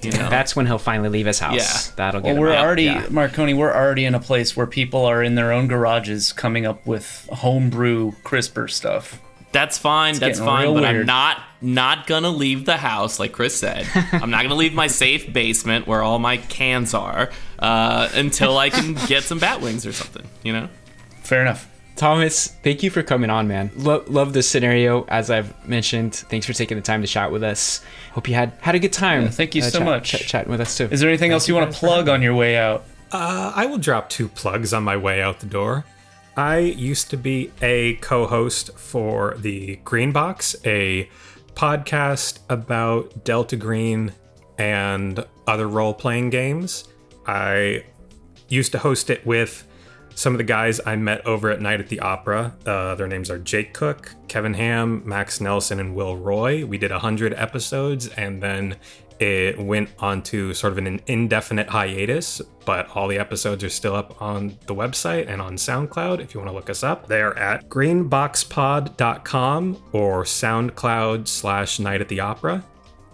You 0.04 0.12
know? 0.12 0.28
That's 0.30 0.54
when 0.56 0.66
he'll 0.66 0.78
finally 0.78 1.08
leave 1.08 1.26
his 1.26 1.38
house. 1.38 1.88
Yeah. 1.88 1.94
That'll 1.96 2.20
get 2.20 2.26
Well, 2.28 2.34
him 2.36 2.40
we're 2.40 2.52
out. 2.52 2.64
already, 2.64 2.84
Yeah. 2.84 3.06
Marconi, 3.10 3.54
we're 3.54 3.72
already 3.74 4.04
in 4.04 4.14
a 4.14 4.20
place 4.20 4.56
where 4.56 4.66
people 4.66 5.04
are 5.04 5.22
in 5.22 5.34
their 5.34 5.52
own 5.52 5.68
garages 5.68 6.32
coming 6.32 6.66
up 6.66 6.86
with 6.86 7.28
homebrew 7.32 8.12
CRISPR 8.24 8.70
stuff. 8.70 9.20
That's 9.52 9.76
fine. 9.76 10.14
That's 10.18 10.38
fine. 10.38 10.62
real 10.64 10.74
But 10.74 10.84
I'm 10.86 11.04
not 11.04 11.38
not 11.60 12.06
gonna 12.06 12.30
leave 12.30 12.64
the 12.64 12.78
house, 12.78 13.20
like 13.20 13.32
Chris 13.32 13.54
said. 13.54 13.86
I'm 14.12 14.30
not 14.30 14.42
gonna 14.42 14.54
leave 14.54 14.72
my 14.72 14.86
safe 14.86 15.30
basement 15.30 15.86
where 15.86 16.02
all 16.02 16.18
my 16.18 16.38
cans 16.38 16.94
are 16.94 17.30
uh, 17.58 18.08
until 18.14 18.56
I 18.56 18.70
can 18.70 18.94
get 19.06 19.24
some 19.24 19.38
bat 19.38 19.60
wings 19.60 19.84
or 19.84 19.92
something. 19.92 20.26
You 20.42 20.54
know. 20.54 20.68
Fair 21.22 21.42
enough. 21.42 21.68
Thomas, 21.96 22.48
thank 22.48 22.82
you 22.82 22.90
for 22.90 23.02
coming 23.02 23.30
on, 23.30 23.46
man. 23.46 23.70
Lo- 23.76 24.04
love 24.08 24.32
this 24.32 24.48
scenario, 24.48 25.04
as 25.04 25.30
I've 25.30 25.68
mentioned. 25.68 26.14
Thanks 26.14 26.46
for 26.46 26.52
taking 26.52 26.76
the 26.76 26.82
time 26.82 27.02
to 27.02 27.06
chat 27.06 27.30
with 27.30 27.42
us. 27.42 27.82
Hope 28.12 28.28
you 28.28 28.34
had 28.34 28.52
had 28.60 28.74
a 28.74 28.78
good 28.78 28.92
time. 28.92 29.22
Yeah, 29.22 29.28
thank 29.28 29.54
you 29.54 29.62
so 29.62 29.78
chat- 29.78 29.86
much. 29.86 30.10
chat- 30.10 30.20
chatting 30.22 30.50
with 30.50 30.60
us 30.60 30.76
too. 30.76 30.88
Is 30.90 31.00
there 31.00 31.08
anything 31.08 31.32
else 31.32 31.48
you 31.48 31.54
want 31.54 31.72
to 31.72 31.78
plug 31.78 32.08
on 32.08 32.22
your 32.22 32.34
way 32.34 32.56
out? 32.56 32.84
Uh, 33.12 33.52
I 33.54 33.66
will 33.66 33.78
drop 33.78 34.08
two 34.08 34.28
plugs 34.28 34.72
on 34.72 34.82
my 34.82 34.96
way 34.96 35.20
out 35.20 35.40
the 35.40 35.46
door. 35.46 35.84
I 36.36 36.58
used 36.58 37.10
to 37.10 37.18
be 37.18 37.52
a 37.60 37.94
co 37.96 38.26
host 38.26 38.76
for 38.78 39.36
the 39.38 39.76
Green 39.84 40.12
Box, 40.12 40.56
a 40.64 41.10
podcast 41.54 42.38
about 42.48 43.22
Delta 43.24 43.56
Green 43.56 44.12
and 44.56 45.24
other 45.46 45.68
role 45.68 45.92
playing 45.92 46.30
games. 46.30 46.84
I 47.26 47.84
used 48.48 48.72
to 48.72 48.78
host 48.78 49.10
it 49.10 49.26
with 49.26 49.66
Some 50.14 50.34
of 50.34 50.38
the 50.38 50.44
guys 50.44 50.80
I 50.84 50.96
met 50.96 51.26
over 51.26 51.50
at 51.50 51.60
Night 51.60 51.80
at 51.80 51.88
the 51.88 52.00
Opera, 52.00 52.54
uh, 52.66 52.94
their 52.94 53.08
names 53.08 53.30
are 53.30 53.38
Jake 53.38 53.72
Cook, 53.72 54.14
Kevin 54.28 54.54
Ham, 54.54 55.02
Max 55.04 55.40
Nelson, 55.40 55.80
and 55.80 55.94
Will 55.94 56.16
Roy. 56.16 56.64
We 56.64 56.78
did 56.78 56.90
100 56.90 57.34
episodes 57.34 58.08
and 58.08 58.42
then 58.42 58.76
it 59.22 59.58
went 59.58 59.88
on 60.00 60.20
to 60.22 60.52
sort 60.52 60.72
of 60.72 60.78
an 60.78 61.00
indefinite 61.06 61.68
hiatus, 61.68 62.42
but 62.64 62.88
all 62.96 63.06
the 63.06 63.18
episodes 63.18 63.62
are 63.62 63.68
still 63.68 63.94
up 63.94 64.20
on 64.20 64.58
the 64.66 64.74
website 64.74 65.28
and 65.28 65.40
on 65.40 65.54
SoundCloud 65.54 66.18
if 66.20 66.34
you 66.34 66.40
want 66.40 66.50
to 66.50 66.54
look 66.54 66.68
us 66.68 66.82
up. 66.82 67.06
They 67.06 67.22
are 67.22 67.38
at 67.38 67.68
greenboxpod.com 67.68 69.82
or 69.92 70.24
SoundCloud 70.24 71.28
slash 71.28 71.78
Night 71.78 72.00
at 72.00 72.08
the 72.08 72.18
Opera. 72.18 72.64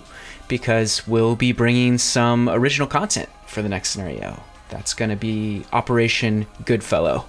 because 0.49 1.07
we'll 1.07 1.37
be 1.37 1.53
bringing 1.53 1.99
some 1.99 2.49
original 2.49 2.87
content 2.87 3.29
for 3.47 3.63
the 3.63 3.69
next 3.69 3.91
scenario. 3.91 4.43
That's 4.69 4.95
going 4.95 5.11
to 5.11 5.17
be 5.17 5.65
Operation 5.73 6.47
Goodfellow. 6.65 7.27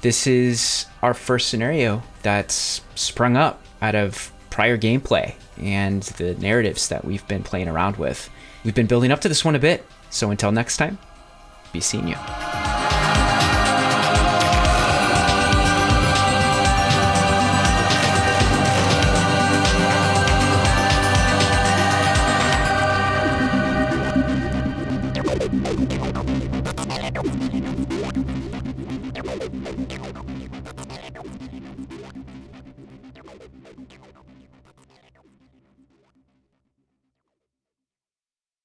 This 0.00 0.26
is 0.26 0.86
our 1.02 1.14
first 1.14 1.48
scenario 1.48 2.02
that's 2.22 2.80
sprung 2.94 3.36
up 3.36 3.62
out 3.82 3.94
of 3.94 4.32
prior 4.50 4.78
gameplay 4.78 5.34
and 5.60 6.02
the 6.02 6.34
narratives 6.34 6.88
that 6.88 7.04
we've 7.04 7.26
been 7.28 7.42
playing 7.42 7.68
around 7.68 7.96
with. 7.96 8.28
We've 8.64 8.74
been 8.74 8.86
building 8.86 9.10
up 9.10 9.20
to 9.22 9.28
this 9.28 9.44
one 9.44 9.54
a 9.54 9.60
bit, 9.60 9.86
so 10.10 10.30
until 10.30 10.52
next 10.52 10.76
time, 10.76 10.98
be 11.72 11.80
seeing 11.80 12.08
you. 12.08 12.16